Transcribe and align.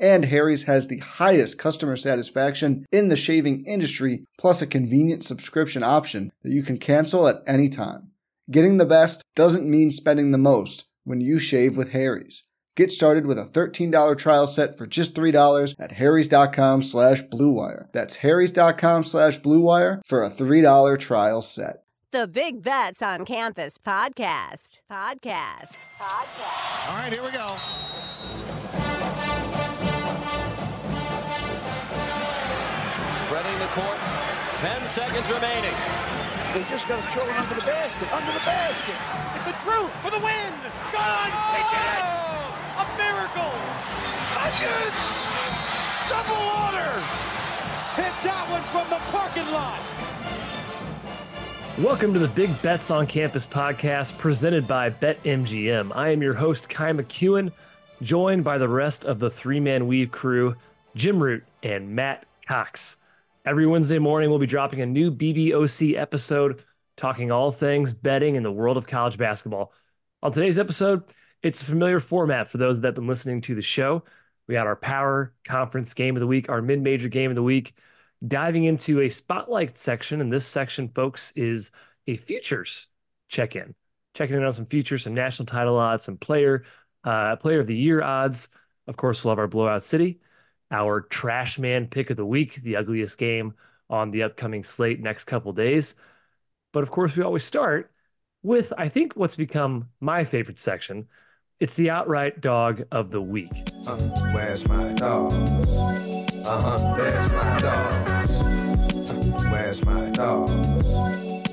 And 0.00 0.24
Harry's 0.24 0.62
has 0.64 0.88
the 0.88 0.98
highest 0.98 1.58
customer 1.58 1.94
satisfaction 1.94 2.86
in 2.90 3.08
the 3.08 3.16
shaving 3.16 3.64
industry, 3.66 4.24
plus 4.38 4.62
a 4.62 4.66
convenient 4.66 5.24
subscription 5.24 5.82
option 5.82 6.32
that 6.42 6.52
you 6.52 6.62
can 6.62 6.78
cancel 6.78 7.28
at 7.28 7.42
any 7.46 7.68
time. 7.68 8.10
Getting 8.50 8.78
the 8.78 8.86
best 8.86 9.22
doesn't 9.36 9.70
mean 9.70 9.90
spending 9.90 10.30
the 10.32 10.38
most 10.38 10.86
when 11.04 11.20
you 11.20 11.38
shave 11.38 11.76
with 11.76 11.90
Harry's. 11.90 12.44
Get 12.76 12.90
started 12.90 13.26
with 13.26 13.38
a 13.38 13.44
$13 13.44 14.16
trial 14.16 14.46
set 14.46 14.78
for 14.78 14.86
just 14.86 15.14
$3 15.14 15.74
at 15.78 15.92
harrys.com 15.92 16.82
slash 16.82 17.22
bluewire. 17.24 17.92
That's 17.92 18.16
harrys.com 18.16 19.04
slash 19.04 19.38
bluewire 19.40 20.00
for 20.06 20.24
a 20.24 20.30
$3 20.30 20.98
trial 20.98 21.42
set. 21.42 21.82
The 22.12 22.26
Big 22.26 22.62
Bets 22.62 23.02
on 23.02 23.24
Campus 23.24 23.76
podcast. 23.76 24.78
Podcast. 24.90 25.88
Podcast. 26.00 26.88
All 26.88 26.96
right, 26.96 27.12
here 27.12 27.22
we 27.22 27.30
go. 27.30 28.59
Spreading 33.30 33.60
the 33.60 33.66
court. 33.66 33.96
10 34.58 34.88
seconds 34.88 35.30
remaining. 35.30 35.70
They 36.52 36.66
just 36.68 36.88
got 36.88 37.00
to 37.00 37.10
throw 37.12 37.22
it 37.22 37.38
under 37.38 37.54
the 37.54 37.60
basket, 37.60 38.12
under 38.12 38.32
the 38.32 38.40
basket. 38.40 38.96
It's 39.36 39.44
the 39.44 39.54
truth 39.62 39.92
for 40.02 40.10
the 40.10 40.18
win. 40.18 40.52
Gone. 40.90 41.30
They 41.54 41.62
did 41.62 41.86
it. 41.94 42.02
Oh, 42.02 42.82
a 42.82 42.86
miracle. 42.98 43.54
Hutchins! 44.34 45.30
Double 46.10 46.42
order! 46.58 46.90
Hit 47.94 48.10
that 48.26 48.50
one 48.50 48.62
from 48.62 48.90
the 48.90 48.98
parking 49.12 49.46
lot. 49.52 49.78
Welcome 51.78 52.12
to 52.14 52.18
the 52.18 52.26
Big 52.26 52.60
Bets 52.62 52.90
on 52.90 53.06
Campus 53.06 53.46
podcast 53.46 54.18
presented 54.18 54.66
by 54.66 54.90
BetMGM. 54.90 55.92
I 55.94 56.08
am 56.08 56.20
your 56.20 56.34
host, 56.34 56.68
Ky 56.68 56.74
McKeon, 56.74 57.52
joined 58.02 58.42
by 58.42 58.58
the 58.58 58.68
rest 58.68 59.04
of 59.04 59.20
the 59.20 59.30
three 59.30 59.60
man 59.60 59.86
weave 59.86 60.10
crew, 60.10 60.56
Jim 60.96 61.22
Root 61.22 61.44
and 61.62 61.94
Matt 61.94 62.26
Cox. 62.48 62.96
Every 63.46 63.66
Wednesday 63.66 63.98
morning, 63.98 64.28
we'll 64.28 64.38
be 64.38 64.46
dropping 64.46 64.82
a 64.82 64.86
new 64.86 65.10
BBOC 65.10 65.96
episode 65.96 66.62
talking 66.94 67.32
all 67.32 67.50
things 67.50 67.94
betting 67.94 68.36
in 68.36 68.42
the 68.42 68.52
world 68.52 68.76
of 68.76 68.86
college 68.86 69.16
basketball. 69.16 69.72
On 70.22 70.30
today's 70.30 70.58
episode, 70.58 71.04
it's 71.42 71.62
a 71.62 71.64
familiar 71.64 72.00
format 72.00 72.48
for 72.48 72.58
those 72.58 72.78
that 72.80 72.88
have 72.88 72.94
been 72.96 73.06
listening 73.06 73.40
to 73.40 73.54
the 73.54 73.62
show. 73.62 74.04
We 74.46 74.52
got 74.52 74.66
our 74.66 74.76
power 74.76 75.32
conference 75.44 75.94
game 75.94 76.16
of 76.16 76.20
the 76.20 76.26
week, 76.26 76.50
our 76.50 76.60
mid 76.60 76.82
major 76.82 77.08
game 77.08 77.30
of 77.30 77.34
the 77.34 77.42
week, 77.42 77.72
diving 78.28 78.64
into 78.64 79.00
a 79.00 79.08
spotlight 79.08 79.78
section. 79.78 80.20
And 80.20 80.30
this 80.30 80.46
section, 80.46 80.90
folks, 80.90 81.32
is 81.32 81.70
a 82.06 82.16
futures 82.16 82.88
check 83.28 83.56
in, 83.56 83.74
checking 84.12 84.36
in 84.36 84.44
on 84.44 84.52
some 84.52 84.66
futures, 84.66 85.04
some 85.04 85.14
national 85.14 85.46
title 85.46 85.78
odds, 85.78 86.04
some 86.04 86.18
player, 86.18 86.64
uh, 87.04 87.36
player 87.36 87.60
of 87.60 87.66
the 87.66 87.76
year 87.76 88.02
odds. 88.02 88.48
Of 88.86 88.98
course, 88.98 89.24
we'll 89.24 89.32
have 89.32 89.38
our 89.38 89.48
blowout 89.48 89.82
city, 89.82 90.20
our 90.70 91.00
trash 91.02 91.58
man 91.58 91.86
pick 91.86 92.10
of 92.10 92.16
the 92.16 92.26
week, 92.26 92.54
the 92.56 92.76
ugliest 92.76 93.18
game 93.18 93.54
on 93.88 94.10
the 94.10 94.22
upcoming 94.22 94.62
slate 94.62 95.00
next 95.00 95.24
couple 95.24 95.52
days. 95.52 95.94
But 96.72 96.82
of 96.82 96.90
course, 96.90 97.16
we 97.16 97.22
always 97.22 97.44
start 97.44 97.90
with, 98.42 98.72
I 98.78 98.88
think, 98.88 99.14
what's 99.14 99.36
become 99.36 99.88
my 100.00 100.24
favorite 100.24 100.58
section. 100.58 101.08
It's 101.58 101.74
the 101.74 101.90
outright 101.90 102.40
dog 102.40 102.84
of 102.90 103.10
the 103.10 103.20
week. 103.20 103.52
Uh, 103.86 103.96
where's 104.32 104.66
my 104.68 104.92
dog? 104.92 105.32
Uh 106.46 106.60
huh, 106.62 106.96
there's 106.96 107.30
my 107.30 107.58
dog. 107.58 108.08
Uh, 109.10 109.50
where's 109.50 109.84
my 109.84 110.10
dog? 110.10 110.50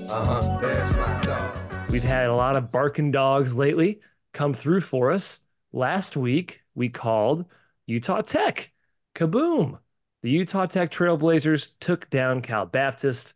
Uh 0.09 0.25
huh, 0.25 0.59
there's 0.61 0.93
my 0.93 1.21
dog. 1.23 1.57
We've 1.89 2.03
had 2.03 2.29
a 2.29 2.35
lot 2.35 2.55
of 2.55 2.71
barking 2.71 3.11
dogs 3.11 3.57
lately 3.57 4.01
come 4.33 4.53
through 4.53 4.81
for 4.81 5.11
us. 5.11 5.41
Last 5.73 6.15
week, 6.15 6.63
we 6.75 6.89
called 6.89 7.45
Utah 7.85 8.21
Tech. 8.21 8.71
Kaboom! 9.17 9.79
The 10.21 10.29
Utah 10.29 10.67
Tech 10.67 10.91
Trailblazers 10.91 11.71
took 11.79 12.07
down 12.11 12.41
Cal 12.41 12.67
Baptist. 12.67 13.33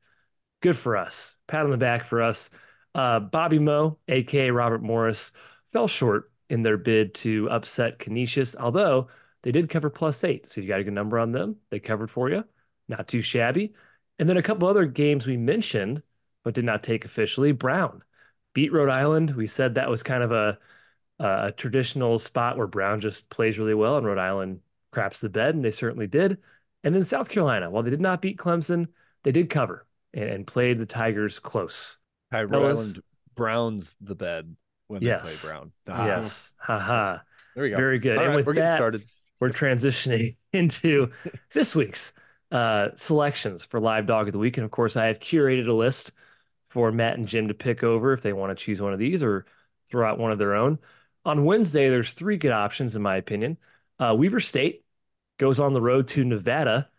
Good 0.61 0.77
for 0.77 0.95
us. 0.95 1.37
Pat 1.47 1.65
on 1.65 1.71
the 1.71 1.77
back 1.77 2.03
for 2.03 2.21
us. 2.21 2.51
Uh, 2.93 3.19
Bobby 3.19 3.57
Moe, 3.57 3.97
aka 4.07 4.51
Robert 4.51 4.83
Morris, 4.83 5.31
fell 5.71 5.87
short 5.87 6.31
in 6.51 6.61
their 6.61 6.77
bid 6.77 7.15
to 7.15 7.49
upset 7.49 7.97
Canisius, 7.97 8.55
although 8.55 9.07
they 9.41 9.51
did 9.51 9.69
cover 9.69 9.89
plus 9.89 10.23
eight. 10.23 10.47
So 10.47 10.61
you 10.61 10.67
got 10.67 10.81
a 10.81 10.83
good 10.83 10.93
number 10.93 11.17
on 11.17 11.31
them. 11.31 11.55
They 11.71 11.79
covered 11.79 12.11
for 12.11 12.29
you. 12.29 12.43
Not 12.87 13.07
too 13.07 13.21
shabby. 13.21 13.73
And 14.19 14.29
then 14.29 14.37
a 14.37 14.43
couple 14.43 14.67
other 14.67 14.85
games 14.85 15.25
we 15.25 15.37
mentioned, 15.37 16.03
but 16.43 16.53
did 16.53 16.65
not 16.65 16.83
take 16.83 17.05
officially. 17.05 17.53
Brown 17.53 18.03
beat 18.53 18.71
Rhode 18.71 18.89
Island. 18.89 19.31
We 19.35 19.47
said 19.47 19.73
that 19.75 19.89
was 19.89 20.03
kind 20.03 20.21
of 20.21 20.31
a, 20.31 20.59
a 21.17 21.51
traditional 21.53 22.19
spot 22.19 22.55
where 22.55 22.67
Brown 22.67 23.01
just 23.01 23.31
plays 23.31 23.57
really 23.57 23.73
well 23.73 23.97
and 23.97 24.05
Rhode 24.05 24.19
Island 24.19 24.59
craps 24.91 25.21
the 25.21 25.29
bed, 25.29 25.55
and 25.55 25.63
they 25.63 25.71
certainly 25.71 26.07
did. 26.07 26.37
And 26.83 26.93
then 26.95 27.03
South 27.03 27.29
Carolina, 27.29 27.69
while 27.69 27.83
they 27.83 27.89
did 27.91 28.01
not 28.01 28.21
beat 28.21 28.37
Clemson, 28.37 28.87
they 29.23 29.31
did 29.31 29.49
cover 29.49 29.85
and, 30.13 30.29
and 30.29 30.47
played 30.47 30.79
the 30.79 30.85
Tigers 30.85 31.39
close. 31.39 31.97
Rhode 32.33 32.49
Fellas. 32.49 32.99
Browns 33.35 33.95
the 34.01 34.15
bed 34.15 34.55
when 34.87 35.01
Yes. 35.01 35.41
they 35.41 35.47
play 35.47 35.55
Brown. 35.57 35.71
Ah, 35.87 36.05
Yes. 36.07 36.53
Haha. 36.59 37.17
There 37.55 37.63
we 37.63 37.69
go. 37.69 37.77
Very 37.77 37.99
good. 37.99 38.17
All 38.17 38.23
and 38.23 38.29
right, 38.29 38.35
with 38.37 38.45
we're 38.47 38.53
getting 38.53 38.67
that, 38.69 38.77
started. 38.77 39.03
we're 39.39 39.49
transitioning 39.49 40.37
into 40.53 41.11
this 41.53 41.75
week's 41.75 42.13
uh, 42.51 42.89
selections 42.95 43.63
for 43.65 43.79
Live 43.79 44.05
Dog 44.07 44.27
of 44.27 44.33
the 44.33 44.39
Week. 44.39 44.57
And 44.57 44.65
of 44.65 44.71
course, 44.71 44.97
I 44.97 45.05
have 45.05 45.19
curated 45.19 45.67
a 45.67 45.73
list 45.73 46.11
for 46.69 46.91
Matt 46.91 47.17
and 47.17 47.27
Jim 47.27 47.47
to 47.49 47.53
pick 47.53 47.83
over 47.83 48.13
if 48.13 48.21
they 48.21 48.33
want 48.33 48.57
to 48.57 48.63
choose 48.63 48.81
one 48.81 48.93
of 48.93 48.99
these 48.99 49.23
or 49.23 49.45
throw 49.89 50.09
out 50.09 50.19
one 50.19 50.31
of 50.31 50.37
their 50.39 50.55
own. 50.55 50.79
On 51.25 51.45
Wednesday, 51.45 51.89
there's 51.89 52.13
three 52.13 52.37
good 52.37 52.51
options, 52.51 52.95
in 52.95 53.01
my 53.01 53.15
opinion. 53.17 53.57
Uh, 54.01 54.15
Weber 54.15 54.39
State 54.39 54.83
goes 55.37 55.59
on 55.59 55.73
the 55.73 55.81
road 55.81 56.07
to 56.09 56.25
Nevada. 56.25 56.89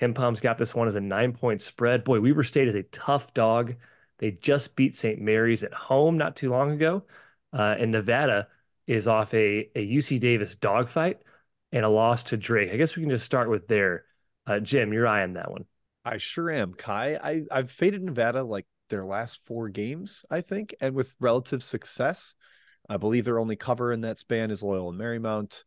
KenPom's 0.00 0.40
got 0.40 0.58
this 0.58 0.74
one 0.74 0.88
as 0.88 0.96
a 0.96 1.00
nine 1.00 1.32
point 1.32 1.60
spread. 1.60 2.02
Boy, 2.02 2.20
Weber 2.20 2.42
State 2.42 2.66
is 2.66 2.74
a 2.74 2.82
tough 2.82 3.32
dog. 3.32 3.76
They 4.18 4.32
just 4.32 4.74
beat 4.74 4.96
St. 4.96 5.20
Mary's 5.20 5.62
at 5.62 5.72
home 5.72 6.18
not 6.18 6.34
too 6.34 6.50
long 6.50 6.72
ago. 6.72 7.04
Uh, 7.52 7.76
and 7.78 7.92
Nevada 7.92 8.48
is 8.88 9.06
off 9.06 9.32
a, 9.34 9.70
a 9.76 9.86
UC 9.86 10.18
Davis 10.18 10.56
dogfight 10.56 11.20
and 11.70 11.84
a 11.84 11.88
loss 11.88 12.24
to 12.24 12.36
Drake. 12.36 12.72
I 12.72 12.76
guess 12.76 12.96
we 12.96 13.02
can 13.02 13.10
just 13.10 13.24
start 13.24 13.48
with 13.48 13.68
there. 13.68 14.04
Uh, 14.44 14.58
Jim, 14.58 14.92
you're 14.92 15.06
eyeing 15.06 15.34
that 15.34 15.52
one. 15.52 15.64
I 16.04 16.16
sure 16.16 16.50
am, 16.50 16.74
Ky. 16.74 16.90
I, 16.90 17.42
I've 17.52 17.70
faded 17.70 18.02
Nevada 18.02 18.42
like 18.42 18.66
their 18.90 19.04
last 19.04 19.38
four 19.44 19.68
games, 19.68 20.24
I 20.28 20.40
think, 20.40 20.74
and 20.80 20.94
with 20.94 21.14
relative 21.20 21.62
success. 21.62 22.34
I 22.88 22.96
believe 22.96 23.26
their 23.26 23.38
only 23.38 23.56
cover 23.56 23.92
in 23.92 24.00
that 24.00 24.18
span 24.18 24.50
is 24.50 24.62
Loyola 24.62 24.94
Marymount. 24.94 25.62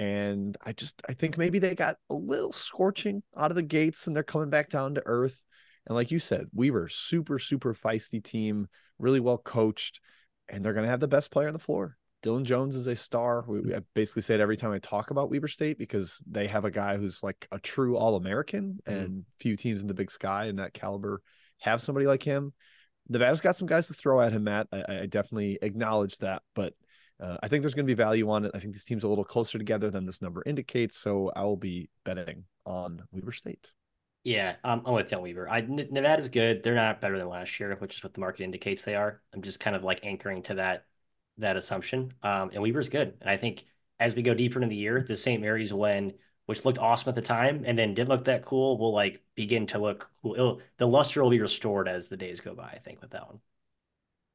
And 0.00 0.56
I 0.64 0.72
just 0.72 1.02
I 1.06 1.12
think 1.12 1.36
maybe 1.36 1.58
they 1.58 1.74
got 1.74 1.96
a 2.08 2.14
little 2.14 2.52
scorching 2.52 3.22
out 3.36 3.50
of 3.50 3.54
the 3.54 3.62
gates 3.62 4.06
and 4.06 4.16
they're 4.16 4.22
coming 4.22 4.48
back 4.48 4.70
down 4.70 4.94
to 4.94 5.02
earth. 5.04 5.42
And 5.86 5.94
like 5.94 6.10
you 6.10 6.18
said, 6.18 6.46
we 6.54 6.70
were 6.70 6.88
super, 6.88 7.38
super 7.38 7.74
feisty 7.74 8.24
team, 8.24 8.68
really 8.98 9.20
well 9.20 9.36
coached, 9.36 10.00
and 10.48 10.64
they're 10.64 10.72
gonna 10.72 10.88
have 10.88 11.00
the 11.00 11.06
best 11.06 11.30
player 11.30 11.48
on 11.48 11.52
the 11.52 11.58
floor. 11.58 11.98
Dillon 12.22 12.46
Jones 12.46 12.76
is 12.76 12.86
a 12.86 12.96
star. 12.96 13.44
We, 13.46 13.60
we- 13.60 13.74
I 13.74 13.80
basically 13.94 14.22
say 14.22 14.34
it 14.34 14.40
every 14.40 14.56
time 14.56 14.72
I 14.72 14.78
talk 14.78 15.10
about 15.10 15.30
Weber 15.30 15.48
State 15.48 15.78
because 15.78 16.18
they 16.26 16.46
have 16.46 16.64
a 16.64 16.70
guy 16.70 16.96
who's 16.96 17.22
like 17.22 17.46
a 17.52 17.58
true 17.58 17.98
All 17.98 18.16
American, 18.16 18.78
mm-hmm. 18.86 18.98
and 18.98 19.24
few 19.38 19.54
teams 19.54 19.82
in 19.82 19.86
the 19.86 19.94
Big 19.94 20.10
Sky 20.10 20.46
in 20.46 20.56
that 20.56 20.72
caliber 20.72 21.20
have 21.60 21.82
somebody 21.82 22.06
like 22.06 22.22
him. 22.22 22.54
Nevada's 23.10 23.42
got 23.42 23.56
some 23.56 23.68
guys 23.68 23.88
to 23.88 23.94
throw 23.94 24.20
at 24.20 24.32
him, 24.32 24.44
Matt. 24.44 24.68
I, 24.72 25.00
I 25.00 25.06
definitely 25.06 25.58
acknowledge 25.60 26.16
that, 26.18 26.42
but 26.54 26.72
uh, 27.20 27.36
I 27.42 27.48
think 27.48 27.62
there's 27.62 27.74
going 27.74 27.86
to 27.86 27.90
be 27.90 27.94
value 27.94 28.30
on 28.30 28.44
it. 28.44 28.52
I 28.54 28.58
think 28.58 28.74
this 28.74 28.84
team's 28.84 29.04
a 29.04 29.08
little 29.08 29.24
closer 29.24 29.58
together 29.58 29.90
than 29.90 30.06
this 30.06 30.22
number 30.22 30.42
indicates, 30.46 30.96
so 30.96 31.30
I 31.36 31.44
will 31.44 31.56
be 31.56 31.90
betting 32.04 32.44
on 32.64 33.02
Weber 33.12 33.32
State. 33.32 33.72
Yeah, 34.24 34.56
I'm, 34.62 34.82
I'm 34.84 34.94
with 34.94 35.08
John 35.08 35.22
Weaver. 35.22 35.48
I 35.48 35.62
Nevada's 35.62 36.28
good. 36.28 36.62
They're 36.62 36.74
not 36.74 37.00
better 37.00 37.18
than 37.18 37.28
last 37.28 37.58
year, 37.58 37.74
which 37.78 37.96
is 37.96 38.04
what 38.04 38.12
the 38.12 38.20
market 38.20 38.44
indicates 38.44 38.84
they 38.84 38.94
are. 38.94 39.22
I'm 39.34 39.42
just 39.42 39.60
kind 39.60 39.74
of 39.74 39.82
like 39.82 40.04
anchoring 40.04 40.42
to 40.44 40.54
that 40.54 40.84
that 41.38 41.56
assumption. 41.56 42.12
Um, 42.22 42.50
and 42.52 42.62
Weber's 42.62 42.90
good. 42.90 43.16
And 43.20 43.30
I 43.30 43.36
think 43.36 43.64
as 43.98 44.14
we 44.14 44.22
go 44.22 44.34
deeper 44.34 44.58
into 44.58 44.68
the 44.68 44.76
year, 44.76 45.02
the 45.06 45.16
St. 45.16 45.40
Mary's 45.40 45.72
win, 45.72 46.14
which 46.46 46.64
looked 46.64 46.78
awesome 46.78 47.08
at 47.08 47.14
the 47.14 47.22
time 47.22 47.64
and 47.66 47.78
then 47.78 47.94
didn't 47.94 48.10
look 48.10 48.24
that 48.26 48.44
cool, 48.44 48.76
will 48.76 48.92
like 48.92 49.22
begin 49.34 49.66
to 49.68 49.78
look 49.78 50.10
cool. 50.22 50.34
It'll, 50.34 50.60
the 50.76 50.86
luster 50.86 51.22
will 51.22 51.30
be 51.30 51.40
restored 51.40 51.88
as 51.88 52.08
the 52.08 52.16
days 52.16 52.40
go 52.40 52.54
by, 52.54 52.64
I 52.64 52.78
think, 52.78 53.00
with 53.00 53.12
that 53.12 53.26
one. 53.26 53.40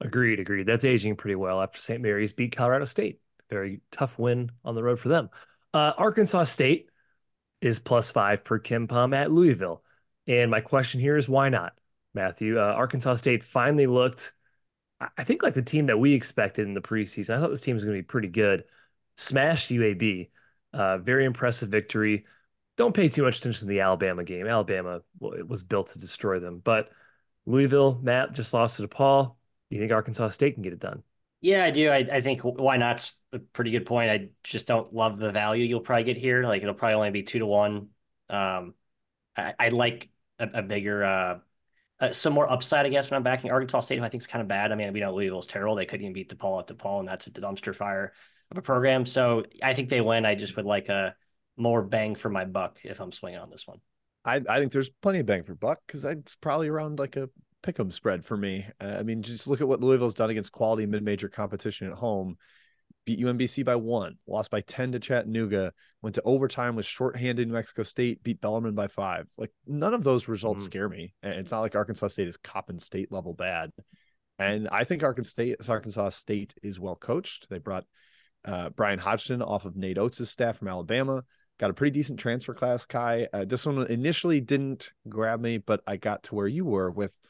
Agreed, 0.02 0.40
agreed. 0.40 0.68
That's 0.68 0.86
aging 0.86 1.16
pretty 1.16 1.36
well 1.36 1.62
after 1.62 1.80
St. 1.80 2.02
Mary's 2.02 2.34
beat 2.34 2.56
Colorado 2.56 2.86
State. 2.86 3.22
Very 3.50 3.82
tough 3.92 4.20
win 4.20 4.52
on 4.64 4.76
the 4.76 4.84
road 4.84 5.00
for 5.00 5.10
them. 5.10 5.30
Uh, 5.74 5.94
Arkansas 5.98 6.44
State 6.44 6.90
is 7.62 7.80
plus 7.80 8.12
five 8.12 8.44
per 8.44 8.60
KenPom 8.60 9.16
at 9.16 9.32
Louisville. 9.32 9.84
And 10.28 10.52
my 10.52 10.62
question 10.62 11.00
here 11.00 11.18
is 11.18 11.30
why 11.30 11.50
not, 11.50 11.74
Matthew? 12.14 12.60
Uh, 12.60 12.74
Arkansas 12.74 13.16
State 13.16 13.44
finally 13.44 13.88
looked, 13.88 14.34
I 15.18 15.24
think, 15.24 15.44
like 15.44 15.54
the 15.54 15.62
team 15.62 15.86
that 15.88 16.00
we 16.00 16.14
expected 16.14 16.68
in 16.68 16.74
the 16.74 16.82
preseason. 16.82 17.36
I 17.36 17.40
thought 17.40 17.50
this 17.50 17.62
team 17.62 17.76
was 17.76 17.86
going 17.86 17.96
to 17.96 18.02
be 18.02 18.08
pretty 18.08 18.28
good. 18.28 18.66
Smashed 19.18 19.72
UAB. 19.72 20.30
Uh, 20.74 20.98
very 20.98 21.26
impressive 21.26 21.70
victory. 21.70 22.26
Don't 22.76 22.94
pay 22.94 23.08
too 23.08 23.24
much 23.24 23.38
attention 23.38 23.62
to 23.62 23.66
the 23.74 23.80
Alabama 23.80 24.26
game. 24.26 24.48
Alabama 24.48 25.02
was 25.20 25.64
built 25.64 25.88
to 25.90 26.00
destroy 26.00 26.40
them. 26.40 26.60
But 26.60 26.90
Louisville, 27.46 28.00
Matt 28.04 28.34
just 28.34 28.54
lost 28.54 28.78
to 28.78 28.88
DePaul 28.88 29.36
you 29.76 29.82
think 29.82 29.92
Arkansas 29.92 30.30
State 30.30 30.56
can 30.56 30.64
get 30.64 30.74
it 30.74 30.80
done? 30.80 31.04
Yeah, 31.42 31.64
I 31.64 31.72
do. 31.72 31.90
I, 31.90 31.98
I 31.98 32.22
think 32.22 32.42
why 32.42 32.78
not? 32.78 33.12
A 33.32 33.40
pretty 33.40 33.72
good 33.72 33.86
point. 33.86 34.10
I 34.10 34.30
just 34.44 34.68
don't 34.68 34.94
love 34.94 35.20
the 35.20 35.32
value 35.32 35.64
you'll 35.66 35.82
probably 35.82 36.06
get 36.06 36.18
here. 36.18 36.44
Like 36.44 36.62
it'll 36.62 36.74
probably 36.74 36.96
only 36.96 37.12
be 37.12 37.24
two 37.24 37.40
to 37.40 37.46
one. 37.46 37.90
Um, 38.30 38.74
I, 39.38 39.54
I 39.60 39.70
like 39.70 40.10
a, 40.40 40.50
a 40.56 40.62
bigger, 40.64 41.04
uh, 41.04 41.38
uh, 42.00 42.12
some 42.12 42.34
more 42.34 42.52
upside, 42.52 42.86
I 42.86 42.90
guess, 42.90 43.10
when 43.10 43.18
I'm 43.18 43.24
backing 43.24 43.52
Arkansas 43.52 43.82
State, 43.82 44.00
who 44.00 44.04
I 44.04 44.10
think 44.10 44.22
is 44.22 44.28
kind 44.28 44.42
of 44.42 44.48
bad. 44.48 44.72
I 44.72 44.76
mean, 44.76 44.92
we 44.92 45.00
know 45.00 45.14
Louisville's 45.14 45.46
terrible. 45.46 45.76
They 45.76 45.86
couldn't 45.86 46.06
even 46.06 46.14
beat 46.14 46.36
DePaul 46.36 46.60
at 46.60 46.68
DePaul, 46.68 47.00
and 47.00 47.08
that's 47.08 47.28
a 47.28 47.32
dumpster 47.32 47.76
fire 47.76 48.14
of 48.52 48.58
a 48.58 48.62
program. 48.62 49.06
So 49.06 49.44
I 49.64 49.74
think 49.74 49.90
they 49.90 50.02
win. 50.02 50.26
I 50.26 50.36
just 50.36 50.56
would 50.58 50.66
like 50.66 50.90
a 50.90 51.16
more 51.58 51.82
bang 51.82 52.16
for 52.16 52.30
my 52.30 52.46
buck 52.46 52.80
if 52.84 53.00
I'm 53.00 53.12
swinging 53.12 53.40
on 53.40 53.50
this 53.50 53.66
one. 53.66 53.80
I, 54.26 54.42
I 54.50 54.60
think 54.60 54.72
there's 54.72 54.90
plenty 54.90 55.20
of 55.20 55.26
bang 55.26 55.44
for 55.44 55.56
buck 55.56 55.80
because 55.86 56.04
it's 56.04 56.36
probably 56.36 56.68
around 56.68 57.00
like 57.00 57.16
a 57.16 57.30
pick'em 57.66 57.92
spread 57.92 58.24
for 58.24 58.38
me. 58.38 58.66
Uh, 58.80 58.96
I 59.00 59.04
mean, 59.04 59.22
just 59.22 59.48
look 59.48 59.62
at 59.62 59.68
what 59.68 59.82
Louisville's 59.82 60.14
done 60.14 60.30
against 60.30 60.52
quality 60.52 60.86
mid-major 60.86 61.30
competition 61.30 61.88
at 61.88 61.94
home. 61.94 62.38
Beat 63.06 63.20
UMBC 63.20 63.64
by 63.64 63.76
one, 63.76 64.18
lost 64.28 64.50
by 64.50 64.62
10 64.62 64.94
to 64.94 65.00
Chattanooga, 65.00 65.74
went 66.02 66.16
to 66.16 66.24
overtime 66.24 66.76
with 66.76 66.88
shorthanded 66.88 67.48
New 67.48 67.54
Mexico 67.54 67.84
State, 67.84 68.24
beat 68.24 68.42
Bellarmine 68.42 68.74
by 68.74 68.88
five. 68.88 69.28
Like 69.38 69.52
none 69.68 69.94
of 69.94 70.04
those 70.04 70.28
results 70.28 70.64
mm. 70.64 70.66
scare 70.66 70.90
me. 70.90 71.14
And 71.22 71.34
it's 71.34 71.52
not 71.52 71.62
like 71.62 71.76
Arkansas 71.76 72.08
State 72.10 72.28
is 72.28 72.38
Coppin 72.38 72.80
State 72.80 73.12
level 73.12 73.34
bad. 73.34 73.72
And 74.40 74.68
I 74.70 74.86
think 74.86 75.04
Arkansas 75.04 75.30
State, 75.30 75.58
Arkansas 75.70 76.10
State 76.10 76.56
is 76.64 76.80
well 76.80 76.96
coached. 76.96 77.48
They 77.50 77.60
brought 77.60 77.86
uh, 78.44 78.70
Bryan 78.70 79.00
Hodgson 79.00 79.42
off 79.42 79.66
of 79.66 79.76
Nate 79.76 80.00
Oats' 80.00 80.30
staff 80.30 80.58
from 80.58 80.68
Alabama. 80.68 81.24
Got 81.60 81.70
a 81.70 81.74
pretty 81.74 81.92
decent 81.92 82.20
transfer 82.20 82.56
class, 82.56 82.86
Ky. 82.86 83.28
Uh, 83.32 83.46
this 83.46 83.68
one 83.68 83.86
initially 83.88 84.42
didn't 84.42 84.92
grab 85.08 85.40
me, 85.40 85.60
but 85.60 85.82
I 85.86 85.98
got 85.98 86.24
to 86.24 86.36
where 86.36 86.48
you 86.48 86.66
were 86.66 86.90
with– 86.90 87.14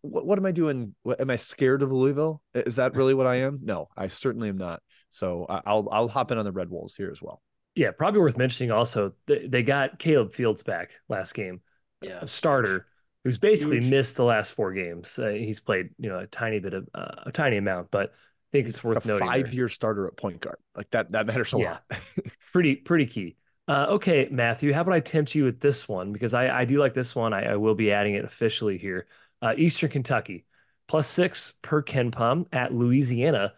what, 0.00 0.26
what 0.26 0.38
am 0.38 0.46
I 0.46 0.52
doing? 0.52 0.94
What, 1.02 1.20
am 1.20 1.30
I 1.30 1.36
scared 1.36 1.82
of 1.82 1.92
Louisville? 1.92 2.42
Is 2.54 2.76
that 2.76 2.96
really 2.96 3.14
what 3.14 3.26
I 3.26 3.36
am? 3.36 3.60
No, 3.62 3.88
I 3.96 4.08
certainly 4.08 4.48
am 4.48 4.56
not. 4.56 4.82
So 5.10 5.46
I'll 5.48 5.88
I'll 5.92 6.08
hop 6.08 6.32
in 6.32 6.38
on 6.38 6.44
the 6.44 6.52
Red 6.52 6.70
Wolves 6.70 6.94
here 6.94 7.10
as 7.12 7.22
well. 7.22 7.40
Yeah, 7.74 7.90
probably 7.92 8.20
worth 8.20 8.36
mentioning 8.36 8.70
also 8.70 9.12
they 9.26 9.46
they 9.46 9.62
got 9.62 9.98
Caleb 9.98 10.32
Fields 10.32 10.62
back 10.62 10.92
last 11.08 11.34
game. 11.34 11.60
Yeah, 12.02 12.20
a 12.22 12.26
starter 12.26 12.86
who's 13.22 13.38
basically 13.38 13.78
Huge. 13.78 13.90
missed 13.90 14.16
the 14.16 14.24
last 14.24 14.54
four 14.54 14.72
games. 14.72 15.18
Uh, 15.18 15.28
he's 15.28 15.60
played 15.60 15.90
you 15.98 16.08
know 16.08 16.18
a 16.18 16.26
tiny 16.26 16.58
bit 16.58 16.74
of 16.74 16.88
uh, 16.94 17.22
a 17.26 17.32
tiny 17.32 17.58
amount, 17.58 17.90
but 17.90 18.10
I 18.10 18.16
think 18.52 18.66
it's 18.66 18.82
worth 18.82 19.04
a 19.04 19.08
noting. 19.08 19.28
Five 19.28 19.54
year 19.54 19.68
starter 19.68 20.06
at 20.08 20.16
point 20.16 20.40
guard, 20.40 20.58
like 20.76 20.90
that 20.90 21.12
that 21.12 21.26
matters 21.26 21.52
a 21.52 21.58
yeah. 21.58 21.78
lot. 21.90 21.98
pretty 22.52 22.76
pretty 22.76 23.06
key. 23.06 23.36
Uh, 23.66 23.86
okay, 23.90 24.28
Matthew, 24.30 24.72
how 24.72 24.82
about 24.82 24.92
I 24.92 25.00
tempt 25.00 25.34
you 25.34 25.44
with 25.44 25.58
this 25.58 25.88
one 25.88 26.12
because 26.12 26.34
I, 26.34 26.50
I 26.50 26.64
do 26.66 26.78
like 26.78 26.92
this 26.92 27.14
one. 27.14 27.32
I, 27.32 27.52
I 27.52 27.56
will 27.56 27.74
be 27.74 27.92
adding 27.92 28.14
it 28.14 28.24
officially 28.24 28.76
here 28.76 29.06
uh, 29.44 29.54
Eastern 29.58 29.90
Kentucky, 29.90 30.46
plus 30.88 31.06
six 31.06 31.52
per 31.62 31.82
KenPom 31.82 32.46
at 32.52 32.72
Louisiana. 32.72 33.52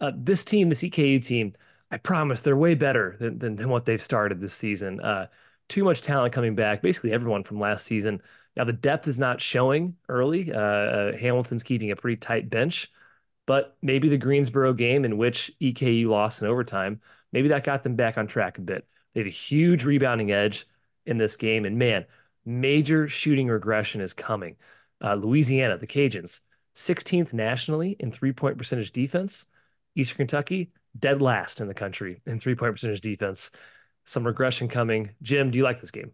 Uh, 0.00 0.12
this 0.16 0.44
team, 0.44 0.68
this 0.68 0.82
EKU 0.82 1.24
team, 1.24 1.54
I 1.90 1.98
promise 1.98 2.42
they're 2.42 2.56
way 2.56 2.74
better 2.74 3.16
than, 3.20 3.38
than, 3.38 3.56
than 3.56 3.68
what 3.68 3.84
they've 3.84 4.02
started 4.02 4.40
this 4.40 4.54
season. 4.54 5.00
Uh, 5.00 5.28
too 5.68 5.84
much 5.84 6.02
talent 6.02 6.34
coming 6.34 6.54
back, 6.56 6.82
basically 6.82 7.12
everyone 7.12 7.44
from 7.44 7.60
last 7.60 7.86
season. 7.86 8.20
Now, 8.56 8.64
the 8.64 8.72
depth 8.72 9.06
is 9.06 9.18
not 9.20 9.40
showing 9.40 9.96
early. 10.08 10.52
Uh, 10.52 10.58
uh, 10.58 11.16
Hamilton's 11.16 11.62
keeping 11.62 11.92
a 11.92 11.96
pretty 11.96 12.16
tight 12.16 12.50
bench, 12.50 12.90
but 13.46 13.76
maybe 13.82 14.08
the 14.08 14.18
Greensboro 14.18 14.72
game 14.72 15.04
in 15.04 15.16
which 15.16 15.52
EKU 15.60 16.08
lost 16.08 16.42
in 16.42 16.48
overtime, 16.48 17.00
maybe 17.32 17.48
that 17.48 17.62
got 17.62 17.84
them 17.84 17.94
back 17.94 18.18
on 18.18 18.26
track 18.26 18.58
a 18.58 18.62
bit. 18.62 18.86
They 19.12 19.20
have 19.20 19.28
a 19.28 19.30
huge 19.30 19.84
rebounding 19.84 20.32
edge 20.32 20.66
in 21.06 21.18
this 21.18 21.36
game. 21.36 21.64
And 21.64 21.78
man, 21.78 22.06
major 22.44 23.06
shooting 23.06 23.48
regression 23.48 24.00
is 24.00 24.12
coming. 24.12 24.56
Uh, 25.02 25.14
Louisiana, 25.14 25.78
the 25.78 25.86
Cajuns, 25.86 26.40
16th 26.74 27.32
nationally 27.32 27.96
in 27.98 28.12
three 28.12 28.32
point 28.32 28.58
percentage 28.58 28.92
defense. 28.92 29.46
Eastern 29.96 30.18
Kentucky, 30.18 30.70
dead 30.98 31.20
last 31.20 31.60
in 31.60 31.68
the 31.68 31.74
country 31.74 32.22
in 32.26 32.38
three 32.38 32.54
point 32.54 32.74
percentage 32.74 33.00
defense. 33.00 33.50
Some 34.04 34.26
regression 34.26 34.68
coming. 34.68 35.10
Jim, 35.22 35.50
do 35.50 35.58
you 35.58 35.64
like 35.64 35.80
this 35.80 35.90
game? 35.90 36.12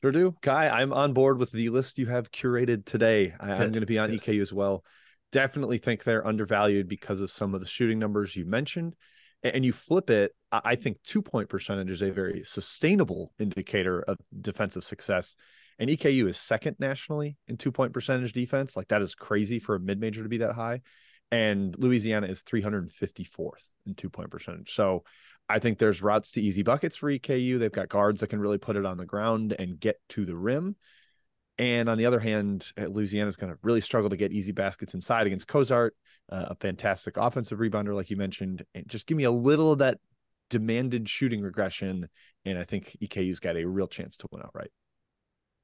Sure 0.00 0.12
do. 0.12 0.34
Ky, 0.42 0.50
I'm 0.50 0.92
on 0.92 1.14
board 1.14 1.38
with 1.38 1.52
the 1.52 1.70
list 1.70 1.98
you 1.98 2.06
have 2.06 2.30
curated 2.30 2.84
today. 2.84 3.34
I, 3.40 3.52
am 3.52 3.70
going 3.70 3.80
to 3.80 3.86
be 3.86 3.98
on 3.98 4.10
Good. 4.10 4.22
EKU 4.22 4.42
as 4.42 4.52
well. 4.52 4.84
Definitely 5.32 5.78
think 5.78 6.04
they're 6.04 6.26
undervalued 6.26 6.88
because 6.88 7.20
of 7.20 7.30
some 7.30 7.54
of 7.54 7.60
the 7.60 7.66
shooting 7.66 7.98
numbers 7.98 8.36
you 8.36 8.44
mentioned. 8.44 8.94
And 9.42 9.64
you 9.64 9.72
flip 9.72 10.10
it, 10.10 10.32
I 10.50 10.76
think 10.76 10.98
two 11.02 11.22
point 11.22 11.48
percentage 11.48 11.90
is 11.90 12.02
a 12.02 12.10
very 12.10 12.42
sustainable 12.44 13.32
indicator 13.38 14.00
of 14.02 14.18
defensive 14.38 14.84
success. 14.84 15.36
And 15.78 15.90
EKU 15.90 16.28
is 16.28 16.38
second 16.38 16.76
nationally 16.78 17.36
in 17.48 17.56
two 17.56 17.72
point 17.72 17.92
percentage 17.92 18.32
defense. 18.32 18.76
Like 18.76 18.88
that 18.88 19.02
is 19.02 19.14
crazy 19.14 19.58
for 19.58 19.74
a 19.74 19.80
mid 19.80 20.00
major 20.00 20.22
to 20.22 20.28
be 20.28 20.38
that 20.38 20.54
high. 20.54 20.80
And 21.30 21.76
Louisiana 21.78 22.28
is 22.28 22.42
354th 22.42 23.50
in 23.86 23.94
two 23.94 24.10
point 24.10 24.30
percentage. 24.30 24.74
So 24.74 25.04
I 25.48 25.58
think 25.58 25.78
there's 25.78 26.02
routes 26.02 26.32
to 26.32 26.42
easy 26.42 26.62
buckets 26.62 26.96
for 26.96 27.10
EKU. 27.10 27.58
They've 27.58 27.70
got 27.70 27.88
guards 27.88 28.20
that 28.20 28.28
can 28.28 28.40
really 28.40 28.58
put 28.58 28.76
it 28.76 28.86
on 28.86 28.96
the 28.96 29.06
ground 29.06 29.54
and 29.58 29.78
get 29.78 30.00
to 30.10 30.24
the 30.24 30.36
rim. 30.36 30.76
And 31.58 31.88
on 31.88 31.98
the 31.98 32.06
other 32.06 32.20
hand, 32.20 32.70
uh, 32.78 32.86
Louisiana 32.86 33.28
is 33.28 33.36
going 33.36 33.52
to 33.52 33.58
really 33.62 33.80
struggle 33.80 34.10
to 34.10 34.16
get 34.16 34.32
easy 34.32 34.52
baskets 34.52 34.92
inside 34.92 35.26
against 35.26 35.48
Cozart, 35.48 35.96
uh, 36.30 36.46
a 36.50 36.54
fantastic 36.56 37.16
offensive 37.16 37.58
rebounder, 37.58 37.94
like 37.94 38.10
you 38.10 38.16
mentioned. 38.16 38.64
And 38.74 38.86
just 38.88 39.06
give 39.06 39.16
me 39.16 39.24
a 39.24 39.30
little 39.30 39.72
of 39.72 39.78
that 39.78 39.98
demanded 40.50 41.08
shooting 41.08 41.40
regression. 41.40 42.08
And 42.44 42.58
I 42.58 42.64
think 42.64 42.96
EKU's 43.02 43.40
got 43.40 43.56
a 43.56 43.64
real 43.64 43.88
chance 43.88 44.16
to 44.18 44.28
win 44.30 44.42
outright. 44.42 44.70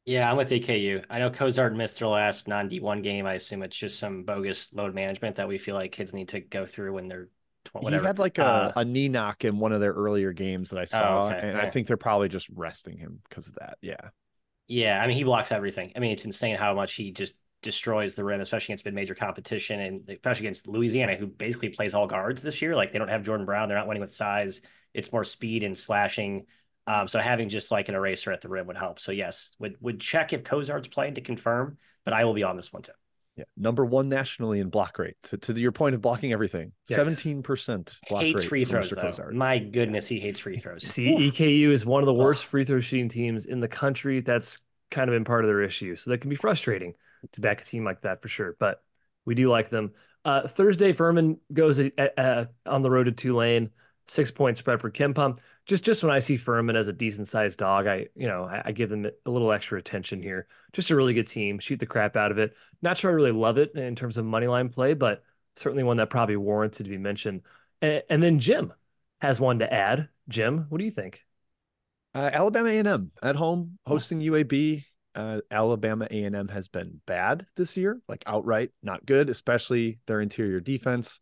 Yeah, 0.04 0.28
I'm 0.28 0.36
with 0.36 0.50
EKU. 0.50 1.04
I 1.08 1.20
know 1.20 1.30
Cozart 1.30 1.76
missed 1.76 2.00
their 2.00 2.08
last 2.08 2.48
non 2.48 2.68
D1 2.68 3.02
game. 3.02 3.26
I 3.26 3.34
assume 3.34 3.62
it's 3.62 3.76
just 3.76 3.98
some 3.98 4.24
bogus 4.24 4.72
load 4.72 4.94
management 4.94 5.36
that 5.36 5.46
we 5.46 5.58
feel 5.58 5.76
like 5.76 5.92
kids 5.92 6.12
need 6.12 6.28
to 6.30 6.40
go 6.40 6.66
through 6.66 6.94
when 6.94 7.08
they're 7.08 7.28
whatever. 7.70 8.02
He 8.02 8.06
had 8.06 8.18
like 8.18 8.38
a, 8.38 8.44
uh, 8.44 8.72
a 8.76 8.84
knee 8.84 9.08
knock 9.08 9.44
in 9.44 9.58
one 9.58 9.72
of 9.72 9.80
their 9.80 9.92
earlier 9.92 10.32
games 10.32 10.70
that 10.70 10.80
I 10.80 10.84
saw, 10.86 11.26
oh, 11.26 11.30
okay. 11.30 11.48
and 11.48 11.58
I 11.58 11.70
think 11.70 11.86
they're 11.86 11.96
probably 11.96 12.28
just 12.28 12.48
resting 12.50 12.98
him 12.98 13.20
because 13.28 13.46
of 13.46 13.54
that. 13.56 13.78
Yeah. 13.80 14.10
Yeah, 14.66 15.00
I 15.02 15.06
mean 15.06 15.16
he 15.16 15.24
blocks 15.24 15.52
everything. 15.52 15.92
I 15.94 16.00
mean 16.00 16.12
it's 16.12 16.24
insane 16.24 16.56
how 16.56 16.74
much 16.74 16.94
he 16.94 17.12
just 17.12 17.34
destroys 17.62 18.16
the 18.16 18.24
rim, 18.24 18.40
especially 18.40 18.72
against 18.72 18.84
mid-major 18.84 19.14
competition, 19.14 19.80
and 19.80 20.08
especially 20.08 20.46
against 20.46 20.66
Louisiana, 20.66 21.14
who 21.14 21.26
basically 21.26 21.68
plays 21.68 21.94
all 21.94 22.06
guards 22.08 22.42
this 22.42 22.60
year. 22.60 22.74
Like 22.74 22.92
they 22.92 22.98
don't 22.98 23.08
have 23.08 23.24
Jordan 23.24 23.46
Brown, 23.46 23.68
they're 23.68 23.78
not 23.78 23.86
winning 23.86 24.00
with 24.00 24.12
size. 24.12 24.60
It's 24.94 25.12
more 25.12 25.24
speed 25.24 25.62
and 25.62 25.78
slashing. 25.78 26.46
Um, 26.86 27.06
so 27.08 27.18
having 27.20 27.48
just 27.48 27.70
like 27.70 27.88
an 27.88 27.94
eraser 27.94 28.32
at 28.32 28.40
the 28.40 28.48
rim 28.48 28.66
would 28.66 28.76
help. 28.76 28.98
So 28.98 29.12
yes, 29.12 29.52
would 29.58 29.76
would 29.80 30.00
check 30.00 30.32
if 30.32 30.44
Cozart's 30.44 30.88
playing 30.88 31.14
to 31.14 31.20
confirm, 31.20 31.78
but 32.04 32.14
I 32.14 32.24
will 32.24 32.34
be 32.34 32.42
on 32.42 32.56
this 32.56 32.72
one 32.72 32.82
too. 32.82 32.92
Yeah, 33.36 33.44
number 33.56 33.84
one 33.84 34.10
nationally 34.10 34.60
in 34.60 34.68
block 34.68 34.98
rate. 34.98 35.16
To, 35.30 35.38
to 35.38 35.58
your 35.58 35.72
point 35.72 35.94
of 35.94 36.02
blocking 36.02 36.32
everything, 36.32 36.72
seventeen 36.86 37.42
percent 37.42 37.98
hates 38.06 38.44
free 38.44 38.64
throws. 38.64 38.90
Though. 38.90 39.30
My 39.32 39.58
goodness, 39.58 40.06
he 40.06 40.20
hates 40.20 40.40
free 40.40 40.56
throws. 40.56 40.82
See, 40.82 41.14
Oof. 41.14 41.34
EKU 41.34 41.68
is 41.68 41.86
one 41.86 42.02
of 42.02 42.06
the 42.06 42.14
worst 42.14 42.44
free 42.44 42.64
throw 42.64 42.80
shooting 42.80 43.08
teams 43.08 43.46
in 43.46 43.60
the 43.60 43.68
country. 43.68 44.20
That's 44.20 44.58
kind 44.90 45.08
of 45.08 45.14
been 45.14 45.24
part 45.24 45.44
of 45.44 45.48
their 45.48 45.62
issue. 45.62 45.96
So 45.96 46.10
that 46.10 46.18
can 46.18 46.28
be 46.30 46.36
frustrating 46.36 46.94
to 47.32 47.40
back 47.40 47.62
a 47.62 47.64
team 47.64 47.84
like 47.84 48.02
that 48.02 48.20
for 48.20 48.28
sure. 48.28 48.56
But 48.58 48.82
we 49.24 49.34
do 49.34 49.48
like 49.48 49.70
them. 49.70 49.92
Uh, 50.24 50.46
Thursday, 50.46 50.92
Furman 50.92 51.38
goes 51.52 51.80
on 51.80 52.82
the 52.82 52.90
road 52.90 53.04
to 53.04 53.12
Tulane 53.12 53.70
six 54.12 54.30
point 54.30 54.58
spread 54.58 54.78
per 54.78 54.90
KenPom. 54.90 55.38
Just 55.66 55.84
just 55.84 56.02
when 56.02 56.12
I 56.12 56.18
see 56.18 56.36
Furman 56.36 56.76
as 56.76 56.88
a 56.88 56.92
decent 56.92 57.28
sized 57.28 57.58
dog, 57.58 57.86
I 57.86 58.06
you 58.14 58.28
know 58.28 58.44
I, 58.44 58.62
I, 58.66 58.72
give 58.72 58.90
them 58.90 59.06
a 59.06 59.30
little 59.30 59.52
extra 59.52 59.78
attention 59.78 60.22
here. 60.22 60.46
Just 60.72 60.90
a 60.90 60.96
really 60.96 61.14
good 61.14 61.26
team, 61.26 61.58
shoot 61.58 61.80
the 61.80 61.86
crap 61.86 62.16
out 62.16 62.30
of 62.30 62.38
it. 62.38 62.54
Not 62.82 62.98
sure 62.98 63.10
I 63.10 63.14
really 63.14 63.32
love 63.32 63.58
it 63.58 63.74
in 63.74 63.96
terms 63.96 64.18
of 64.18 64.24
money 64.24 64.46
line 64.46 64.68
play, 64.68 64.94
but 64.94 65.22
certainly 65.56 65.82
one 65.82 65.96
that 65.96 66.10
probably 66.10 66.36
warranted 66.36 66.84
to 66.84 66.90
be 66.90 66.98
mentioned. 66.98 67.42
And, 67.80 68.02
and 68.10 68.22
then 68.22 68.38
Jim 68.38 68.72
has 69.20 69.40
one 69.40 69.60
to 69.60 69.72
add. 69.72 70.08
Jim, 70.28 70.66
what 70.68 70.78
do 70.78 70.84
you 70.84 70.90
think? 70.90 71.24
Uh, 72.14 72.30
Alabama 72.32 72.68
A&M 72.68 73.10
at 73.22 73.36
home 73.36 73.78
hosting 73.86 74.20
UAB. 74.20 74.84
Uh, 75.14 75.40
Alabama 75.50 76.06
A&M 76.10 76.48
has 76.48 76.68
been 76.68 77.00
bad 77.06 77.46
this 77.56 77.76
year, 77.76 78.00
like 78.08 78.22
outright 78.26 78.70
not 78.82 79.04
good, 79.04 79.28
especially 79.28 79.98
their 80.06 80.20
interior 80.20 80.60
defense 80.60 81.20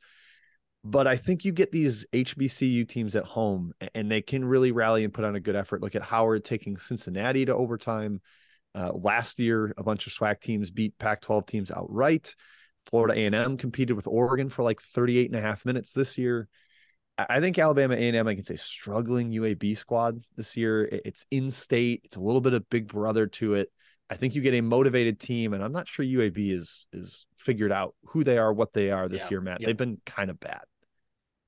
But 0.83 1.07
I 1.07 1.17
think 1.17 1.45
you 1.45 1.53
get 1.53 1.73
these 1.73 2.07
HBCU 2.13 2.89
teams 2.89 3.15
at 3.15 3.25
home 3.25 3.73
and 3.95 4.11
they 4.11 4.23
can 4.23 4.45
really 4.45 4.73
rally 4.73 5.05
and 5.05 5.13
put 5.13 5.25
on 5.25 5.37
a 5.37 5.41
good 5.41 5.57
effort. 5.57 5.83
Look 5.83 5.95
at 5.95 6.03
Howard 6.03 6.45
taking 6.45 6.79
Cincinnati 6.79 7.45
to 7.45 7.55
overtime. 7.55 8.21
Uh, 8.75 8.93
last 8.93 9.39
year, 9.39 9.75
a 9.77 9.83
bunch 9.83 10.07
of 10.07 10.13
SWAC 10.13 10.41
teams 10.41 10.71
beat 10.71 10.97
Pac-12 10.99 11.47
teams 11.47 11.71
outright. 11.71 12.35
Florida 12.89 13.21
A&M 13.21 13.57
competed 13.59 13.95
with 13.95 14.07
Oregon 14.07 14.49
for 14.49 14.63
like 14.63 14.81
38 14.81 15.31
and 15.31 15.39
a 15.39 15.43
half 15.43 15.67
minutes 15.67 15.93
this 15.93 16.17
year. 16.17 16.49
I 17.19 17.41
think 17.41 17.59
Alabama 17.59 17.95
A&M, 17.95 18.27
I 18.27 18.35
can 18.35 18.45
say 18.45 18.57
struggling 18.57 19.31
UAB 19.33 19.77
squad 19.77 20.25
this 20.37 20.57
year. 20.57 20.89
It's 21.05 21.27
in 21.31 21.51
state. 21.51 22.01
It's 22.05 22.17
a 22.17 22.21
little 22.21 22.41
bit 22.41 22.55
of 22.55 22.69
big 22.71 22.89
brother 22.89 23.27
to 23.27 23.55
it. 23.55 23.71
I 24.09 24.17
think 24.17 24.35
you 24.35 24.41
get 24.41 24.55
a 24.55 24.61
motivated 24.61 25.21
team, 25.21 25.53
and 25.53 25.63
I'm 25.63 25.73
not 25.73 25.87
sure 25.87 26.05
UAB 26.05 26.53
is 26.53 26.87
is 26.93 27.27
figured 27.37 27.71
out 27.71 27.95
who 28.07 28.25
they 28.25 28.39
are, 28.39 28.53
what 28.53 28.73
they 28.73 28.91
are 28.91 29.09
this 29.09 29.25
Yeah, 29.25 29.31
year, 29.31 29.41
Matt. 29.43 29.61
yep. 29.61 29.69
They've 29.69 29.77
been 29.77 29.99
kind 30.07 30.31
of 30.31 30.41
bad. 30.41 30.63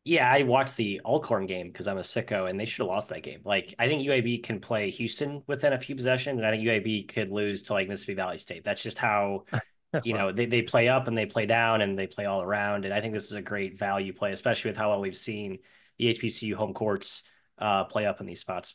Yeah, 0.04 0.28
I 0.28 0.42
watched 0.42 0.76
the 0.76 1.00
Alcorn 1.04 1.46
game 1.46 1.68
because 1.68 1.86
I'm 1.86 1.98
a 1.98 2.00
sicko, 2.00 2.50
and 2.50 2.58
they 2.58 2.64
should 2.64 2.82
have 2.82 2.88
lost 2.88 3.10
that 3.10 3.22
game. 3.22 3.40
Like, 3.44 3.72
I 3.78 3.86
think 3.86 4.02
UAB 4.02 4.42
can 4.42 4.58
play 4.58 4.90
Houston 4.90 5.42
within 5.46 5.72
a 5.72 5.78
few 5.78 5.94
possessions, 5.94 6.38
and 6.38 6.46
I 6.46 6.50
think 6.50 6.64
UAB 6.64 7.04
could 7.04 7.30
lose 7.30 7.62
to 7.64 7.74
like 7.74 7.88
Mississippi 7.88 8.14
Valley 8.14 8.38
State. 8.38 8.64
That's 8.64 8.82
just 8.82 8.98
how 8.98 9.44
you 10.02 10.14
know 10.14 10.32
they, 10.32 10.46
they 10.46 10.62
play 10.62 10.88
up 10.88 11.06
and 11.06 11.16
they 11.16 11.26
play 11.26 11.46
down 11.46 11.82
and 11.82 11.96
they 11.96 12.08
play 12.08 12.24
all 12.24 12.42
around. 12.42 12.84
And 12.84 12.92
I 12.92 13.00
think 13.00 13.14
this 13.14 13.26
is 13.26 13.34
a 13.34 13.42
great 13.42 13.78
value 13.78 14.12
play, 14.12 14.32
especially 14.32 14.70
with 14.70 14.78
how 14.78 14.90
well 14.90 15.00
we've 15.00 15.16
seen 15.16 15.58
the 15.98 16.08
HBCU 16.08 16.54
home 16.54 16.74
courts 16.74 17.22
uh, 17.58 17.84
play 17.84 18.04
up 18.06 18.20
in 18.20 18.26
these 18.26 18.40
spots. 18.40 18.74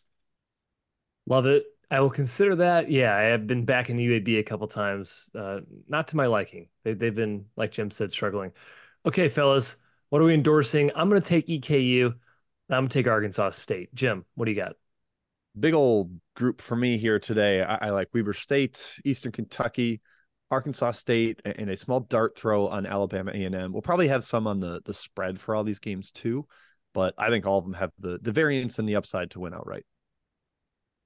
Love 1.25 1.45
it. 1.45 1.65
I 1.91 1.99
will 1.99 2.09
consider 2.09 2.55
that. 2.55 2.89
Yeah, 2.89 3.15
I 3.15 3.23
have 3.23 3.47
been 3.47 3.65
back 3.65 3.89
in 3.89 3.97
UAB 3.97 4.39
a 4.39 4.43
couple 4.43 4.67
times. 4.67 5.29
Uh, 5.35 5.59
not 5.87 6.07
to 6.09 6.17
my 6.17 6.27
liking. 6.27 6.69
They, 6.83 6.93
they've 6.93 7.15
been, 7.15 7.45
like 7.55 7.71
Jim 7.71 7.91
said, 7.91 8.11
struggling. 8.11 8.51
Okay, 9.05 9.29
fellas, 9.29 9.77
what 10.09 10.21
are 10.21 10.25
we 10.25 10.33
endorsing? 10.33 10.91
I'm 10.95 11.09
going 11.09 11.21
to 11.21 11.27
take 11.27 11.47
EKU. 11.47 12.05
and 12.05 12.15
I'm 12.69 12.83
going 12.83 12.89
to 12.89 12.93
take 12.93 13.07
Arkansas 13.07 13.51
State. 13.51 13.93
Jim, 13.93 14.25
what 14.35 14.45
do 14.45 14.51
you 14.51 14.57
got? 14.57 14.73
Big 15.59 15.73
old 15.73 16.11
group 16.35 16.61
for 16.61 16.75
me 16.75 16.97
here 16.97 17.19
today. 17.19 17.63
I, 17.63 17.87
I 17.87 17.89
like 17.89 18.09
Weber 18.13 18.33
State, 18.33 18.99
Eastern 19.03 19.31
Kentucky, 19.31 20.01
Arkansas 20.51 20.91
State, 20.91 21.41
and 21.43 21.69
a 21.69 21.75
small 21.75 21.99
dart 21.99 22.37
throw 22.37 22.67
on 22.67 22.85
Alabama 22.85 23.31
A&M. 23.33 23.73
We'll 23.73 23.81
probably 23.81 24.07
have 24.07 24.23
some 24.23 24.47
on 24.47 24.59
the 24.59 24.81
the 24.85 24.93
spread 24.93 25.39
for 25.39 25.55
all 25.55 25.63
these 25.63 25.79
games 25.79 26.11
too, 26.11 26.47
but 26.93 27.13
I 27.17 27.29
think 27.29 27.45
all 27.45 27.57
of 27.57 27.65
them 27.65 27.73
have 27.73 27.91
the 27.99 28.19
the 28.21 28.31
variance 28.31 28.79
and 28.79 28.87
the 28.87 28.95
upside 28.95 29.31
to 29.31 29.39
win 29.39 29.53
outright. 29.53 29.85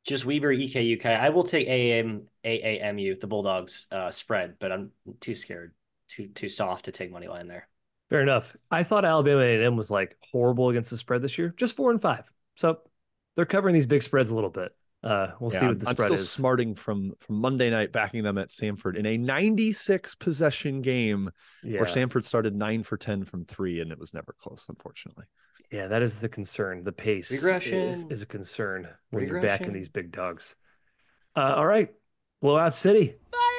Just 0.05 0.25
Weber, 0.25 0.53
EKU, 0.53 0.99
Ky. 0.99 1.09
I 1.09 1.29
will 1.29 1.43
take 1.43 1.67
AM, 1.67 2.27
AAMU, 2.43 3.19
the 3.19 3.27
Bulldogs 3.27 3.87
uh, 3.91 4.09
spread, 4.11 4.55
but 4.59 4.71
I'm 4.71 4.91
too 5.19 5.35
scared, 5.35 5.73
too 6.07 6.27
too 6.27 6.49
soft 6.49 6.85
to 6.85 6.91
take 6.91 7.11
money 7.11 7.27
line 7.27 7.47
there. 7.47 7.67
Fair 8.11 8.21
enough. 8.21 8.55
I 8.69 8.83
thought 8.83 9.05
Alabama 9.05 9.39
A&M 9.41 9.75
was 9.77 9.89
like 9.89 10.17
horrible 10.31 10.69
against 10.69 10.91
the 10.91 10.97
spread 10.97 11.21
this 11.23 11.37
year, 11.37 11.53
just 11.57 11.75
four 11.77 11.91
and 11.91 12.01
five. 12.01 12.29
So 12.55 12.79
they're 13.35 13.45
covering 13.45 13.73
these 13.73 13.87
big 13.87 14.03
spreads 14.03 14.29
a 14.29 14.35
little 14.35 14.49
bit. 14.49 14.75
Uh, 15.01 15.29
we'll 15.39 15.49
see 15.49 15.65
what 15.65 15.79
the 15.79 15.87
I'm 15.87 15.95
spread 15.95 16.07
still 16.09 16.19
is. 16.19 16.29
smarting 16.29 16.75
from 16.75 17.13
from 17.21 17.37
Monday 17.37 17.69
night 17.71 17.91
backing 17.93 18.21
them 18.23 18.37
at 18.37 18.49
Samford 18.49 18.97
in 18.97 19.05
a 19.05 19.17
96 19.17 20.13
possession 20.15 20.81
game 20.81 21.31
Yeah. 21.63 21.79
where 21.79 21.89
Samford 21.89 22.23
started 22.25 22.53
nine 22.53 22.83
for 22.83 22.97
10 22.97 23.23
from 23.23 23.45
three 23.45 23.79
and 23.79 23.91
it 23.91 23.97
was 23.97 24.13
never 24.13 24.35
close, 24.37 24.65
unfortunately. 24.69 25.25
Yeah, 25.71 25.87
that 25.87 26.01
is 26.01 26.19
the 26.19 26.27
concern. 26.29 26.83
The 26.83 26.91
pace 26.91 27.31
is, 27.31 27.43
Regression. 27.45 27.79
is 28.11 28.21
a 28.21 28.25
concern 28.25 28.89
when 29.09 29.25
you're 29.25 29.41
backing 29.41 29.71
these 29.73 29.87
big 29.89 30.11
dogs. 30.11 30.57
Uh, 31.35 31.53
all 31.55 31.65
right, 31.65 31.89
blowout 32.41 32.75
city. 32.75 33.15
Fire 33.31 33.50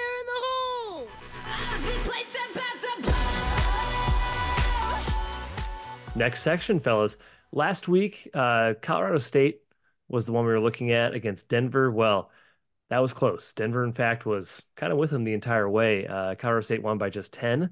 Next 6.14 6.42
section, 6.42 6.78
fellas. 6.78 7.16
Last 7.52 7.88
week, 7.88 8.28
uh, 8.34 8.74
Colorado 8.82 9.16
State 9.16 9.62
was 10.08 10.26
the 10.26 10.32
one 10.32 10.44
we 10.44 10.52
were 10.52 10.60
looking 10.60 10.92
at 10.92 11.14
against 11.14 11.48
Denver. 11.48 11.90
Well, 11.90 12.30
that 12.90 13.00
was 13.00 13.14
close. 13.14 13.54
Denver, 13.54 13.82
in 13.82 13.94
fact, 13.94 14.26
was 14.26 14.62
kind 14.76 14.92
of 14.92 14.98
with 14.98 15.08
them 15.10 15.24
the 15.24 15.32
entire 15.32 15.68
way. 15.68 16.06
Uh, 16.06 16.34
Colorado 16.34 16.60
State 16.60 16.82
won 16.82 16.98
by 16.98 17.08
just 17.08 17.32
10, 17.32 17.70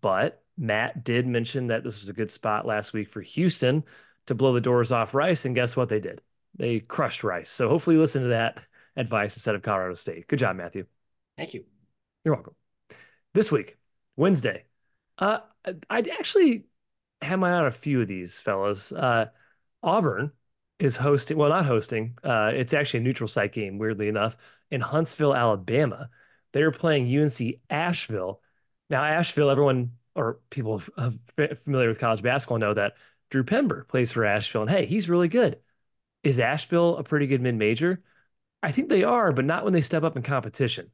but 0.00 0.44
Matt 0.56 1.02
did 1.02 1.26
mention 1.26 1.66
that 1.66 1.82
this 1.82 1.98
was 1.98 2.08
a 2.08 2.12
good 2.12 2.30
spot 2.30 2.64
last 2.64 2.92
week 2.92 3.08
for 3.08 3.20
Houston 3.22 3.82
to 4.26 4.36
blow 4.36 4.52
the 4.52 4.60
doors 4.60 4.92
off 4.92 5.12
Rice. 5.12 5.44
And 5.44 5.56
guess 5.56 5.76
what 5.76 5.88
they 5.88 5.98
did? 5.98 6.22
They 6.54 6.78
crushed 6.78 7.24
Rice. 7.24 7.50
So 7.50 7.68
hopefully, 7.68 7.96
listen 7.96 8.22
to 8.22 8.28
that 8.28 8.64
advice 8.96 9.36
instead 9.36 9.56
of 9.56 9.62
Colorado 9.62 9.94
State. 9.94 10.28
Good 10.28 10.38
job, 10.38 10.54
Matthew. 10.54 10.86
Thank 11.36 11.54
you. 11.54 11.64
You're 12.24 12.34
welcome. 12.34 12.54
This 13.32 13.50
week, 13.50 13.76
Wednesday, 14.14 14.64
uh, 15.18 15.40
I'd 15.90 16.08
actually 16.08 16.66
have 17.24 17.38
my 17.38 17.50
eye 17.50 17.58
on 17.58 17.66
a 17.66 17.70
few 17.70 18.00
of 18.00 18.08
these 18.08 18.38
fellas. 18.38 18.92
Uh, 18.92 19.26
Auburn 19.82 20.32
is 20.78 20.96
hosting, 20.96 21.36
well, 21.36 21.50
not 21.50 21.66
hosting. 21.66 22.18
Uh, 22.22 22.52
it's 22.54 22.74
actually 22.74 23.00
a 23.00 23.02
neutral 23.04 23.28
site 23.28 23.52
game, 23.52 23.78
weirdly 23.78 24.08
enough, 24.08 24.36
in 24.70 24.80
Huntsville, 24.80 25.34
Alabama. 25.34 26.10
They 26.52 26.62
are 26.62 26.70
playing 26.70 27.14
UNC 27.16 27.56
Asheville. 27.70 28.40
Now, 28.90 29.04
Asheville, 29.04 29.50
everyone 29.50 29.92
or 30.14 30.40
people 30.50 30.82
f- 30.98 31.58
familiar 31.58 31.88
with 31.88 32.00
college 32.00 32.22
basketball 32.22 32.58
know 32.58 32.74
that 32.74 32.94
Drew 33.30 33.44
Pember 33.44 33.84
plays 33.84 34.12
for 34.12 34.24
Asheville, 34.24 34.62
and 34.62 34.70
hey, 34.70 34.86
he's 34.86 35.08
really 35.08 35.28
good. 35.28 35.58
Is 36.22 36.40
Asheville 36.40 36.96
a 36.96 37.02
pretty 37.02 37.26
good 37.26 37.40
mid 37.40 37.54
major? 37.54 38.02
I 38.62 38.70
think 38.70 38.88
they 38.88 39.04
are, 39.04 39.32
but 39.32 39.44
not 39.44 39.64
when 39.64 39.72
they 39.72 39.80
step 39.80 40.04
up 40.04 40.16
in 40.16 40.22
competition. 40.22 40.90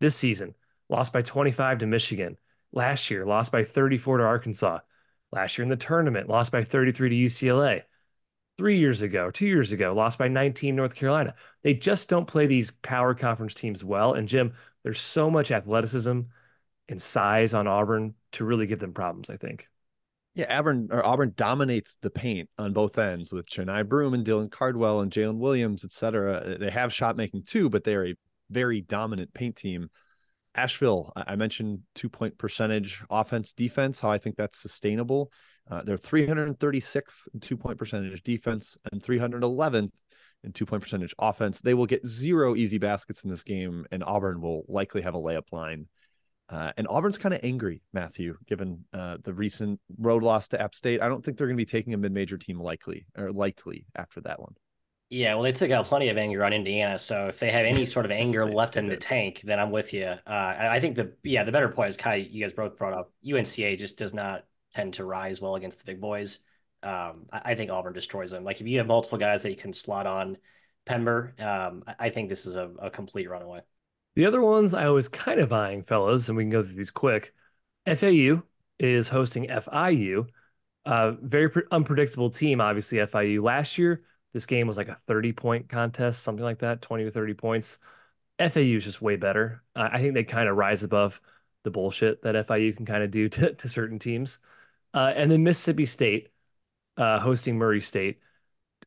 This 0.00 0.16
season, 0.16 0.54
lost 0.88 1.12
by 1.12 1.22
25 1.22 1.78
to 1.78 1.86
Michigan. 1.86 2.36
Last 2.72 3.10
year, 3.10 3.26
lost 3.26 3.52
by 3.52 3.64
34 3.64 4.18
to 4.18 4.24
Arkansas. 4.24 4.80
Last 5.32 5.56
year 5.56 5.62
in 5.62 5.68
the 5.70 5.76
tournament, 5.76 6.28
lost 6.28 6.52
by 6.52 6.62
33 6.62 7.08
to 7.08 7.16
UCLA. 7.16 7.82
Three 8.58 8.78
years 8.78 9.00
ago, 9.00 9.30
two 9.30 9.46
years 9.46 9.72
ago, 9.72 9.94
lost 9.94 10.18
by 10.18 10.28
19 10.28 10.76
North 10.76 10.94
Carolina. 10.94 11.34
They 11.62 11.72
just 11.72 12.08
don't 12.10 12.26
play 12.26 12.46
these 12.46 12.70
power 12.70 13.14
conference 13.14 13.54
teams 13.54 13.82
well. 13.82 14.12
And 14.12 14.28
Jim, 14.28 14.52
there's 14.82 15.00
so 15.00 15.30
much 15.30 15.50
athleticism 15.50 16.20
and 16.88 17.02
size 17.02 17.54
on 17.54 17.66
Auburn 17.66 18.14
to 18.32 18.44
really 18.44 18.66
give 18.66 18.78
them 18.78 18.92
problems, 18.92 19.30
I 19.30 19.38
think. 19.38 19.68
Yeah, 20.34 20.58
Auburn 20.58 20.88
or 20.90 21.04
Auburn 21.04 21.34
dominates 21.36 21.96
the 22.00 22.10
paint 22.10 22.48
on 22.58 22.72
both 22.72 22.98
ends 22.98 23.32
with 23.32 23.48
Johni 23.48 23.86
Broome 23.86 24.14
and 24.14 24.24
Dylan 24.24 24.50
Cardwell 24.50 25.00
and 25.00 25.10
Jaylin 25.10 25.38
Williams, 25.38 25.84
et 25.84 25.92
cetera. 25.92 26.56
They 26.58 26.70
have 26.70 26.92
shot 26.92 27.16
making 27.16 27.44
too, 27.44 27.68
but 27.68 27.84
they're 27.84 28.06
a 28.06 28.16
very 28.50 28.80
dominant 28.80 29.34
paint 29.34 29.56
team. 29.56 29.90
Asheville, 30.54 31.12
I 31.16 31.36
mentioned 31.36 31.80
two 31.94 32.08
point 32.08 32.36
percentage 32.36 33.02
offense 33.10 33.52
defense, 33.52 34.00
how 34.00 34.10
I 34.10 34.18
think 34.18 34.36
that's 34.36 34.58
sustainable. 34.58 35.32
Uh, 35.70 35.82
they're 35.82 35.96
336th 35.96 37.28
in 37.32 37.40
two 37.40 37.56
point 37.56 37.78
percentage 37.78 38.22
defense 38.22 38.76
and 38.90 39.02
311th 39.02 39.92
in 40.44 40.52
two 40.52 40.66
point 40.66 40.82
percentage 40.82 41.14
offense. 41.18 41.60
They 41.60 41.74
will 41.74 41.86
get 41.86 42.06
zero 42.06 42.54
easy 42.54 42.78
baskets 42.78 43.24
in 43.24 43.30
this 43.30 43.42
game, 43.42 43.86
and 43.90 44.04
Auburn 44.04 44.40
will 44.40 44.64
likely 44.68 45.02
have 45.02 45.14
a 45.14 45.20
layup 45.20 45.52
line. 45.52 45.86
Uh, 46.48 46.70
and 46.76 46.86
Auburn's 46.88 47.16
kind 47.16 47.34
of 47.34 47.40
angry, 47.42 47.80
Matthew, 47.94 48.36
given 48.46 48.84
uh, 48.92 49.16
the 49.22 49.32
recent 49.32 49.80
road 49.98 50.22
loss 50.22 50.48
to 50.48 50.60
App 50.60 50.74
State. 50.74 51.00
I 51.00 51.08
don't 51.08 51.24
think 51.24 51.38
they're 51.38 51.46
going 51.46 51.56
to 51.56 51.64
be 51.64 51.70
taking 51.70 51.94
a 51.94 51.96
mid-major 51.96 52.36
team 52.36 52.60
likely 52.60 53.06
or 53.16 53.32
likely 53.32 53.86
after 53.96 54.20
that 54.22 54.38
one. 54.38 54.54
Yeah, 55.12 55.34
well, 55.34 55.42
they 55.42 55.52
took 55.52 55.70
out 55.70 55.84
plenty 55.84 56.08
of 56.08 56.16
anger 56.16 56.42
on 56.42 56.54
Indiana. 56.54 56.98
So 56.98 57.26
if 57.26 57.38
they 57.38 57.50
have 57.50 57.66
any 57.66 57.84
sort 57.84 58.06
of 58.06 58.10
anger 58.10 58.46
left 58.46 58.78
in 58.78 58.86
the 58.86 58.96
tank, 58.96 59.42
then 59.44 59.60
I'm 59.60 59.70
with 59.70 59.92
you. 59.92 60.06
Uh, 60.06 60.20
I 60.26 60.80
think 60.80 60.96
the 60.96 61.12
yeah 61.22 61.44
the 61.44 61.52
better 61.52 61.68
point 61.68 61.90
is 61.90 61.98
Ky. 61.98 62.26
You 62.30 62.40
guys 62.40 62.54
both 62.54 62.78
brought 62.78 62.94
up 62.94 63.12
UNCA 63.22 63.76
just 63.76 63.98
does 63.98 64.14
not 64.14 64.46
tend 64.72 64.94
to 64.94 65.04
rise 65.04 65.38
well 65.38 65.56
against 65.56 65.80
the 65.80 65.84
big 65.84 66.00
boys. 66.00 66.38
Um, 66.82 67.26
I, 67.30 67.42
I 67.44 67.54
think 67.56 67.70
Auburn 67.70 67.92
destroys 67.92 68.30
them. 68.30 68.42
Like 68.42 68.62
if 68.62 68.66
you 68.66 68.78
have 68.78 68.86
multiple 68.86 69.18
guys 69.18 69.42
that 69.42 69.50
you 69.50 69.56
can 69.56 69.74
slot 69.74 70.06
on 70.06 70.38
Pember, 70.86 71.34
um, 71.38 71.84
I, 71.86 72.06
I 72.06 72.08
think 72.08 72.30
this 72.30 72.46
is 72.46 72.56
a, 72.56 72.70
a 72.78 72.88
complete 72.88 73.28
runaway. 73.28 73.60
The 74.16 74.24
other 74.24 74.40
ones 74.40 74.72
I 74.72 74.88
was 74.88 75.10
kind 75.10 75.40
of 75.40 75.52
eyeing, 75.52 75.82
fellas, 75.82 76.30
and 76.30 76.38
we 76.38 76.44
can 76.44 76.50
go 76.50 76.62
through 76.62 76.76
these 76.76 76.90
quick. 76.90 77.34
FAU 77.86 78.42
is 78.78 79.10
hosting 79.10 79.48
FIU. 79.48 80.26
Uh, 80.86 81.12
very 81.20 81.50
pre- 81.50 81.64
unpredictable 81.70 82.30
team, 82.30 82.62
obviously, 82.62 82.96
FIU. 82.96 83.42
Last 83.42 83.76
year, 83.76 84.04
this 84.32 84.46
game 84.46 84.66
was 84.66 84.76
like 84.76 84.88
a 84.88 84.94
30 84.94 85.32
point 85.32 85.68
contest, 85.68 86.22
something 86.22 86.44
like 86.44 86.58
that, 86.60 86.82
20 86.82 87.04
to 87.04 87.10
30 87.10 87.34
points. 87.34 87.78
FAU 88.38 88.60
is 88.60 88.84
just 88.84 89.02
way 89.02 89.16
better. 89.16 89.62
I 89.76 89.98
think 90.00 90.14
they 90.14 90.24
kind 90.24 90.48
of 90.48 90.56
rise 90.56 90.82
above 90.82 91.20
the 91.64 91.70
bullshit 91.70 92.22
that 92.22 92.34
FIU 92.46 92.76
can 92.76 92.86
kind 92.86 93.02
of 93.02 93.10
do 93.10 93.28
to, 93.28 93.54
to 93.54 93.68
certain 93.68 93.98
teams. 93.98 94.38
Uh, 94.94 95.12
and 95.14 95.30
then 95.30 95.42
Mississippi 95.42 95.86
State 95.86 96.28
uh, 96.96 97.18
hosting 97.18 97.56
Murray 97.56 97.80
State, 97.80 98.20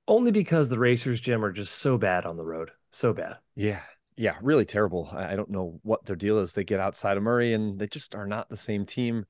only 0.08 0.32
because 0.32 0.70
the 0.70 0.80
Racers, 0.80 1.20
Jim, 1.20 1.44
are 1.44 1.52
just 1.52 1.76
so 1.76 1.98
bad 1.98 2.26
on 2.26 2.38
the 2.38 2.44
road. 2.44 2.72
So 2.92 3.14
bad. 3.14 3.38
Yeah, 3.56 3.82
yeah, 4.16 4.36
really 4.42 4.66
terrible. 4.66 5.10
I 5.12 5.36
don't 5.36 5.50
know 5.50 5.80
what 5.84 6.06
their 6.06 6.16
deal 6.16 6.38
is. 6.40 6.54
They 6.54 6.64
get 6.64 6.80
outside 6.80 7.18
of 7.18 7.24
Murray, 7.24 7.54
and 7.54 7.80
they 7.80 7.88
just 7.88 8.16
are 8.16 8.28
not 8.28 8.50
the 8.50 8.58
same 8.58 8.86
team. 8.86 9.26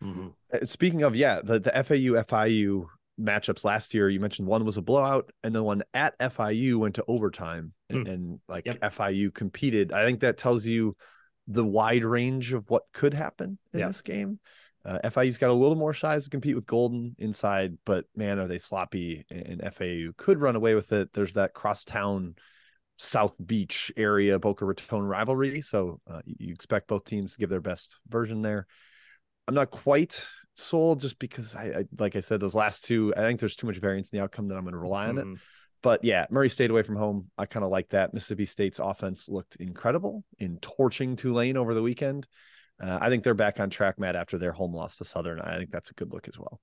Uh, 0.53 0.65
Speaking 0.65 1.03
of, 1.03 1.15
yeah, 1.15 1.39
the, 1.43 1.59
the 1.59 1.71
FAU 1.83 2.21
FIU 2.23 2.87
matchups 3.19 3.63
last 3.63 3.93
year, 3.93 4.09
you 4.09 4.19
mentioned 4.19 4.47
one 4.47 4.65
was 4.65 4.77
a 4.77 4.81
blowout, 4.81 5.31
and 5.43 5.55
the 5.55 5.63
one 5.63 5.83
at 5.93 6.17
FIU 6.19 6.77
went 6.77 6.95
to 6.95 7.05
overtime, 7.07 7.73
and, 7.89 8.07
and 8.07 8.39
like 8.47 8.65
Yep. 8.65 8.79
FIU 8.81 9.33
competed. 9.33 9.91
I 9.91 10.05
think 10.05 10.19
that 10.21 10.37
tells 10.37 10.65
you 10.65 10.95
the 11.47 11.63
wide 11.65 12.03
range 12.03 12.53
of 12.53 12.69
what 12.69 12.83
could 12.93 13.13
happen 13.13 13.57
in 13.73 13.79
Yeah. 13.81 13.87
this 13.87 14.01
game. 14.01 14.39
Uh, 14.83 14.99
FIU's 15.03 15.39
got 15.39 15.49
a 15.49 15.53
little 15.53 15.75
more 15.75 15.93
size 15.93 16.25
to 16.25 16.29
compete 16.29 16.55
with 16.55 16.65
Goldin 16.65 17.15
inside, 17.17 17.77
but 17.85 18.05
man, 18.15 18.37
are 18.37 18.47
they 18.47 18.59
sloppy? 18.59 19.25
And 19.31 19.61
FAU 19.73 20.11
could 20.17 20.39
run 20.39 20.55
away 20.55 20.75
with 20.75 20.91
it. 20.91 21.11
There's 21.13 21.33
that 21.33 21.53
crosstown 21.53 22.35
South 22.97 23.35
Beach 23.43 23.91
area 23.97 24.39
Boca 24.39 24.63
Raton 24.63 25.03
rivalry, 25.03 25.61
so 25.61 25.99
uh, 26.09 26.21
you 26.25 26.53
expect 26.53 26.87
both 26.87 27.03
teams 27.03 27.33
to 27.33 27.39
give 27.39 27.49
their 27.49 27.61
best 27.61 27.97
version 28.07 28.41
there. 28.41 28.67
I'm 29.47 29.55
not 29.55 29.71
quite 29.71 30.23
sold 30.55 31.01
just 31.01 31.19
because 31.19 31.55
I, 31.55 31.63
I, 31.63 31.85
like 31.97 32.15
I 32.15 32.21
said 32.21 32.39
those 32.39 32.55
last 32.55 32.85
two. 32.85 33.13
I 33.15 33.21
think 33.21 33.39
there's 33.39 33.55
too 33.55 33.67
much 33.67 33.77
variance 33.77 34.09
in 34.09 34.17
the 34.17 34.23
outcome 34.23 34.47
that 34.47 34.57
I'm 34.57 34.63
going 34.63 34.73
to 34.73 34.79
rely 34.79 35.07
on 35.07 35.15
mm. 35.15 35.33
it. 35.33 35.39
But 35.81 36.03
yeah, 36.03 36.25
Murray 36.31 36.49
stayed 36.49 36.71
away 36.71 36.81
from 36.81 36.95
home. 36.95 37.29
I 37.37 37.45
kind 37.45 37.63
of 37.63 37.69
like 37.69 37.89
that. 37.89 38.13
Mississippi 38.13 38.45
State's 38.45 38.79
offense 38.79 39.29
looked 39.29 39.57
incredible 39.57 40.23
in 40.39 40.57
torching 40.57 41.15
Tulane 41.15 41.57
over 41.57 41.75
the 41.75 41.83
weekend. 41.83 42.27
Uh, 42.81 42.97
I 42.99 43.09
think 43.09 43.23
they're 43.23 43.33
back 43.33 43.59
on 43.59 43.69
track, 43.69 43.99
Matt, 43.99 44.15
after 44.15 44.37
their 44.37 44.51
home 44.51 44.73
loss 44.73 44.97
to 44.97 45.05
Southern. 45.05 45.39
I 45.39 45.57
think 45.57 45.71
that's 45.71 45.91
a 45.91 45.93
good 45.93 46.11
look 46.11 46.27
as 46.27 46.39
well. 46.39 46.59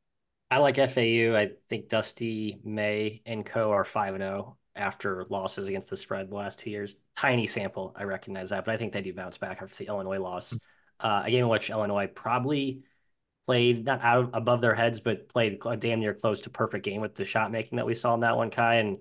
I 0.50 0.58
like 0.58 0.76
FAU. 0.76 1.34
I 1.34 1.52
think 1.70 1.88
Dusty 1.88 2.58
May 2.64 3.22
and 3.24 3.46
co 3.46 3.70
are 3.70 3.84
5 3.84 4.14
and 4.14 4.22
0 4.22 4.58
after 4.74 5.24
losses 5.30 5.68
against 5.68 5.88
the 5.88 5.96
spread 5.96 6.28
the 6.28 6.34
last 6.34 6.58
two 6.58 6.70
years. 6.70 6.96
Tiny 7.16 7.46
sample, 7.46 7.94
I 7.96 8.04
recognize 8.04 8.50
that, 8.50 8.64
but 8.64 8.74
I 8.74 8.76
think 8.76 8.92
they 8.92 9.02
do 9.02 9.14
bounce 9.14 9.38
back 9.38 9.62
after 9.62 9.74
the 9.76 9.86
Illinois 9.86 10.18
loss. 10.18 10.50
Hmm. 10.50 11.06
Uh, 11.06 11.22
a 11.24 11.30
game 11.30 11.44
in 11.44 11.48
which 11.48 11.70
Illinois 11.70 12.06
probably 12.06 12.82
played 13.46 13.84
not 13.84 14.02
out 14.02 14.30
above 14.32 14.60
their 14.60 14.74
heads, 14.74 15.00
but 15.00 15.28
played 15.28 15.60
a 15.66 15.76
damn 15.76 16.00
near 16.00 16.14
close 16.14 16.42
to 16.42 16.50
perfect 16.50 16.84
game 16.84 17.00
with 17.00 17.14
the 17.14 17.24
shot 17.24 17.50
making 17.50 17.76
that 17.76 17.86
we 17.86 17.94
saw 17.94 18.14
in 18.14 18.20
that 18.20 18.36
one, 18.36 18.50
Ky. 18.50 18.60
And 18.60 18.98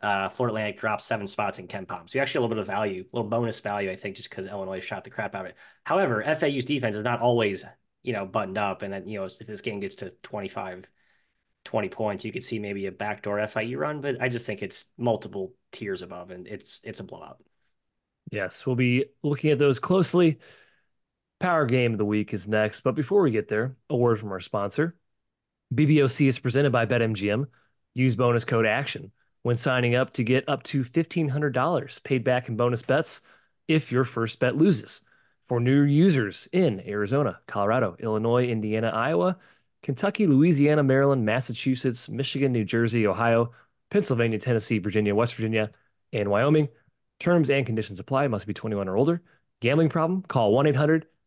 uh, 0.00 0.28
Florida 0.28 0.52
Atlantic 0.56 0.78
dropped 0.78 1.02
seven 1.02 1.26
spots 1.26 1.58
in 1.58 1.68
KenPom. 1.68 2.10
So 2.10 2.18
you 2.18 2.22
actually 2.22 2.40
a 2.40 2.42
little 2.42 2.56
bit 2.56 2.60
of 2.60 2.66
value, 2.66 3.02
a 3.02 3.16
little 3.16 3.30
bonus 3.30 3.60
value, 3.60 3.90
I 3.90 3.96
think, 3.96 4.16
just 4.16 4.28
because 4.28 4.46
Illinois 4.46 4.80
shot 4.80 5.04
the 5.04 5.10
crap 5.10 5.34
out 5.34 5.46
of 5.46 5.50
it. 5.50 5.56
However, 5.84 6.22
FAU's 6.22 6.64
defense 6.64 6.96
is 6.96 7.04
not 7.04 7.20
always, 7.20 7.64
you 8.02 8.12
know, 8.12 8.26
buttoned 8.26 8.58
up. 8.58 8.82
And 8.82 8.92
then, 8.92 9.08
you 9.08 9.18
know, 9.18 9.24
if 9.24 9.38
this 9.38 9.60
game 9.60 9.80
gets 9.80 9.96
to 9.96 10.10
25, 10.22 10.86
20 11.64 11.88
points, 11.88 12.24
you 12.24 12.32
could 12.32 12.42
see 12.42 12.58
maybe 12.58 12.86
a 12.86 12.92
backdoor 12.92 13.38
FIU 13.38 13.78
run. 13.78 14.00
But 14.00 14.20
I 14.20 14.28
just 14.28 14.44
think 14.44 14.62
it's 14.62 14.86
multiple 14.98 15.54
tiers 15.72 16.02
above 16.02 16.30
and 16.30 16.46
it's 16.46 16.80
it's 16.84 17.00
a 17.00 17.04
blowout. 17.04 17.42
Yes, 18.30 18.66
we'll 18.66 18.76
be 18.76 19.06
looking 19.22 19.50
at 19.50 19.58
those 19.58 19.78
closely. 19.78 20.38
Power 21.44 21.66
game 21.66 21.92
of 21.92 21.98
the 21.98 22.06
week 22.06 22.32
is 22.32 22.48
next. 22.48 22.80
But 22.80 22.94
before 22.94 23.20
we 23.20 23.30
get 23.30 23.48
there, 23.48 23.76
a 23.90 23.96
word 23.96 24.18
from 24.18 24.32
our 24.32 24.40
sponsor. 24.40 24.96
BBOC 25.74 26.26
is 26.26 26.38
presented 26.38 26.72
by 26.72 26.86
BetMGM. 26.86 27.46
Use 27.92 28.16
bonus 28.16 28.46
code 28.46 28.64
ACTION 28.64 29.12
when 29.42 29.54
signing 29.54 29.94
up 29.94 30.10
to 30.14 30.24
get 30.24 30.48
up 30.48 30.62
to 30.62 30.82
$1,500 30.82 32.02
paid 32.02 32.24
back 32.24 32.48
in 32.48 32.56
bonus 32.56 32.80
bets 32.80 33.20
if 33.68 33.92
your 33.92 34.04
first 34.04 34.40
bet 34.40 34.56
loses. 34.56 35.02
For 35.44 35.60
new 35.60 35.82
users 35.82 36.48
in 36.54 36.80
Arizona, 36.88 37.38
Colorado, 37.46 37.94
Illinois, 37.98 38.46
Indiana, 38.46 38.88
Iowa, 38.88 39.36
Kentucky, 39.82 40.26
Louisiana, 40.26 40.82
Maryland, 40.82 41.26
Massachusetts, 41.26 42.08
Michigan, 42.08 42.52
New 42.52 42.64
Jersey, 42.64 43.06
Ohio, 43.06 43.50
Pennsylvania, 43.90 44.38
Tennessee, 44.38 44.78
Virginia, 44.78 45.14
West 45.14 45.34
Virginia, 45.34 45.72
and 46.10 46.30
Wyoming. 46.30 46.70
Terms 47.20 47.50
and 47.50 47.66
conditions 47.66 48.00
apply. 48.00 48.28
Must 48.28 48.46
be 48.46 48.54
21 48.54 48.88
or 48.88 48.96
older. 48.96 49.20
Gambling 49.60 49.90
problem? 49.90 50.22
Call 50.22 50.50
1 50.54 50.68
800 50.68 51.06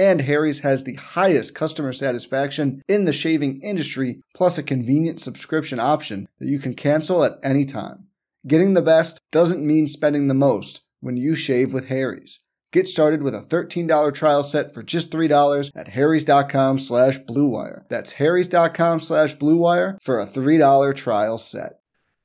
And 0.00 0.22
Harry's 0.22 0.60
has 0.60 0.84
the 0.84 0.94
highest 0.94 1.54
customer 1.54 1.92
satisfaction 1.92 2.80
in 2.88 3.04
the 3.04 3.12
shaving 3.12 3.60
industry, 3.60 4.22
plus 4.32 4.56
a 4.56 4.62
convenient 4.62 5.20
subscription 5.20 5.78
option 5.78 6.26
that 6.38 6.48
you 6.48 6.58
can 6.58 6.72
cancel 6.72 7.22
at 7.22 7.38
any 7.42 7.66
time. 7.66 8.06
Getting 8.46 8.72
the 8.72 8.80
best 8.80 9.20
doesn't 9.30 9.60
mean 9.62 9.86
spending 9.86 10.26
the 10.26 10.32
most 10.32 10.80
when 11.00 11.18
you 11.18 11.34
shave 11.34 11.74
with 11.74 11.88
Harry's. 11.88 12.40
Get 12.72 12.88
started 12.88 13.22
with 13.22 13.34
a 13.34 13.42
$13 13.42 14.14
trial 14.14 14.42
set 14.42 14.72
for 14.72 14.82
just 14.82 15.12
$3 15.12 15.70
at 15.76 15.88
harrys.com 15.88 16.78
slash 16.78 17.18
bluewire. 17.18 17.86
That's 17.90 18.12
harrys.com 18.12 19.02
slash 19.02 19.36
bluewire 19.36 19.98
for 20.00 20.18
a 20.18 20.24
$3 20.24 20.96
trial 20.96 21.36
set. 21.36 21.80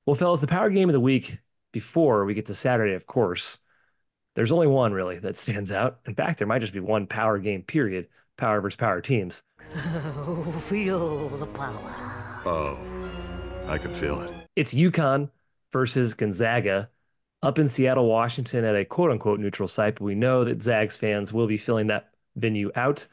Well, 0.06 0.16
fellas, 0.16 0.40
the 0.40 0.48
power 0.48 0.70
game 0.70 0.88
of 0.88 0.94
the 0.94 1.02
week 1.02 1.40
before 1.74 2.24
we 2.24 2.36
get 2.36 2.46
to 2.46 2.56
Saturday, 2.56 2.94
of 2.94 3.06
course, 3.06 3.58
there's 4.36 4.52
only 4.52 4.67
one 4.67 4.93
really 4.93 5.17
that 5.19 5.36
stands 5.36 5.71
out. 5.71 6.00
In 6.06 6.13
fact, 6.13 6.38
there 6.38 6.48
might 6.48 6.60
just 6.60 6.74
be 6.74 6.80
one 6.80 7.08
power 7.08 7.39
game, 7.39 7.63
period. 7.63 8.08
Power 8.38 8.62
versus 8.62 8.76
power 8.76 9.02
teams. 9.02 9.43
feel 10.62 11.30
the 11.30 11.48
power. 11.48 12.41
Oh, 12.45 12.78
I 13.67 13.78
can 13.78 13.93
feel 13.93 14.21
it. 14.21 14.32
It's 14.56 14.74
UConn 14.74 15.30
versus 15.71 16.13
Gonzaga 16.13 16.89
up 17.41 17.60
in 17.60 17.67
Seattle, 17.67 18.08
Washington 18.08 18.65
at 18.65 18.76
a 18.76 18.86
quote 18.86 19.12
unquote 19.12 19.39
neutral 19.39 19.67
site, 19.67 19.95
but 19.95 20.04
we 20.04 20.15
know 20.15 20.43
that 20.43 20.62
Zags 20.62 20.98
fans 20.98 21.32
will 21.32 21.48
be 21.48 21.58
filling 21.58 21.88
that 21.88 22.10
venue 22.36 22.71
out. 22.76 23.06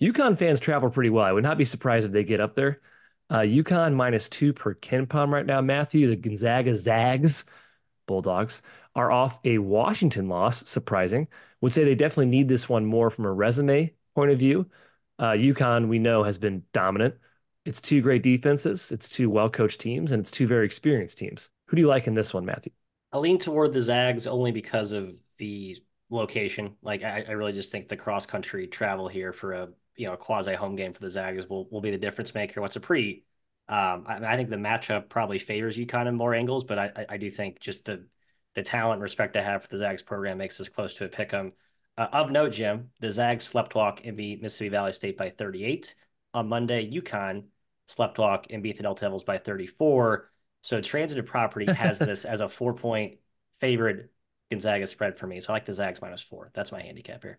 UConn 0.00 0.36
fans 0.36 0.60
travel 0.60 0.90
pretty 0.90 1.10
well. 1.10 1.24
I 1.24 1.32
would 1.32 1.42
not 1.42 1.58
be 1.58 1.64
surprised 1.64 2.06
if 2.06 2.12
they 2.12 2.24
get 2.24 2.40
up 2.40 2.54
there. 2.54 2.78
Uh, 3.28 3.40
UConn 3.40 3.94
minus 3.94 4.28
two 4.28 4.52
per 4.52 4.74
KenPom 4.74 5.30
right 5.30 5.46
now. 5.46 5.60
Matthew, 5.60 6.08
the 6.08 6.16
Gonzaga 6.16 6.74
Zags, 6.74 7.44
Bulldogs, 8.06 8.62
are 8.94 9.10
off 9.10 9.38
a 9.44 9.58
Washington 9.58 10.28
loss. 10.28 10.68
Surprising. 10.68 11.28
Would 11.60 11.72
say 11.72 11.84
they 11.84 11.94
definitely 11.94 12.26
need 12.26 12.48
this 12.48 12.68
one 12.68 12.86
more 12.86 13.10
from 13.10 13.24
a 13.26 13.32
resume 13.32 13.92
point 14.14 14.30
of 14.30 14.38
view. 14.38 14.66
Uh, 15.18 15.32
UConn, 15.32 15.88
we 15.88 15.98
know, 15.98 16.22
has 16.22 16.38
been 16.38 16.64
dominant. 16.72 17.14
It's 17.66 17.80
two 17.80 18.00
great 18.00 18.22
defenses, 18.22 18.90
it's 18.90 19.08
two 19.08 19.28
well 19.28 19.50
coached 19.50 19.80
teams, 19.80 20.12
and 20.12 20.20
it's 20.20 20.30
two 20.30 20.46
very 20.46 20.64
experienced 20.64 21.18
teams. 21.18 21.50
Who 21.66 21.76
do 21.76 21.82
you 21.82 21.88
like 21.88 22.06
in 22.06 22.14
this 22.14 22.32
one, 22.32 22.46
Matthew? 22.46 22.72
I 23.12 23.18
lean 23.18 23.38
toward 23.38 23.72
the 23.72 23.82
Zags 23.82 24.26
only 24.26 24.50
because 24.50 24.92
of 24.92 25.22
the 25.36 25.76
location. 26.08 26.76
Like 26.82 27.02
I, 27.02 27.24
I 27.28 27.32
really 27.32 27.52
just 27.52 27.70
think 27.70 27.88
the 27.88 27.96
cross 27.96 28.24
country 28.24 28.66
travel 28.66 29.08
here 29.08 29.32
for 29.32 29.52
a 29.52 29.68
you 29.96 30.06
know 30.06 30.16
quasi 30.16 30.54
home 30.54 30.74
game 30.74 30.94
for 30.94 31.00
the 31.00 31.10
Zags 31.10 31.48
will 31.48 31.68
will 31.70 31.82
be 31.82 31.90
the 31.90 31.98
difference 31.98 32.34
maker. 32.34 32.60
What's 32.60 32.76
a 32.76 32.80
pretty 32.80 33.24
um, 33.68 34.04
I, 34.06 34.16
I, 34.24 34.36
think 34.36 34.50
the 34.50 34.56
matchup 34.56 35.08
probably 35.08 35.38
favors 35.38 35.78
UConn 35.78 36.08
in 36.08 36.16
more 36.16 36.34
angles, 36.34 36.64
but 36.64 36.76
I, 36.76 37.06
I 37.08 37.16
do 37.18 37.30
think 37.30 37.60
just 37.60 37.84
the 37.84 38.04
the 38.54 38.62
talent 38.62 38.94
and 38.94 39.02
respect 39.02 39.36
I 39.36 39.42
have 39.42 39.62
for 39.62 39.68
the 39.68 39.78
Zags 39.78 40.02
program 40.02 40.38
makes 40.38 40.60
us 40.60 40.68
close 40.68 40.94
to 40.96 41.04
a 41.04 41.08
pick 41.08 41.32
'em. 41.32 41.52
Uh, 41.96 42.08
of 42.12 42.30
note, 42.30 42.52
Jim, 42.52 42.90
the 43.00 43.10
Zags 43.10 43.44
slept 43.44 43.74
walk 43.74 44.04
and 44.04 44.16
beat 44.16 44.42
Mississippi 44.42 44.70
Valley 44.70 44.92
State 44.92 45.16
by 45.16 45.30
38. 45.30 45.94
On 46.34 46.48
Monday, 46.48 46.88
UConn 46.90 47.44
slept 47.86 48.18
walk 48.18 48.46
and 48.50 48.62
beat 48.62 48.76
the 48.76 48.82
Delta 48.82 49.02
Devils 49.02 49.24
by 49.24 49.38
34. 49.38 50.30
So 50.62 50.80
transitive 50.80 51.26
property 51.26 51.66
has 51.72 51.98
this 51.98 52.24
as 52.24 52.40
a 52.40 52.48
four 52.48 52.74
point 52.74 53.18
favorite 53.60 54.10
Gonzaga 54.50 54.86
spread 54.86 55.16
for 55.16 55.26
me. 55.26 55.40
So 55.40 55.52
I 55.52 55.56
like 55.56 55.66
the 55.66 55.72
Zags 55.72 56.00
minus 56.00 56.22
four. 56.22 56.50
That's 56.54 56.72
my 56.72 56.80
handicap 56.82 57.22
here. 57.22 57.38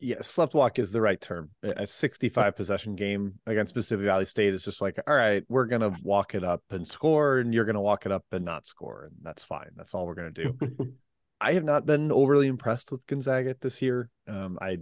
Yeah, 0.00 0.22
slept 0.22 0.54
walk 0.54 0.78
is 0.78 0.92
the 0.92 1.00
right 1.00 1.20
term. 1.20 1.50
A 1.62 1.86
65 1.86 2.54
possession 2.54 2.94
game 2.94 3.34
against 3.46 3.74
Mississippi 3.74 4.04
Valley 4.04 4.24
State 4.24 4.54
is 4.54 4.64
just 4.64 4.80
like, 4.80 4.98
all 5.06 5.14
right, 5.14 5.44
we're 5.48 5.66
gonna 5.66 5.96
walk 6.02 6.34
it 6.34 6.44
up 6.44 6.62
and 6.70 6.86
score, 6.86 7.38
and 7.38 7.52
you're 7.52 7.64
gonna 7.64 7.80
walk 7.80 8.06
it 8.06 8.12
up 8.12 8.24
and 8.30 8.44
not 8.44 8.64
score, 8.64 9.04
and 9.04 9.14
that's 9.22 9.42
fine. 9.42 9.70
That's 9.74 9.94
all 9.94 10.06
we're 10.06 10.14
gonna 10.14 10.30
do. 10.30 10.56
I 11.40 11.52
have 11.52 11.64
not 11.64 11.86
been 11.86 12.12
overly 12.12 12.46
impressed 12.46 12.90
with 12.92 13.06
Gonzaga 13.06 13.56
this 13.60 13.80
year. 13.80 14.10
Um, 14.26 14.58
I 14.60 14.78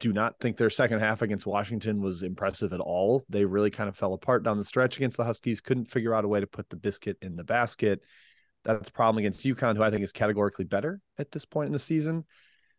do 0.00 0.12
not 0.12 0.38
think 0.38 0.56
their 0.56 0.70
second 0.70 1.00
half 1.00 1.22
against 1.22 1.46
Washington 1.46 2.00
was 2.00 2.22
impressive 2.22 2.72
at 2.72 2.80
all. 2.80 3.24
They 3.28 3.44
really 3.44 3.70
kind 3.70 3.88
of 3.88 3.96
fell 3.96 4.14
apart 4.14 4.44
down 4.44 4.58
the 4.58 4.64
stretch 4.64 4.96
against 4.96 5.16
the 5.16 5.24
Huskies, 5.24 5.60
couldn't 5.60 5.90
figure 5.90 6.14
out 6.14 6.24
a 6.24 6.28
way 6.28 6.40
to 6.40 6.46
put 6.46 6.70
the 6.70 6.76
biscuit 6.76 7.16
in 7.20 7.36
the 7.36 7.44
basket. 7.44 8.00
That's 8.64 8.88
a 8.88 8.92
problem 8.92 9.18
against 9.18 9.44
UConn, 9.44 9.76
who 9.76 9.82
I 9.82 9.90
think 9.90 10.02
is 10.02 10.12
categorically 10.12 10.64
better 10.64 11.00
at 11.18 11.32
this 11.32 11.44
point 11.44 11.66
in 11.66 11.72
the 11.72 11.78
season. 11.78 12.24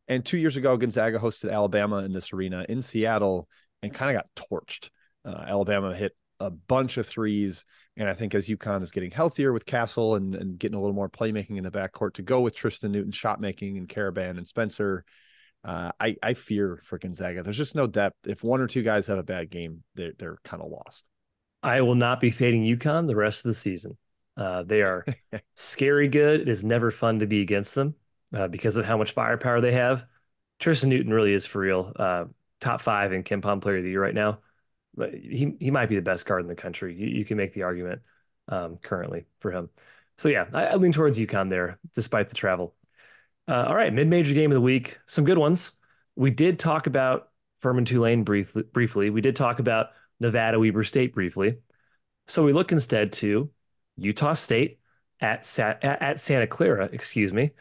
And 0.09 0.25
two 0.25 0.39
years 0.39 0.57
ago, 0.57 0.75
Gonzaga 0.75 1.19
hosted 1.19 1.53
Alabama 1.53 1.97
in 1.97 2.11
this 2.11 2.33
arena 2.33 2.65
in 2.67 2.81
Seattle 2.81 3.47
and 3.83 3.93
kind 3.93 4.15
of 4.15 4.21
got 4.21 4.47
torched. 4.51 4.89
Uh, 5.23 5.45
Alabama 5.47 5.95
hit 5.95 6.15
a 6.39 6.49
bunch 6.49 6.97
of 6.97 7.07
threes. 7.07 7.63
And 7.95 8.09
I 8.09 8.15
think 8.15 8.33
as 8.33 8.47
UConn 8.47 8.81
is 8.81 8.89
getting 8.89 9.11
healthier 9.11 9.53
with 9.53 9.67
Castle 9.67 10.15
and, 10.15 10.33
and 10.33 10.57
getting 10.57 10.75
a 10.75 10.81
little 10.81 10.95
more 10.95 11.09
playmaking 11.09 11.57
in 11.57 11.63
the 11.63 11.69
backcourt 11.69 12.13
to 12.15 12.23
go 12.23 12.41
with 12.41 12.55
Tristan 12.55 12.91
Newton 12.91 13.11
shot 13.11 13.39
making 13.39 13.77
and 13.77 13.87
Karaban 13.87 14.31
and 14.31 14.47
Spencer, 14.47 15.05
uh, 15.63 15.91
I, 15.99 16.15
I 16.23 16.33
fear 16.33 16.81
for 16.85 16.97
Gonzaga. 16.97 17.43
There's 17.43 17.57
just 17.57 17.75
no 17.75 17.85
depth. 17.85 18.15
If 18.25 18.43
one 18.43 18.61
or 18.61 18.67
two 18.67 18.81
guys 18.81 19.07
have 19.07 19.19
a 19.19 19.23
bad 19.23 19.51
game, 19.51 19.83
they're, 19.93 20.13
they're 20.17 20.37
kind 20.43 20.63
of 20.63 20.71
lost. 20.71 21.05
I 21.61 21.81
will 21.81 21.95
not 21.95 22.19
be 22.19 22.31
fading 22.31 22.63
UConn 22.63 23.05
the 23.05 23.15
rest 23.15 23.45
of 23.45 23.49
the 23.49 23.53
season. 23.55 23.97
Uh, 24.35 24.63
they 24.63 24.81
are 24.81 25.05
scary 25.55 26.07
good. 26.07 26.41
It 26.41 26.49
is 26.49 26.63
never 26.63 26.89
fun 26.89 27.19
to 27.19 27.27
be 27.27 27.41
against 27.41 27.75
them 27.75 27.93
uh, 28.33 28.47
because 28.47 28.77
of 28.77 28.85
how 28.85 28.97
much 28.97 29.11
firepower 29.11 29.61
they 29.61 29.71
have. 29.71 30.05
Tristan 30.59 30.89
Newton 30.89 31.13
really 31.13 31.33
is 31.33 31.45
for 31.45 31.59
real. 31.59 31.93
Uh, 31.95 32.25
top 32.59 32.81
five 32.81 33.13
in 33.13 33.23
KenPom 33.23 33.61
Player 33.61 33.77
of 33.77 33.83
the 33.83 33.89
Year 33.89 34.01
right 34.01 34.13
now. 34.13 34.39
But 34.95 35.13
he 35.13 35.55
he 35.59 35.71
might 35.71 35.87
be 35.87 35.95
the 35.95 36.01
best 36.01 36.25
guard 36.25 36.41
in 36.41 36.47
the 36.47 36.55
country. 36.55 36.95
You, 36.95 37.07
you 37.07 37.25
can 37.25 37.37
make 37.37 37.53
the 37.53 37.63
argument 37.63 38.01
um, 38.47 38.77
currently 38.77 39.25
for 39.39 39.51
him. 39.51 39.69
So 40.17 40.27
yeah, 40.27 40.47
I, 40.53 40.65
I, 40.65 40.75
lean 40.75 40.91
towards 40.91 41.17
UConn 41.17 41.49
there, 41.49 41.79
despite 41.93 42.27
the 42.29 42.35
travel. 42.35 42.75
Uh, 43.47 43.65
all 43.67 43.75
right, 43.75 43.93
mid-major 43.93 44.33
game 44.33 44.51
of 44.51 44.55
the 44.55 44.61
week. 44.61 44.99
Some 45.05 45.23
good 45.23 45.37
ones. 45.37 45.73
We 46.15 46.31
did 46.31 46.59
talk 46.59 46.87
about 46.87 47.29
Furman 47.59 47.85
Tulane 47.85 48.23
briefly. 48.23 48.63
Briefly, 48.63 49.09
we 49.09 49.21
did 49.21 49.35
talk 49.35 49.59
about 49.59 49.91
Nevada 50.19 50.59
Weber 50.59 50.83
State 50.83 51.13
briefly. 51.13 51.59
So 52.27 52.43
we 52.43 52.51
look 52.51 52.71
instead 52.71 53.13
to 53.13 53.49
Utah 53.95 54.33
State 54.33 54.79
at 55.21 55.47
at 55.59 56.19
Santa 56.19 56.47
Clara. 56.47 56.89
Excuse 56.91 57.31
me. 57.31 57.51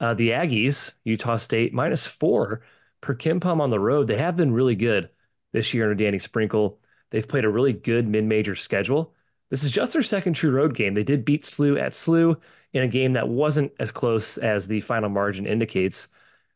Uh, 0.00 0.14
the 0.14 0.30
Aggies, 0.30 0.94
Utah 1.04 1.36
State 1.36 1.72
minus 1.72 2.06
four 2.06 2.62
per 3.00 3.14
KenPom 3.14 3.60
on 3.60 3.70
the 3.70 3.80
road. 3.80 4.06
They 4.06 4.18
have 4.18 4.36
been 4.36 4.52
really 4.52 4.76
good 4.76 5.08
this 5.52 5.72
year 5.72 5.84
under 5.84 5.94
Danny 5.94 6.18
Sprinkle. 6.18 6.80
They've 7.10 7.26
played 7.26 7.44
a 7.44 7.50
really 7.50 7.72
good 7.72 8.08
mid-major 8.08 8.54
schedule. 8.56 9.14
This 9.50 9.62
is 9.62 9.70
just 9.70 9.92
their 9.92 10.02
second 10.02 10.34
true 10.34 10.50
road 10.50 10.74
game. 10.74 10.94
They 10.94 11.04
did 11.04 11.24
beat 11.24 11.44
SLU 11.44 11.80
at 11.80 11.92
SLU 11.92 12.40
in 12.72 12.82
a 12.82 12.88
game 12.88 13.12
that 13.14 13.28
wasn't 13.28 13.72
as 13.78 13.92
close 13.92 14.38
as 14.38 14.66
the 14.66 14.80
final 14.80 15.08
margin 15.08 15.46
indicates. 15.46 16.08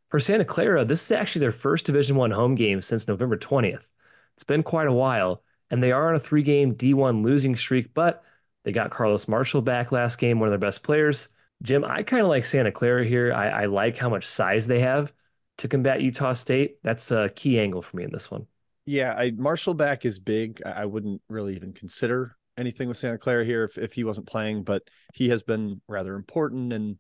For 0.09 0.19
Santa 0.19 0.45
Clara, 0.45 0.85
this 0.85 1.05
is 1.05 1.13
actually 1.13 1.41
their 1.41 1.53
first 1.53 1.87
Division 1.87 2.17
One 2.17 2.33
home 2.33 2.57
game 2.57 2.83
since 2.83 3.07
November 3.07 3.37
20th. 3.37 3.87
It's 4.35 4.45
been 4.45 4.63
quite 4.65 4.89
a 4.89 4.93
while, 4.93 5.43
and 5.71 5.83
they 5.83 5.93
are 5.93 6.09
on 6.09 6.17
a 6.17 6.19
three-game 6.19 6.75
D1 6.75 7.23
losing 7.23 7.55
streak, 7.55 7.95
but 7.95 8.25
they 8.65 8.73
got 8.73 8.91
Carlos 8.91 9.29
Marshall 9.29 9.63
back 9.63 9.93
last 9.93 10.19
game, 10.19 10.41
one 10.41 10.49
of 10.49 10.53
their 10.53 10.59
best 10.59 10.83
players. 10.83 11.29
Jim, 11.63 11.85
I 11.85 12.03
kind 12.03 12.23
of 12.23 12.29
like 12.29 12.45
Santa 12.45 12.73
Clara 12.73 13.05
here. 13.05 13.33
I, 13.33 13.49
I 13.49 13.65
like 13.67 13.97
how 13.97 14.09
much 14.09 14.27
size 14.27 14.67
they 14.67 14.81
have 14.81 15.13
to 15.59 15.69
combat 15.69 16.01
Utah 16.01 16.33
State. 16.33 16.77
That's 16.83 17.11
a 17.11 17.29
key 17.29 17.61
angle 17.61 17.83
for 17.83 17.97
me 17.97 18.05
in 18.05 18.13
this 18.13 18.31
one. 18.31 18.47
Yeah, 18.87 19.15
I, 19.17 19.31
Marshall 19.31 19.75
back 19.75 20.05
is 20.05 20.19
big. 20.19 20.63
I 20.65 20.87
wouldn't 20.87 21.21
really 21.29 21.55
even 21.55 21.73
consider 21.73 22.37
anything 22.57 22.89
with 22.89 22.97
Santa 22.97 23.19
Clara 23.19 23.45
here 23.45 23.65
if, 23.65 23.79
if 23.79 23.93
he 23.93 24.05
wasn't 24.05 24.27
playing, 24.27 24.65
but 24.65 24.83
he 25.15 25.29
has 25.29 25.43
been 25.43 25.81
rather 25.87 26.15
important 26.15 26.73
and 26.73 26.99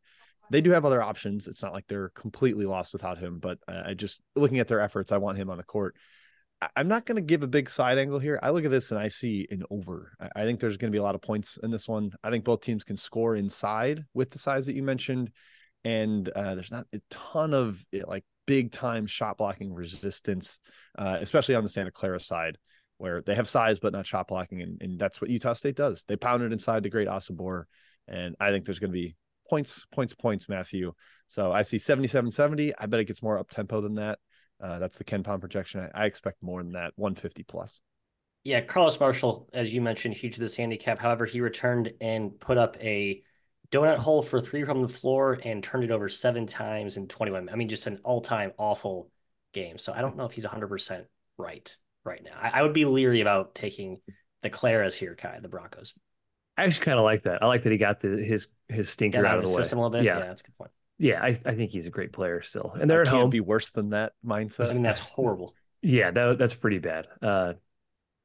they 0.51 0.61
do 0.61 0.71
have 0.71 0.85
other 0.85 1.03
options. 1.03 1.47
It's 1.47 1.63
not 1.63 1.73
like 1.73 1.87
they're 1.87 2.11
completely 2.11 2.65
lost 2.65 2.93
without 2.93 3.19
him, 3.19 3.39
but 3.39 3.59
uh, 3.67 3.83
I 3.87 3.95
just 3.95 4.21
looking 4.37 4.59
at 4.59 4.69
their 4.69 4.81
efforts, 4.81 5.13
I 5.13 5.19
want 5.19 5.39
him 5.39 5.49
on 5.49 5.57
the 5.57 5.63
court. 5.63 5.97
I'm 6.77 6.89
not 6.89 7.07
going 7.07 7.17
to 7.17 7.23
give 7.23 7.43
a 7.43 7.47
big 7.47 7.71
side 7.71 7.99
angle 7.99 8.19
here. 8.19 8.39
I 8.43 8.51
look 8.51 8.65
at 8.65 8.71
this 8.71 8.91
and 8.91 9.01
I 9.01 9.09
see 9.09 9.47
an 9.51 9.63
over. 9.71 10.13
I 10.37 10.45
think 10.45 10.61
there's 10.61 10.77
going 10.77 10.91
to 10.91 10.95
be 10.95 10.99
a 10.99 11.03
lot 11.03 11.15
of 11.15 11.23
points 11.23 11.59
in 11.63 11.71
this 11.71 11.89
one. 11.89 12.13
I 12.23 12.31
think 12.31 12.45
both 12.45 12.61
teams 12.61 12.85
can 12.85 12.97
score 12.97 13.35
inside 13.35 14.05
with 14.13 14.31
the 14.31 14.39
size 14.39 14.67
that 14.67 14.75
you 14.75 14.83
mentioned, 14.83 15.31
and 15.85 16.29
uh, 16.29 16.55
there's 16.55 16.71
not 16.71 16.87
a 16.93 17.01
ton 17.09 17.55
of 17.55 17.83
eh, 17.95 18.03
like 18.07 18.25
big 18.47 18.73
time 18.73 19.07
shot 19.07 19.39
blocking 19.39 19.73
resistance, 19.73 20.61
uh, 20.99 21.17
especially 21.21 21.55
on 21.55 21.63
the 21.63 21.71
Santa 21.71 21.91
Clara 21.91 22.21
side 22.21 22.59
where 22.99 23.23
they 23.23 23.35
have 23.35 23.49
size 23.49 23.79
but 23.79 23.95
not 23.95 24.07
shot 24.07 24.29
blocking, 24.29 24.61
and, 24.61 24.83
and 24.83 24.99
that's 24.99 25.23
what 25.23 25.31
Utah 25.31 25.55
State 25.55 25.77
does. 25.77 26.05
They 26.07 26.17
pound 26.17 26.43
it 26.43 26.53
inside 26.53 26.83
the 26.83 26.91
great 26.91 27.09
Osobor, 27.09 27.65
and 28.07 28.37
I 28.39 28.51
think 28.51 28.67
there's 28.67 28.79
going 28.79 28.93
to 28.93 28.99
be 28.99 29.17
points, 29.49 29.87
points, 29.91 30.13
points, 30.13 30.51
Matthew. 30.51 30.93
So 31.27 31.51
I 31.51 31.63
see 31.63 31.79
77 31.79 32.31
70. 32.31 32.75
I 32.79 32.85
bet 32.85 33.01
it 33.01 33.07
gets 33.07 33.23
more 33.23 33.39
up 33.39 33.49
tempo 33.49 33.81
than 33.81 33.95
that. 33.95 34.19
Uh, 34.63 34.79
that's 34.79 34.99
the 34.99 35.05
KenPom 35.05 35.41
projection. 35.41 35.89
I, 35.95 36.03
I, 36.03 36.07
expect 36.07 36.43
more 36.43 36.63
than 36.63 36.73
that, 36.73 36.93
150 36.97 37.43
plus. 37.45 37.81
Yeah, 38.45 38.61
Carlos 38.61 38.99
Marshall, 39.01 39.49
as 39.53 39.73
you 39.73 39.81
mentioned, 39.81 40.15
huge 40.15 40.37
this 40.37 40.57
handicap. 40.57 40.99
However, 40.99 41.27
he 41.27 41.41
returned 41.41 41.93
and 42.01 42.39
put 42.39 42.59
up 42.59 42.77
a 42.81 43.23
donut 43.71 43.99
hole 43.99 44.23
for 44.23 44.41
three 44.41 44.65
from 44.65 44.83
the 44.83 44.89
floor 44.89 45.39
and 45.45 45.63
turned 45.63 45.85
it 45.85 45.91
over 45.91 46.09
seven 46.09 46.47
times 46.47 46.97
in 46.97 47.07
21. 47.07 47.49
I 47.49 47.57
mean, 47.57 47.69
just 47.69 47.87
an 47.87 48.01
all 48.03 48.21
time 48.21 48.53
awful 48.59 49.11
game. 49.53 49.79
So 49.79 49.93
I 49.93 50.01
don't 50.01 50.17
know 50.17 50.25
if 50.25 50.33
he's 50.33 50.47
100% 50.47 51.05
right 51.39 51.77
right 52.05 52.23
now. 52.25 52.37
I, 52.41 52.61
I 52.61 52.63
would 52.63 52.73
be 52.73 52.85
leery 52.85 53.21
about 53.21 53.55
taking 53.55 53.99
the 54.43 54.51
Claras 54.51 54.95
here, 54.95 55.15
Ky, 55.15 55.29
the 55.41 55.49
Broncos. 55.49 55.93
I 56.57 56.65
actually 56.65 56.85
kind 56.87 56.99
of 56.99 57.05
like 57.05 57.23
that. 57.23 57.43
I 57.43 57.47
like 57.47 57.63
that 57.63 57.73
he 57.73 57.79
got 57.79 58.01
the 58.01 58.09
his 58.23 58.49
his 58.69 58.89
stinker 58.89 59.25
out, 59.25 59.33
out 59.33 59.39
of 59.39 59.45
the 59.45 59.51
way. 59.51 59.57
System 59.57 59.79
a 59.79 59.83
little 59.83 59.99
bit. 59.99 60.05
Yeah. 60.05 60.19
yeah, 60.19 60.27
that's 60.27 60.43
a 60.43 60.45
good 60.45 60.57
point. 60.57 60.71
Yeah, 61.01 61.23
I, 61.23 61.29
I 61.29 61.55
think 61.55 61.71
he's 61.71 61.87
a 61.87 61.91
great 61.91 62.13
player 62.13 62.43
still, 62.43 62.77
and 62.79 62.89
they're 62.91 62.99
I 62.99 63.03
at 63.03 63.09
home. 63.09 63.31
Be 63.31 63.41
worse 63.41 63.71
than 63.71 63.91
that 63.91 64.13
mindset. 64.25 64.71
I 64.71 64.75
mean, 64.75 64.83
that's 64.83 65.01
horrible. 65.01 65.55
Yeah, 65.81 66.11
that, 66.11 66.39
that's 66.39 66.53
pretty 66.53 66.79
bad. 66.79 67.09
Uh, 67.23 67.55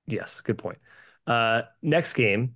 yes, 0.07 0.41
good 0.41 0.57
point. 0.57 0.77
Uh, 1.25 1.61
next 1.81 2.15
game, 2.15 2.55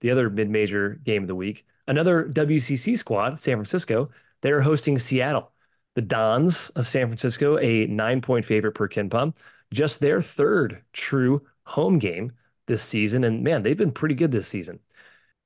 the 0.00 0.10
other 0.10 0.30
mid-major 0.30 0.98
game 1.04 1.22
of 1.22 1.28
the 1.28 1.34
week, 1.34 1.66
another 1.86 2.24
WCC 2.24 2.96
squad, 2.96 3.38
San 3.38 3.56
Francisco. 3.56 4.08
They're 4.40 4.62
hosting 4.62 4.98
Seattle. 4.98 5.52
The 5.96 6.02
Dons 6.02 6.70
of 6.70 6.86
San 6.86 7.08
Francisco, 7.08 7.58
a 7.58 7.86
nine-point 7.88 8.46
favorite 8.46 8.72
per 8.72 8.88
KenPom, 8.88 9.36
just 9.70 10.00
their 10.00 10.22
third 10.22 10.82
true 10.94 11.46
home 11.64 11.98
game 11.98 12.32
this 12.66 12.82
season, 12.82 13.24
and 13.24 13.42
man, 13.42 13.62
they've 13.62 13.76
been 13.76 13.92
pretty 13.92 14.14
good 14.14 14.30
this 14.30 14.48
season. 14.48 14.80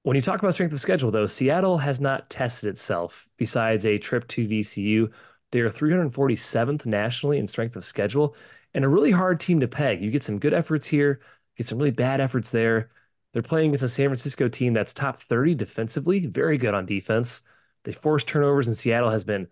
When 0.03 0.17
you 0.17 0.23
talk 0.23 0.41
about 0.41 0.55
strength 0.55 0.73
of 0.73 0.81
schedule, 0.81 1.13
though, 1.13 1.27
Seattle 1.27 1.79
has 1.79 2.01
not 2.01 2.29
tested 2.29 2.69
itself 2.69 3.29
besides 3.37 3.87
a 3.87 3.99
trip 3.99 4.27
to 4.29 4.49
VCU. 4.49 5.13
They 5.53 5.61
are 5.61 5.71
347th 5.71 6.87
nationally 6.87 7.39
in 7.39 7.47
strength 7.47 7.77
of 7.77 7.85
schedule 7.85 8.35
and 8.75 8.85
a 8.85 8.89
really 8.89 9.13
hard 9.13 9.39
team 9.39 9.61
to 9.61 9.69
peg. 9.69 10.03
You 10.03 10.11
get 10.11 10.25
some 10.25 10.39
good 10.41 10.55
efforts 10.55 10.87
here, 10.89 11.21
get 11.57 11.67
some 11.67 11.79
really 11.79 11.93
bad 11.93 12.21
efforts 12.21 12.51
there. 12.51 12.89
They're 13.33 13.43
playing 13.43 13.69
against 13.69 13.85
a 13.85 13.89
San 13.89 14.09
Francisco 14.09 14.49
team 14.49 14.73
that's 14.73 14.93
top 14.93 15.23
30 15.23 15.55
defensively, 15.55 16.27
very 16.27 16.59
good 16.59 16.75
on 16.75 16.85
defense. 16.85 17.43
They 17.85 17.93
force 17.93 18.25
turnovers, 18.25 18.67
and 18.67 18.77
Seattle 18.77 19.11
has 19.11 19.25
been 19.25 19.49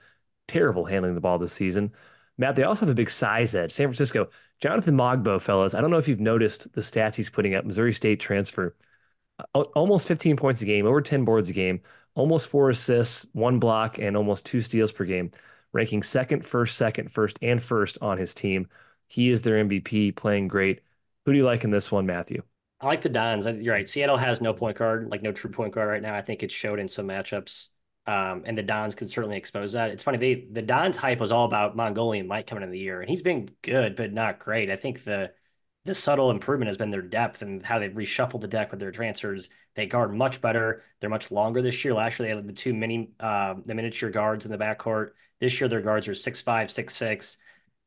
terrible 0.49 0.85
handling 0.85 1.15
the 1.15 1.21
ball 1.21 1.39
this 1.39 1.53
season. 1.53 1.93
Matt, 2.39 2.57
they 2.57 2.65
also 2.65 2.87
have 2.87 2.91
a 2.91 2.95
big 2.95 3.11
size 3.11 3.55
edge. 3.55 3.73
San 3.73 3.87
Francisco, 3.87 4.29
Jonathan 4.61 4.97
Mogbo, 4.97 5.41
fellas. 5.41 5.75
I 5.75 5.81
don't 5.81 5.91
know 5.91 5.99
if 5.99 6.09
you've 6.09 6.21
noticed 6.21 6.73
the 6.73 6.81
stats 6.81 7.15
he's 7.15 7.31
putting 7.31 7.55
up. 7.55 7.65
Missouri 7.65 7.93
State 7.93 8.21
transfer 8.21 8.75
almost 9.55 10.09
15 10.09 10.37
points 10.37 10.63
a 10.63 10.65
game, 10.65 10.87
over 10.87 11.01
10 11.01 11.25
boards 11.25 11.49
a 11.51 11.53
game, 11.53 11.81
almost 12.15 12.49
four 12.49 12.71
assists, 12.71 13.27
one 13.33 13.59
block, 13.59 13.99
and 13.99 14.17
almost 14.17 14.47
two 14.47 14.61
steals 14.61 14.93
per 14.93 15.05
game, 15.05 15.31
ranking 15.73 16.03
second, 16.03 16.45
first, 16.47 16.77
second, 16.77 17.11
first, 17.13 17.39
and 17.43 17.63
first 17.63 17.99
on 18.03 18.19
his 18.19 18.35
team. 18.35 18.69
He 19.09 19.31
is 19.31 19.43
their 19.43 19.59
MVP, 19.59 20.13
playing 20.13 20.49
great. 20.49 20.81
Who 21.25 21.33
do 21.33 21.39
you 21.39 21.45
like 21.45 21.65
in 21.65 21.71
this 21.71 21.91
one, 21.93 22.07
Matthew? 22.07 22.43
I 22.81 22.87
like 22.87 23.03
the 23.03 23.09
Dons. 23.11 23.47
You're 23.47 23.75
right. 23.75 23.89
Seattle 23.89 24.17
has 24.17 24.41
no 24.41 24.55
point 24.55 24.79
guard, 24.79 25.09
like 25.11 25.23
no 25.23 25.33
true 25.33 25.51
point 25.51 25.75
guard 25.75 25.89
right 25.89 26.03
now. 26.03 26.15
I 26.15 26.23
think 26.23 26.43
it 26.43 26.51
showed 26.51 26.79
in 26.79 26.89
some 26.89 27.07
matchups. 27.09 27.69
Um, 28.07 28.43
and 28.47 28.57
the 28.57 28.63
Dons 28.63 28.95
can 28.95 29.09
certainly 29.09 29.37
expose 29.37 29.73
that. 29.73 29.91
It's 29.91 30.03
funny, 30.03 30.19
they 30.19 30.47
the 30.51 30.63
Dons 30.63 30.97
hype 30.97 31.21
was 31.21 31.31
all 31.31 31.45
about 31.45 31.77
Mongolian 31.77 32.27
Mike 32.27 32.47
coming 32.47 32.65
in 32.65 32.71
the 32.71 32.79
year, 32.79 33.01
and 33.01 33.09
he's 33.11 33.23
been 33.23 33.49
good, 33.63 33.95
but 33.97 34.13
not 34.13 34.39
great. 34.39 34.71
I 34.71 34.77
think 34.77 35.05
the 35.05 35.33
the 35.85 35.95
subtle 35.95 36.31
improvement 36.31 36.69
has 36.69 36.77
been 36.77 36.91
their 36.91 37.03
depth 37.03 37.43
and 37.43 37.65
how 37.65 37.79
they've 37.79 37.93
reshuffled 37.93 38.43
the 38.43 38.49
deck 38.49 38.71
with 38.71 38.81
their 38.81 38.91
transfers. 38.91 39.49
They 39.75 39.87
guard 39.87 40.15
much 40.15 40.41
better. 40.41 40.83
They're 41.01 41.09
much 41.11 41.31
longer 41.31 41.63
this 41.63 41.85
year. 41.85 41.95
Last 41.95 42.19
year 42.19 42.29
they 42.29 42.37
had 42.37 42.47
the 42.47 42.53
two 42.53 42.75
mini, 42.75 43.13
uh, 43.19 43.55
the 43.65 43.75
miniature 43.75 44.11
guards 44.11 44.45
in 44.45 44.53
the 44.53 44.59
backcourt. 44.59 45.11
This 45.41 45.61
year 45.61 45.69
their 45.69 45.81
guards 45.81 46.07
are 46.07 46.15
six 46.15 46.41
five, 46.41 46.71
six 46.71 46.95
six. 46.95 47.39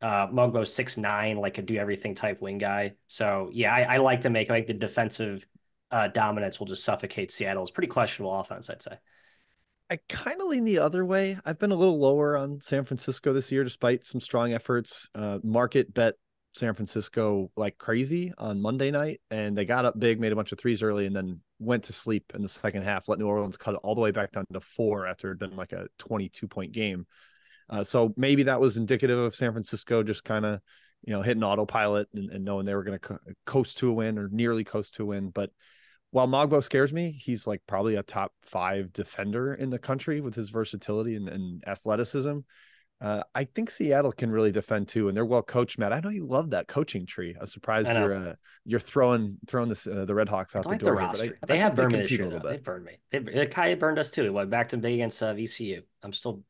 Uh, 0.01 0.27
Mogbo 0.27 0.67
six 0.67 0.97
nine, 0.97 1.37
like 1.37 1.59
a 1.59 1.61
do 1.61 1.77
everything 1.77 2.15
type 2.15 2.41
wing 2.41 2.57
guy. 2.57 2.93
So 3.07 3.49
yeah, 3.53 3.73
I, 3.73 3.95
I 3.95 3.97
like 3.97 4.21
the 4.21 4.29
make 4.29 4.49
like 4.49 4.67
the 4.67 4.73
defensive 4.73 5.45
uh, 5.91 6.07
dominance 6.07 6.59
will 6.59 6.67
just 6.67 6.83
suffocate 6.83 7.31
Seattle's 7.31 7.71
pretty 7.71 7.87
questionable 7.87 8.37
offense. 8.37 8.69
I'd 8.69 8.81
say. 8.81 8.97
I 9.89 9.99
kind 10.09 10.41
of 10.41 10.47
lean 10.47 10.65
the 10.65 10.79
other 10.79 11.05
way. 11.05 11.37
I've 11.45 11.59
been 11.59 11.71
a 11.71 11.75
little 11.75 11.99
lower 11.99 12.35
on 12.35 12.59
San 12.61 12.83
Francisco 12.83 13.31
this 13.31 13.51
year, 13.51 13.63
despite 13.63 14.05
some 14.05 14.19
strong 14.19 14.51
efforts. 14.51 15.07
Uh, 15.13 15.37
market 15.43 15.93
bet 15.93 16.15
San 16.53 16.73
Francisco 16.73 17.51
like 17.55 17.77
crazy 17.77 18.31
on 18.37 18.61
Monday 18.61 18.91
night, 18.91 19.21
and 19.31 19.55
they 19.55 19.65
got 19.65 19.85
up 19.85 19.99
big, 19.99 20.19
made 20.19 20.31
a 20.31 20.35
bunch 20.35 20.51
of 20.51 20.59
threes 20.59 20.83
early, 20.83 21.05
and 21.05 21.15
then 21.15 21.41
went 21.59 21.83
to 21.85 21.93
sleep 21.93 22.31
in 22.35 22.41
the 22.41 22.49
second 22.49 22.83
half. 22.83 23.07
Let 23.07 23.19
New 23.19 23.27
Orleans 23.27 23.57
cut 23.57 23.73
it 23.73 23.79
all 23.83 23.95
the 23.95 24.01
way 24.01 24.11
back 24.11 24.31
down 24.31 24.45
to 24.53 24.61
four 24.61 25.07
after 25.07 25.31
it 25.31 25.39
been 25.39 25.55
like 25.55 25.71
a 25.71 25.87
22 25.97 26.47
point 26.47 26.71
game. 26.71 27.07
Uh, 27.69 27.83
so 27.83 28.13
maybe 28.17 28.43
that 28.43 28.61
was 28.61 28.77
indicative 28.77 29.17
of 29.17 29.35
San 29.35 29.51
Francisco 29.51 30.03
just 30.03 30.23
kind 30.23 30.45
of, 30.45 30.59
you 31.03 31.13
know, 31.13 31.21
hitting 31.21 31.43
autopilot 31.43 32.07
and, 32.13 32.29
and 32.29 32.45
knowing 32.45 32.65
they 32.65 32.75
were 32.75 32.83
going 32.83 32.99
to 32.99 33.07
co- 33.07 33.19
coast 33.45 33.79
to 33.79 33.89
a 33.89 33.93
win 33.93 34.19
or 34.19 34.29
nearly 34.31 34.63
coast 34.63 34.95
to 34.95 35.03
a 35.03 35.07
win. 35.07 35.29
But 35.29 35.49
while 36.11 36.27
Mogbo 36.27 36.63
scares 36.63 36.93
me, 36.93 37.19
he's 37.19 37.47
like 37.47 37.61
probably 37.67 37.95
a 37.95 38.03
top 38.03 38.33
five 38.43 38.93
defender 38.93 39.55
in 39.55 39.71
the 39.71 39.79
country 39.79 40.21
with 40.21 40.35
his 40.35 40.51
versatility 40.51 41.15
and, 41.15 41.27
and 41.27 41.63
athleticism. 41.65 42.39
Uh, 43.03 43.21
I 43.35 43.43
think 43.43 43.69
Seattle 43.69 44.13
can 44.13 44.31
really 44.31 44.51
defend 44.53 44.87
too, 44.87 45.09
and 45.09 45.17
they're 45.17 45.25
well 45.25 45.41
coached. 45.43 45.77
Matt, 45.77 45.91
I 45.91 45.99
know 45.99 46.09
you 46.09 46.25
love 46.25 46.51
that 46.51 46.67
coaching 46.69 47.05
tree. 47.05 47.35
I'm 47.39 47.47
surprised 47.47 47.89
you're 47.91 48.15
uh, 48.15 48.35
you're 48.65 48.79
throwing 48.79 49.37
throwing 49.45 49.67
this 49.69 49.85
uh, 49.85 50.05
the 50.05 50.15
Red 50.15 50.29
Hawks 50.29 50.55
out 50.55 50.63
the 50.63 50.69
like 50.69 50.79
door. 50.79 50.95
the 50.95 51.01
here, 51.01 51.07
roster. 51.07 51.37
but 51.41 51.51
I, 51.51 51.53
they 51.53 51.59
I 51.59 51.63
have 51.63 51.75
think 51.75 51.75
burned 51.75 51.91
me 51.91 51.97
they 51.97 52.03
this 52.03 52.11
compete 52.11 52.19
year. 52.19 52.23
a 52.23 52.29
little 52.29 52.39
though. 52.39 52.49
bit. 52.49 52.55
They've 52.57 52.63
burned 52.63 52.85
me. 52.85 52.97
They 53.11 53.47
Ky 53.47 53.75
burned 53.75 53.99
us 53.99 54.09
too. 54.11 54.25
It 54.25 54.33
went 54.33 54.49
back 54.49 54.69
to 54.69 54.77
big 54.77 54.93
against 54.93 55.21
uh, 55.21 55.33
VCU. 55.33 55.83
I'm 56.01 56.13
still 56.13 56.43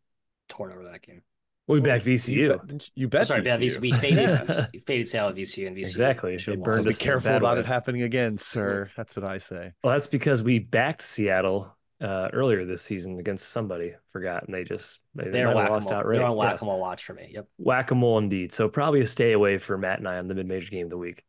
torn 0.48 0.72
over 0.72 0.84
that 0.86 1.02
game. 1.02 1.24
We 1.68 1.80
backed 1.80 2.06
VCU. 2.06 2.36
You 2.36 2.60
bet, 2.68 2.90
you 2.96 3.08
bet 3.08 3.28
sorry, 3.28 3.44
yeah, 3.46 3.58
VCU. 3.58 3.78
VCU. 3.78 3.82
We 3.82 3.92
faded, 3.94 4.30
VCU, 4.48 4.86
faded 4.86 5.08
Seattle 5.08 5.30
at 5.30 5.36
VCU 5.36 5.68
and 5.68 5.78
VCU. 5.78 5.80
Exactly. 5.80 6.38
should 6.38 6.54
They 6.54 6.56
burned 6.58 6.84
lost. 6.84 6.84
So 6.84 6.90
be 6.90 6.94
us 6.94 7.02
in 7.02 7.14
a 7.18 7.22
careful 7.22 7.36
about 7.36 7.56
way. 7.56 7.62
it 7.62 7.66
happening 7.66 8.02
again, 8.04 8.38
sir. 8.38 8.92
That's 8.98 9.16
what 9.16 9.26
I 9.26 9.38
say. 9.38 9.72
Well, 9.84 9.94
that's 9.94 10.08
because 10.08 10.44
we 10.44 10.60
backed 10.60 11.02
Seattle 11.02 11.76
uh, 12.02 12.30
earlier 12.34 12.66
this 12.66 12.82
season 12.82 13.20
against 13.20 13.50
somebody. 13.50 13.94
Forgot, 14.12 14.46
and 14.46 14.54
they 14.54 14.64
just 14.64 15.00
they, 15.16 15.26
they 15.26 15.32
They're 15.32 15.54
might 15.54 15.64
have 15.64 15.72
lost 15.72 15.92
a 15.92 15.96
outright. 15.96 16.18
They're 16.18 16.26
on 16.28 16.32
Yeah. 16.38 16.44
whack 16.52 16.62
a 16.62 16.66
mole 16.66 16.80
watch 16.80 17.06
for 17.06 17.14
me. 17.14 17.32
Yep. 17.34 17.48
Whack 17.58 17.92
a 17.92 17.96
mole 17.96 18.18
indeed. 18.18 18.52
So 18.54 18.68
probably 18.70 19.02
a 19.02 19.08
stay 19.08 19.32
away 19.34 19.58
for 19.58 19.78
Matt 19.78 20.00
and 20.00 20.08
I 20.08 20.18
on 20.18 20.28
the 20.28 20.36
mid 20.36 20.48
major 20.48 20.70
game 20.70 20.86
of 20.86 20.90
the 20.90 20.98
week. 20.98 21.24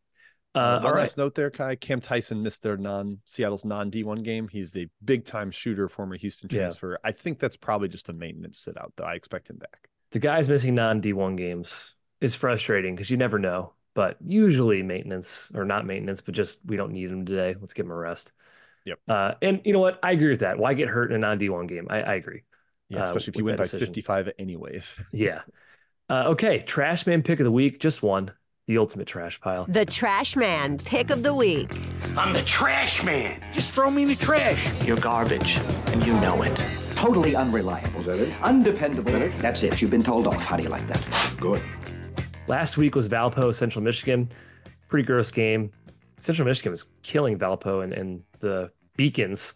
Uh, 0.54 0.58
Uh, 0.58 0.76
one 0.78 0.86
all 0.86 0.92
right. 0.92 1.00
last 1.00 1.18
note 1.18 1.34
there, 1.34 1.50
Kai. 1.50 1.74
Cam 1.76 2.00
Tyson 2.00 2.42
missed 2.42 2.62
their 2.62 2.76
non 2.76 3.18
Seattle's 3.24 3.64
non 3.64 3.90
D1 3.90 4.22
game. 4.22 4.46
He's 4.48 4.70
the 4.72 4.88
big 5.04 5.24
time 5.24 5.50
shooter, 5.50 5.88
former 5.88 6.16
Houston 6.16 6.48
Yeah. 6.50 6.58
transfer. 6.60 6.98
I 7.04 7.12
think 7.12 7.38
that's 7.40 7.56
probably 7.56 7.88
just 7.88 8.08
a 8.08 8.12
maintenance 8.12 8.58
sit 8.60 8.76
out, 8.80 8.92
though. 8.96 9.04
I 9.04 9.14
expect 9.14 9.50
him 9.50 9.56
back. 9.56 9.88
The 10.12 10.18
guys 10.20 10.48
missing 10.48 10.74
non 10.76 11.00
D1 11.00 11.36
games 11.36 11.96
is 12.20 12.34
frustrating 12.36 12.94
because 12.94 13.10
you 13.10 13.16
never 13.16 13.38
know. 13.38 13.74
But 13.94 14.16
usually 14.24 14.82
maintenance 14.82 15.52
or 15.54 15.64
not 15.64 15.86
maintenance, 15.86 16.20
but 16.20 16.34
just 16.34 16.58
we 16.64 16.76
don't 16.76 16.92
need 16.92 17.10
him 17.10 17.24
today. 17.26 17.54
Let's 17.60 17.74
give 17.74 17.86
him 17.86 17.92
a 17.92 17.96
rest. 17.96 18.32
Yep. 18.84 18.98
Uh, 19.08 19.34
and 19.42 19.60
you 19.64 19.72
know 19.72 19.80
what? 19.80 19.98
I 20.02 20.12
agree 20.12 20.28
with 20.28 20.40
that. 20.40 20.58
Why 20.58 20.74
get 20.74 20.88
hurt 20.88 21.10
in 21.10 21.16
a 21.16 21.18
non 21.18 21.38
D1 21.38 21.68
game? 21.68 21.86
I, 21.90 22.02
I 22.02 22.14
agree. 22.14 22.42
Yeah, 22.88 23.00
uh, 23.00 23.04
especially 23.06 23.30
if 23.32 23.36
you 23.36 23.44
win 23.44 23.56
by 23.56 23.62
decision. 23.64 23.86
55 23.86 24.32
anyways. 24.38 24.94
Yeah. 25.12 25.42
Uh, 26.10 26.24
okay. 26.28 26.58
Trash 26.60 27.06
man 27.06 27.22
pick 27.22 27.40
of 27.40 27.44
the 27.44 27.52
week. 27.52 27.80
Just 27.80 28.02
one. 28.02 28.30
The 28.66 28.78
ultimate 28.78 29.06
trash 29.06 29.38
pile. 29.42 29.66
The 29.68 29.84
Trash 29.84 30.36
Man 30.36 30.78
Pick 30.78 31.10
of 31.10 31.22
the 31.22 31.34
Week. 31.34 31.70
I'm 32.16 32.32
the 32.32 32.40
trash 32.42 33.04
man. 33.04 33.38
Just 33.52 33.72
throw 33.72 33.90
me 33.90 34.02
in 34.02 34.08
the 34.08 34.14
trash. 34.14 34.72
You're 34.82 34.96
garbage, 34.96 35.58
and 35.88 36.04
you 36.06 36.14
know 36.14 36.40
it. 36.42 36.56
Totally 36.94 37.36
unreliable. 37.36 38.00
Is 38.00 38.06
that 38.06 38.16
it? 38.20 38.32
Undependable. 38.40 39.12
That's 39.38 39.62
it. 39.64 39.82
You've 39.82 39.90
been 39.90 40.02
told 40.02 40.26
off. 40.26 40.42
How 40.42 40.56
do 40.56 40.62
you 40.62 40.70
like 40.70 40.86
that? 40.88 41.34
Good. 41.38 41.62
Last 42.46 42.78
week 42.78 42.94
was 42.94 43.06
Valpo, 43.06 43.54
Central 43.54 43.82
Michigan. 43.82 44.30
Pretty 44.88 45.04
gross 45.06 45.30
game. 45.30 45.70
Central 46.18 46.46
Michigan 46.46 46.70
was 46.70 46.86
killing 47.02 47.38
Valpo, 47.38 47.84
and, 47.84 47.92
and 47.92 48.22
the 48.44 48.70
Beacons 48.96 49.54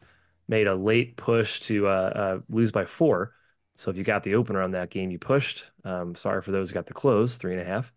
made 0.49 0.67
a 0.67 0.75
late 0.75 1.17
push 1.17 1.61
to 1.61 1.87
uh, 1.87 2.13
uh, 2.15 2.41
lose 2.49 2.73
by 2.73 2.85
four. 2.87 3.35
So 3.77 3.91
if 3.91 3.97
you 3.97 4.03
got 4.03 4.25
the 4.25 4.35
opener 4.35 4.63
on 4.63 4.73
that 4.73 4.91
game, 4.91 5.11
you 5.11 5.19
pushed. 5.19 5.67
Um, 5.85 6.15
sorry 6.15 6.43
for 6.43 6.51
those 6.51 6.71
who 6.71 6.75
got 6.75 6.87
the 6.87 6.95
close, 6.95 7.37
three 7.37 7.53
and 7.53 7.63
a 7.63 7.65
half. 7.65 7.93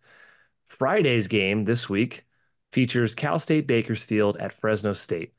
Friday's 0.66 1.26
game 1.26 1.64
this 1.64 1.88
week 1.88 2.24
features 2.70 3.14
Cal 3.14 3.38
State 3.38 3.66
Bakersfield 3.66 4.36
at 4.36 4.52
Fresno 4.52 4.92
State. 4.92 5.34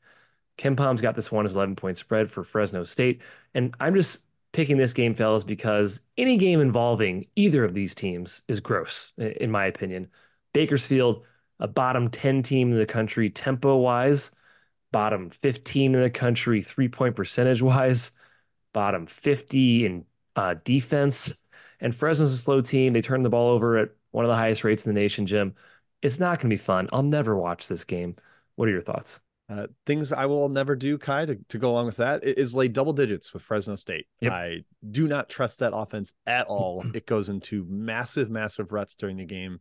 KenPom's 0.58 1.00
got 1.00 1.16
this 1.16 1.32
one 1.32 1.44
as 1.44 1.54
11 1.54 1.76
point 1.76 1.96
spread 1.96 2.30
for 2.30 2.44
Fresno 2.44 2.84
State. 2.84 3.22
And 3.54 3.74
I'm 3.80 3.94
just 3.94 4.24
picking 4.52 4.76
this 4.76 4.92
game, 4.92 5.14
fellas, 5.14 5.44
because 5.44 6.02
any 6.16 6.36
game 6.36 6.60
involving 6.60 7.26
either 7.36 7.64
of 7.64 7.74
these 7.74 7.94
teams 7.94 8.42
is 8.48 8.60
gross, 8.60 9.12
in 9.18 9.50
my 9.50 9.66
opinion. 9.66 10.08
Bakersfield, 10.52 11.24
a 11.58 11.66
bottom 11.66 12.08
10 12.08 12.42
team 12.42 12.70
in 12.70 12.78
the 12.78 12.86
country, 12.86 13.30
tempo 13.30 13.76
wise, 13.76 14.30
bottom 14.94 15.28
15 15.28 15.96
in 15.96 16.00
the 16.00 16.08
country, 16.08 16.62
three 16.62 16.86
point 16.86 17.16
percentage 17.16 17.60
wise, 17.60 18.12
bottom 18.72 19.06
50 19.06 19.86
in 19.86 20.04
uh, 20.36 20.54
defense. 20.62 21.42
And 21.80 21.92
Fresno's 21.92 22.32
a 22.32 22.38
slow 22.38 22.60
team. 22.60 22.92
They 22.92 23.00
turn 23.00 23.24
the 23.24 23.28
ball 23.28 23.50
over 23.50 23.76
at 23.76 23.88
one 24.12 24.24
of 24.24 24.28
the 24.28 24.36
highest 24.36 24.62
rates 24.62 24.86
in 24.86 24.94
the 24.94 25.00
nation, 25.00 25.26
Jim. 25.26 25.56
It's 26.00 26.20
not 26.20 26.38
going 26.38 26.48
to 26.48 26.54
be 26.54 26.58
fun. 26.58 26.88
I'll 26.92 27.02
never 27.02 27.36
watch 27.36 27.66
this 27.66 27.82
game. 27.82 28.14
What 28.54 28.68
are 28.68 28.70
your 28.70 28.80
thoughts? 28.80 29.18
Uh, 29.50 29.66
things 29.84 30.12
I 30.12 30.26
will 30.26 30.48
never 30.48 30.76
do, 30.76 30.96
Ky, 30.96 31.26
to, 31.26 31.38
to 31.48 31.58
go 31.58 31.72
along 31.72 31.86
with 31.86 31.96
that 31.96 32.22
is 32.22 32.54
lay 32.54 32.68
double 32.68 32.92
digits 32.92 33.32
with 33.34 33.42
Fresno 33.42 33.74
State. 33.74 34.06
Yep. 34.20 34.32
I 34.32 34.58
do 34.88 35.08
not 35.08 35.28
trust 35.28 35.58
that 35.58 35.74
offense 35.74 36.14
at 36.24 36.46
all. 36.46 36.84
it 36.94 37.04
goes 37.04 37.28
into 37.28 37.66
massive, 37.68 38.30
massive 38.30 38.70
ruts 38.70 38.94
during 38.94 39.16
the 39.16 39.24
game. 39.24 39.58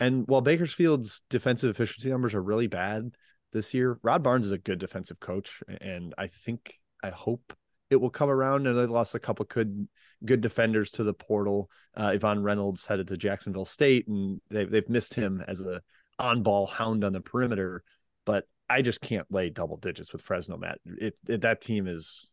And 0.00 0.26
while 0.26 0.40
Bakersfield's 0.40 1.20
defensive 1.28 1.68
efficiency 1.68 2.08
numbers 2.08 2.32
are 2.32 2.42
really 2.42 2.68
bad 2.68 3.12
this 3.52 3.74
year, 3.74 3.98
Rod 4.02 4.22
Barnes 4.22 4.46
is 4.46 4.52
a 4.52 4.58
good 4.58 4.78
defensive 4.78 5.20
coach. 5.20 5.62
And 5.80 6.14
I 6.18 6.26
think, 6.26 6.80
I 7.02 7.10
hope 7.10 7.54
it 7.90 7.96
will 7.96 8.10
come 8.10 8.30
around. 8.30 8.66
And 8.66 8.76
they 8.76 8.86
lost 8.86 9.14
a 9.14 9.18
couple 9.20 9.44
good, 9.44 9.88
good 10.24 10.40
defenders 10.40 10.90
to 10.92 11.04
the 11.04 11.14
portal. 11.14 11.70
Uh, 11.94 12.12
Yvonne 12.14 12.42
Reynolds 12.42 12.86
headed 12.86 13.08
to 13.08 13.16
Jacksonville 13.16 13.64
State, 13.64 14.08
and 14.08 14.40
they've, 14.50 14.70
they've 14.70 14.88
missed 14.88 15.14
him 15.14 15.44
as 15.46 15.60
a 15.60 15.82
on 16.18 16.42
ball 16.42 16.66
hound 16.66 17.04
on 17.04 17.12
the 17.12 17.20
perimeter. 17.20 17.82
But 18.24 18.46
I 18.70 18.82
just 18.82 19.00
can't 19.00 19.26
lay 19.30 19.50
double 19.50 19.76
digits 19.76 20.12
with 20.12 20.22
Fresno, 20.22 20.56
Matt. 20.56 20.78
It, 20.86 21.18
it 21.28 21.40
that 21.42 21.60
team 21.60 21.86
is 21.86 22.30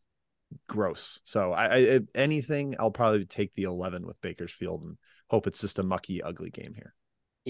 gross. 0.67 1.19
So 1.25 1.51
I, 1.51 1.75
I 1.75 1.99
anything, 2.15 2.75
I'll 2.79 2.91
probably 2.91 3.25
take 3.25 3.53
the 3.55 3.63
eleven 3.63 4.05
with 4.05 4.21
Bakersfield 4.21 4.83
and 4.83 4.97
hope 5.29 5.47
it's 5.47 5.61
just 5.61 5.79
a 5.79 5.83
mucky, 5.83 6.23
ugly 6.23 6.49
game 6.49 6.73
here. 6.75 6.93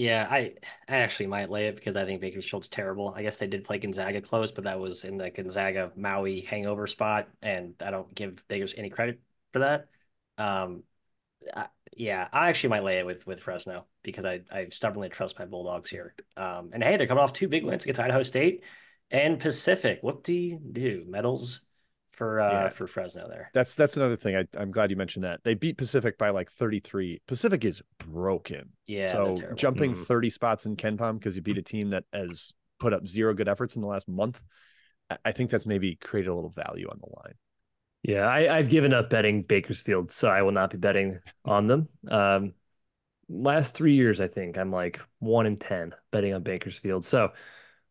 Yeah, 0.00 0.26
I 0.30 0.54
I 0.88 0.96
actually 0.96 1.26
might 1.26 1.50
lay 1.50 1.66
it 1.68 1.74
because 1.76 1.94
I 1.94 2.06
think 2.06 2.22
Bakersfield's 2.22 2.68
terrible. 2.68 3.12
I 3.14 3.22
guess 3.22 3.36
they 3.38 3.46
did 3.46 3.64
play 3.64 3.76
Gonzaga 3.78 4.22
close, 4.22 4.50
but 4.50 4.64
that 4.64 4.80
was 4.80 5.04
in 5.04 5.18
the 5.18 5.28
Gonzaga 5.30 5.92
Maui 5.94 6.40
hangover 6.40 6.86
spot, 6.86 7.28
and 7.42 7.74
I 7.82 7.90
don't 7.90 8.14
give 8.14 8.42
Bakers 8.48 8.72
any 8.78 8.88
credit 8.88 9.20
for 9.52 9.58
that. 9.58 9.88
Um, 10.38 10.84
I, 11.54 11.68
yeah, 11.96 12.28
I 12.32 12.48
actually 12.48 12.70
might 12.70 12.84
lay 12.84 12.98
it 12.98 13.06
with 13.06 13.26
with 13.26 13.40
Fresno 13.40 13.86
because 14.02 14.24
I 14.24 14.42
I 14.50 14.68
stubbornly 14.70 15.10
trust 15.10 15.38
my 15.38 15.46
Bulldogs 15.46 15.90
here. 15.90 16.14
Um, 16.36 16.70
and 16.72 16.82
hey, 16.82 16.96
they're 16.96 17.06
coming 17.06 17.22
off 17.22 17.34
two 17.34 17.48
big 17.48 17.64
wins 17.64 17.84
against 17.84 18.00
Idaho 18.00 18.22
State 18.22 18.64
and 19.10 19.38
Pacific. 19.40 20.00
Do 20.24 20.32
you 20.32 20.58
do? 20.58 21.04
Medals 21.08 21.62
for 22.20 22.38
uh 22.40 22.52
Yeah. 22.64 22.68
for 22.68 22.86
Fresno 22.86 23.26
there. 23.28 23.50
That's 23.54 23.74
that's 23.74 23.96
another 23.96 24.16
thing. 24.16 24.36
I, 24.36 24.44
I'm 24.58 24.70
glad 24.70 24.90
you 24.90 24.96
mentioned 24.96 25.24
that. 25.24 25.40
They 25.42 25.54
beat 25.54 25.78
Pacific 25.78 26.18
by 26.18 26.28
like 26.30 26.52
33. 26.52 27.22
Pacific 27.26 27.64
is 27.64 27.82
broken. 27.98 28.70
Yeah, 28.86 29.06
So 29.06 29.34
terrible. 29.36 29.56
jumping 29.56 29.94
Mhm. 29.94 30.06
30 30.06 30.28
spots 30.30 30.66
in 30.66 30.76
KenPom 30.76 31.18
because 31.18 31.34
you 31.34 31.40
beat 31.42 31.56
a 31.56 31.62
team 31.62 31.90
that 31.90 32.04
has 32.12 32.52
put 32.78 32.92
up 32.92 33.06
zero 33.06 33.32
good 33.32 33.48
efforts 33.48 33.74
in 33.74 33.80
the 33.82 33.88
last 33.88 34.06
month. 34.06 34.40
I- 35.08 35.16
I 35.24 35.32
think 35.32 35.50
that's 35.50 35.64
maybe 35.64 35.96
created 35.96 36.28
a 36.28 36.34
little 36.34 36.50
value 36.50 36.88
on 36.90 36.98
the 36.98 37.08
line. 37.16 37.34
Yeah, 38.02 38.26
I, 38.26 38.54
I've 38.58 38.68
given 38.68 38.92
up 38.92 39.08
betting 39.10 39.42
Bakersfield, 39.42 40.12
so 40.12 40.28
I 40.28 40.42
will 40.42 40.52
not 40.52 40.70
be 40.70 40.76
betting 40.78 41.18
on 41.46 41.66
them. 41.68 41.88
Um, 42.08 42.52
last 43.28 43.74
three 43.76 43.94
years, 43.94 44.20
I 44.20 44.28
think 44.28 44.58
I'm 44.58 44.70
like 44.70 45.00
one 45.20 45.46
in 45.46 45.56
ten 45.56 45.92
betting 46.10 46.34
on 46.34 46.42
Bakersfield, 46.42 47.04
so 47.04 47.32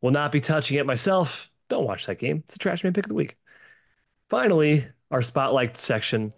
will 0.01 0.11
not 0.11 0.31
be 0.31 0.39
touching 0.39 0.77
it 0.77 0.85
myself. 0.85 1.49
Don't 1.67 1.85
watch 1.85 2.05
that 2.07 2.17
game. 2.19 2.37
It's 2.45 2.55
a 2.55 2.59
trash 2.59 2.83
man 2.83 2.93
pick 2.93 3.05
of 3.05 3.09
the 3.09 3.15
week. 3.15 3.37
Finally, 4.29 4.85
our 5.09 5.23
spotlight 5.23 5.75
section. 5.75 6.31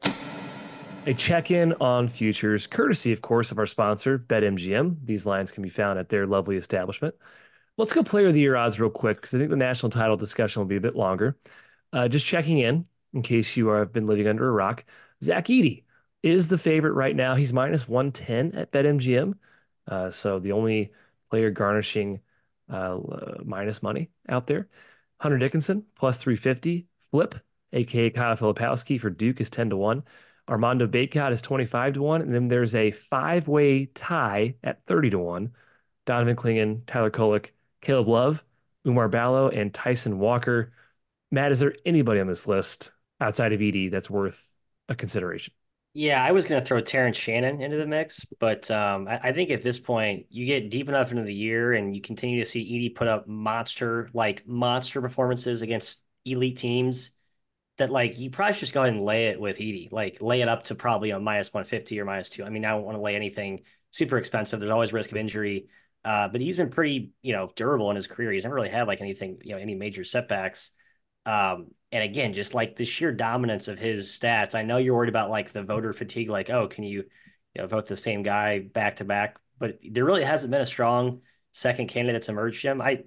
A 1.08 1.14
check-in 1.14 1.74
on 1.82 2.08
futures, 2.08 2.66
courtesy, 2.66 3.12
of 3.12 3.22
course, 3.22 3.52
of 3.52 3.60
our 3.60 3.66
sponsor, 3.66 4.18
BetMGM. 4.18 4.96
These 5.04 5.26
lines 5.26 5.52
can 5.52 5.62
be 5.62 5.68
found 5.68 6.00
at 6.00 6.08
their 6.08 6.26
lovely 6.26 6.56
establishment. 6.56 7.16
Let's 7.78 7.92
go 7.92 8.02
player 8.02 8.28
of 8.28 8.34
the 8.34 8.40
year 8.40 8.56
odds 8.56 8.80
real 8.80 8.90
quick 8.90 9.18
because 9.18 9.36
I 9.36 9.40
think 9.40 9.50
the 9.50 9.58
national 9.58 9.90
title 9.90 10.16
discussion 10.16 10.62
will 10.62 10.68
be 10.68 10.78
a 10.78 10.82
bit 10.82 10.96
longer. 10.96 11.38
Uh, 11.92 12.08
just 12.08 12.26
checking 12.26 12.60
in, 12.60 12.86
in 13.14 13.24
case 13.24 13.58
you 13.58 13.68
have 13.68 13.92
been 13.92 14.08
living 14.08 14.28
under 14.28 14.48
a 14.48 14.52
rock. 14.52 14.86
Zach 15.22 15.48
Edey 15.48 15.84
is 16.24 16.48
the 16.48 16.58
favorite 16.58 16.94
right 16.94 17.16
now. 17.16 17.36
He's 17.36 17.52
minus 17.52 17.90
110 17.90 18.58
at 18.58 18.72
BetMGM. 18.72 19.34
Uh, 19.86 20.12
so 20.12 20.40
the 20.40 20.54
only 20.54 20.94
player 21.30 21.50
garnishing 21.50 22.22
uh, 22.70 23.00
minus 23.44 23.84
money 23.84 24.12
out 24.30 24.48
there. 24.48 24.70
Hunter 25.20 25.40
Dickinson 25.40 25.84
plus 25.98 26.20
350. 26.20 26.88
Flip, 27.12 27.36
aka 27.74 28.10
Kyle 28.10 28.36
Filipowski 28.36 29.00
for 29.00 29.10
Duke 29.10 29.42
is 29.42 29.50
10 29.50 29.72
to 29.72 29.78
1. 29.78 30.04
Armando 30.50 30.88
Bacot 30.88 31.32
is 31.32 31.42
25 31.42 31.94
to 31.94 32.02
1. 32.02 32.22
And 32.22 32.34
then 32.34 32.48
there's 32.48 32.76
a 32.76 32.92
five 32.92 33.48
way 33.48 33.86
tie 33.88 34.56
at 34.64 34.86
30 34.86 35.12
to 35.12 35.20
1. 35.20 35.52
Donovan 36.06 36.36
Clingan, 36.36 36.82
Tyler 36.88 37.12
Kolek, 37.12 37.52
Caleb 37.82 38.08
Love, 38.08 38.44
Oumar 38.86 39.10
Ballo, 39.10 39.50
and 39.50 39.74
Tyson 39.74 40.20
Walker. 40.20 40.74
Matt, 41.32 41.52
is 41.52 41.60
there 41.60 41.74
anybody 41.86 42.20
on 42.20 42.28
this 42.28 42.48
list 42.48 42.94
outside 43.20 43.54
of 43.54 43.60
Edey 43.60 43.90
that's 43.90 44.10
worth 44.10 44.52
a 44.90 44.96
consideration? 44.96 45.54
Yeah, 45.94 46.24
I 46.24 46.32
was 46.32 46.46
going 46.46 46.62
to 46.62 46.66
throw 46.66 46.80
Terrence 46.80 47.18
Shannon 47.18 47.62
into 47.62 47.78
the 47.78 47.86
mix, 47.86 48.26
but 48.40 48.72
um, 48.72 49.08
I, 49.08 49.20
I 49.24 49.32
think 49.34 49.52
at 49.52 49.62
this 49.62 49.78
point, 49.78 50.26
you 50.30 50.46
get 50.46 50.72
deep 50.72 50.88
enough 50.88 51.12
into 51.12 51.24
the 51.24 51.34
year 51.34 51.74
and 51.74 51.94
you 51.94 52.02
continue 52.02 52.42
to 52.42 52.50
see 52.50 52.64
Edey 52.64 52.96
put 52.96 53.08
up 53.08 53.28
monster, 53.28 54.10
like 54.14 54.48
monster 54.48 55.02
performances 55.02 55.62
against 55.62 56.02
elite 56.26 56.58
teams 56.58 57.12
that, 57.82 57.92
like, 57.92 58.18
you 58.18 58.30
probably 58.30 58.54
should 58.54 58.62
just 58.62 58.74
go 58.74 58.82
ahead 58.82 58.94
and 58.94 59.04
lay 59.04 59.28
it 59.28 59.40
with 59.40 59.58
Edey. 59.58 59.92
Like, 59.92 60.22
lay 60.22 60.42
it 60.42 60.48
up 60.48 60.64
to 60.64 60.76
probably 60.76 61.12
a 61.12 61.20
minus 61.20 61.54
150 61.54 62.00
or 62.00 62.06
minus 62.06 62.30
two. 62.30 62.44
I 62.44 62.50
mean, 62.50 62.66
I 62.66 62.70
don't 62.72 62.84
want 62.84 62.98
to 62.98 63.02
lay 63.02 63.16
anything 63.16 63.62
super 63.92 64.18
expensive. 64.18 64.60
There's 64.60 64.72
always 64.72 64.94
risk 64.94 65.12
of 65.12 65.18
injury, 65.18 65.68
uh, 66.06 66.28
but 66.30 66.42
he's 66.42 66.58
been 66.58 66.70
pretty, 66.70 67.12
you 67.22 67.34
know, 67.34 67.52
durable 67.56 67.90
in 67.90 67.96
his 67.96 68.08
career. 68.08 68.32
He's 68.32 68.44
never 68.44 68.56
really 68.56 68.70
had, 68.70 68.88
like, 68.88 69.02
anything, 69.02 69.40
you 69.44 69.54
know, 69.54 69.62
any 69.62 69.76
major 69.76 70.04
setbacks. 70.04 70.72
Um, 71.26 71.68
and 71.92 72.04
again, 72.04 72.34
just 72.34 72.54
like 72.54 72.76
the 72.76 72.86
sheer 72.86 73.12
dominance 73.12 73.68
of 73.68 73.78
his 73.78 74.18
stats, 74.18 74.56
I 74.56 74.64
know 74.64 74.78
you're 74.78 74.96
worried 74.96 75.10
about 75.10 75.30
like 75.30 75.52
the 75.52 75.62
voter 75.62 75.94
fatigue, 75.94 76.30
like, 76.30 76.50
oh, 76.50 76.68
can 76.68 76.84
you 76.84 77.04
you 77.54 77.62
know, 77.62 77.68
vote 77.68 77.86
the 77.86 77.96
same 77.96 78.24
guy 78.24 78.60
back 78.60 78.98
to 78.98 79.06
back, 79.06 79.38
but 79.60 79.80
there 79.88 80.06
really 80.06 80.24
hasn't 80.24 80.52
been 80.52 80.62
a 80.62 80.66
strong 80.66 81.22
second 81.52 81.90
candidate 81.90 82.22
that's 82.22 82.30
emerged. 82.30 82.62
Jim, 82.62 82.82
I 82.82 83.04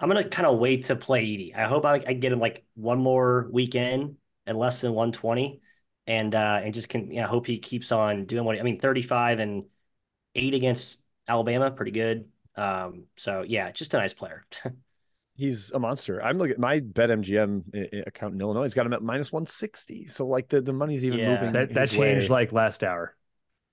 I'm 0.00 0.08
gonna 0.08 0.28
kind 0.28 0.46
of 0.46 0.58
wait 0.58 0.86
to 0.86 0.96
play 0.96 1.24
Edey. 1.24 1.56
I 1.56 1.68
hope 1.68 1.84
I, 1.84 2.02
I 2.06 2.14
get 2.14 2.32
him 2.32 2.40
like 2.40 2.64
one 2.74 2.98
more 2.98 3.48
weekend 3.52 4.16
at 4.46 4.56
less 4.56 4.80
than 4.80 4.92
120, 4.94 5.60
and 6.06 6.34
uh, 6.34 6.60
and 6.64 6.72
just 6.72 6.88
can 6.88 7.10
you 7.10 7.20
know 7.20 7.28
hope 7.28 7.46
he 7.46 7.58
keeps 7.58 7.92
on 7.92 8.24
doing 8.24 8.44
what 8.44 8.58
I 8.58 8.62
mean 8.62 8.80
35 8.80 9.38
and 9.38 9.64
eight 10.34 10.54
against 10.54 11.02
Alabama, 11.28 11.70
pretty 11.70 11.92
good. 11.92 12.28
Um, 12.56 13.04
so 13.16 13.44
yeah, 13.46 13.70
just 13.72 13.94
a 13.94 13.98
nice 13.98 14.14
player. 14.14 14.44
He's 15.36 15.70
a 15.70 15.78
monster. 15.78 16.22
I'm 16.22 16.36
looking 16.36 16.54
at 16.54 16.58
my 16.58 16.80
BetMGM 16.80 18.06
account 18.06 18.34
in 18.34 18.40
Illinois. 18.40 18.64
He's 18.64 18.74
got 18.74 18.84
him 18.84 18.92
at 18.92 19.02
minus 19.02 19.32
160. 19.32 20.08
So 20.08 20.26
like 20.26 20.48
the, 20.48 20.60
the 20.60 20.74
money's 20.74 21.02
even 21.02 21.18
yeah. 21.18 21.34
moving. 21.34 21.52
That, 21.52 21.72
that 21.72 21.88
changed 21.88 22.28
way. 22.28 22.36
like 22.42 22.52
last 22.52 22.84
hour. 22.84 23.16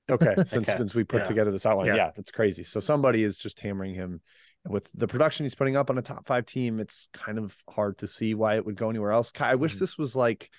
Okay. 0.10 0.34
Since, 0.46 0.70
okay. 0.70 0.78
since 0.78 0.96
we 0.96 1.04
put 1.04 1.24
yeah. 1.24 1.28
together 1.28 1.52
this 1.52 1.66
outline. 1.66 1.88
Yeah. 1.88 1.96
yeah, 1.96 2.12
that's 2.16 2.32
crazy. 2.32 2.64
So 2.64 2.80
somebody 2.80 3.22
is 3.22 3.38
just 3.38 3.60
hammering 3.60 3.94
him 3.94 4.22
with 4.68 4.90
the 4.94 5.08
production 5.08 5.46
he's 5.46 5.56
putting 5.56 5.76
up 5.76 5.90
on 5.90 5.98
a 5.98 6.02
top 6.02 6.28
five 6.28 6.46
team. 6.46 6.80
It's 6.80 7.08
kind 7.14 7.38
of 7.38 7.56
hard 7.70 7.98
to 8.00 8.08
see 8.08 8.34
why 8.34 8.56
it 8.56 8.66
would 8.66 8.76
go 8.76 8.90
anywhere 8.90 9.12
else. 9.12 9.32
I 9.40 9.56
wish 9.56 9.74
mm-hmm. 9.74 9.80
this 9.80 9.98
was 9.98 10.16
like 10.16 10.50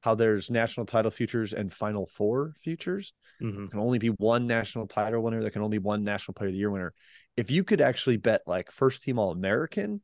how 0.00 0.14
there's 0.14 0.50
national 0.50 0.86
title 0.86 1.10
futures 1.10 1.52
and 1.52 1.72
final 1.72 2.06
four 2.06 2.54
futures. 2.62 3.12
Mm-hmm. 3.42 3.58
There 3.58 3.68
can 3.68 3.80
only 3.80 3.98
be 3.98 4.08
one 4.08 4.46
national 4.46 4.86
title 4.86 5.22
winner. 5.22 5.40
There 5.40 5.50
can 5.50 5.62
only 5.62 5.78
be 5.78 5.82
one 5.84 6.04
national 6.04 6.34
player 6.34 6.48
of 6.48 6.52
the 6.52 6.58
year 6.58 6.70
winner. 6.70 6.94
If 7.36 7.50
you 7.50 7.64
could 7.64 7.80
actually 7.80 8.16
bet 8.16 8.42
like 8.46 8.70
first 8.70 9.02
team 9.02 9.18
all 9.18 9.32
American 9.32 10.00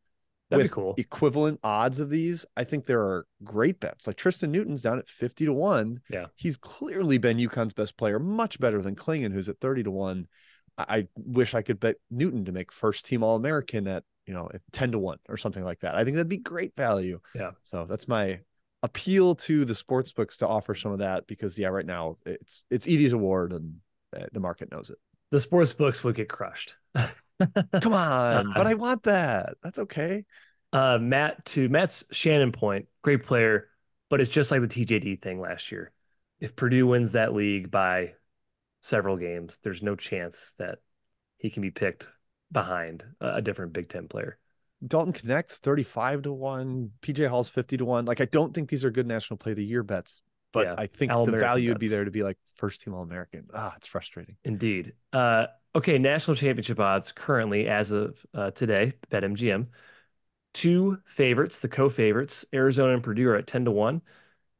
That'd 0.50 0.64
with 0.64 0.70
be 0.70 0.74
cool. 0.74 0.94
equivalent 0.98 1.60
odds 1.62 1.98
of 1.98 2.10
these, 2.10 2.44
I 2.56 2.64
think 2.64 2.84
there 2.84 3.00
are 3.00 3.26
great 3.42 3.80
bets. 3.80 4.06
Like 4.06 4.16
Tristan 4.16 4.52
Newton's 4.52 4.82
down 4.82 4.98
at 4.98 5.08
50 5.08 5.46
to 5.46 5.52
1. 5.52 6.00
Yeah. 6.10 6.26
He's 6.36 6.56
clearly 6.56 7.16
been 7.18 7.38
UConn's 7.38 7.72
best 7.72 7.96
player, 7.96 8.18
much 8.18 8.60
better 8.60 8.82
than 8.82 8.94
Clingan, 8.94 9.32
who's 9.32 9.48
at 9.48 9.60
30 9.60 9.84
to 9.84 9.90
1. 9.90 10.26
I 10.88 11.08
wish 11.16 11.54
I 11.54 11.62
could 11.62 11.80
bet 11.80 11.96
Newton 12.10 12.44
to 12.44 12.52
make 12.52 12.72
first 12.72 13.06
team 13.06 13.22
All 13.22 13.36
American 13.36 13.86
at, 13.88 14.04
you 14.26 14.34
know, 14.34 14.50
10 14.72 14.92
to 14.92 14.98
1 14.98 15.18
or 15.28 15.36
something 15.36 15.64
like 15.64 15.80
that. 15.80 15.94
I 15.94 16.04
think 16.04 16.16
that'd 16.16 16.28
be 16.28 16.36
great 16.36 16.74
value. 16.76 17.20
Yeah. 17.34 17.52
So 17.64 17.86
that's 17.88 18.08
my 18.08 18.40
appeal 18.82 19.34
to 19.36 19.64
the 19.64 19.74
sports 19.74 20.12
books 20.12 20.38
to 20.38 20.48
offer 20.48 20.74
some 20.74 20.92
of 20.92 20.98
that 20.98 21.26
because, 21.26 21.58
yeah, 21.58 21.68
right 21.68 21.86
now 21.86 22.18
it's 22.26 22.64
it's 22.70 22.86
Edey's 22.86 23.12
award 23.12 23.52
and 23.52 23.76
the 24.32 24.40
market 24.40 24.70
knows 24.70 24.90
it. 24.90 24.98
The 25.30 25.40
sports 25.40 25.72
books 25.72 26.04
would 26.04 26.14
get 26.14 26.28
crushed. 26.28 26.76
Come 26.94 27.94
on, 27.94 28.48
uh, 28.48 28.52
but 28.54 28.66
I 28.66 28.74
want 28.74 29.04
that. 29.04 29.54
That's 29.62 29.78
okay. 29.78 30.24
Uh, 30.72 30.98
Matt 31.00 31.44
to 31.46 31.68
Matt's 31.68 32.04
Shannon 32.12 32.52
point, 32.52 32.86
great 33.02 33.24
player, 33.24 33.68
but 34.10 34.20
it's 34.20 34.30
just 34.30 34.50
like 34.50 34.60
the 34.60 34.68
TJD 34.68 35.20
thing 35.20 35.40
last 35.40 35.72
year. 35.72 35.92
If 36.40 36.56
Purdue 36.56 36.86
wins 36.86 37.12
that 37.12 37.34
league 37.34 37.70
by 37.70 38.14
several 38.82 39.16
games, 39.16 39.58
there's 39.62 39.82
no 39.82 39.96
chance 39.96 40.54
that 40.58 40.80
he 41.38 41.48
can 41.48 41.62
be 41.62 41.70
picked 41.70 42.08
behind 42.50 43.02
a 43.20 43.40
different 43.40 43.72
Big 43.72 43.88
Ten 43.88 44.08
player. 44.08 44.38
Dalton 44.86 45.12
Knecht 45.12 45.52
35 45.52 46.22
to 46.22 46.32
1, 46.32 46.90
PJ 47.00 47.28
Hall's 47.28 47.48
50 47.48 47.78
to 47.78 47.84
1. 47.84 48.04
Like, 48.04 48.20
I 48.20 48.26
don't 48.26 48.52
think 48.52 48.68
these 48.68 48.84
are 48.84 48.90
good 48.90 49.06
national 49.06 49.38
play 49.38 49.52
of 49.52 49.56
the 49.56 49.64
year 49.64 49.82
bets, 49.82 50.20
but 50.52 50.66
yeah, 50.66 50.74
I 50.76 50.86
think 50.86 51.12
the 51.12 51.32
value 51.32 51.70
would 51.70 51.78
be 51.78 51.88
there 51.88 52.04
to 52.04 52.10
be 52.10 52.22
like 52.22 52.36
first 52.56 52.82
team 52.82 52.92
All 52.92 53.02
American. 53.02 53.46
Ah, 53.54 53.74
it's 53.76 53.86
frustrating. 53.86 54.36
Indeed. 54.44 54.92
Uh, 55.12 55.46
okay, 55.74 55.98
national 55.98 56.34
championship 56.34 56.80
odds 56.80 57.12
currently 57.12 57.68
as 57.68 57.92
of 57.92 58.20
uh, 58.34 58.50
today, 58.50 58.94
BetMGM. 59.10 59.68
Two 60.52 60.98
favorites, 61.06 61.60
the 61.60 61.68
co 61.68 61.88
favorites, 61.88 62.44
Arizona 62.52 62.94
and 62.94 63.02
Purdue 63.02 63.28
are 63.28 63.36
at 63.36 63.46
10 63.46 63.66
to 63.66 63.70
1. 63.70 64.02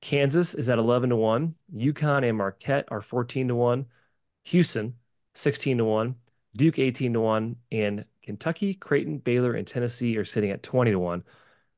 Kansas 0.01 0.55
is 0.55 0.69
at 0.71 0.79
11 0.79 1.11
to 1.11 1.17
1. 1.17 1.55
UConn 1.75 2.29
and 2.29 2.39
Marquette 2.39 2.87
are 2.91 3.01
14 3.01 3.49
to 3.49 3.55
1. 3.55 3.87
Houston, 4.45 4.95
16 5.35 5.79
to 5.79 5.85
1. 5.85 6.15
Duke, 6.57 6.79
18 6.79 7.13
to 7.15 7.21
1. 7.21 7.57
And 7.73 8.05
Kentucky, 8.23 8.75
Creighton, 8.75 9.19
Baylor, 9.19 9.55
and 9.55 9.67
Tennessee 9.67 10.17
are 10.17 10.25
sitting 10.25 10.51
at 10.51 10.63
20 10.63 10.93
to 10.93 10.99
1. 10.99 11.25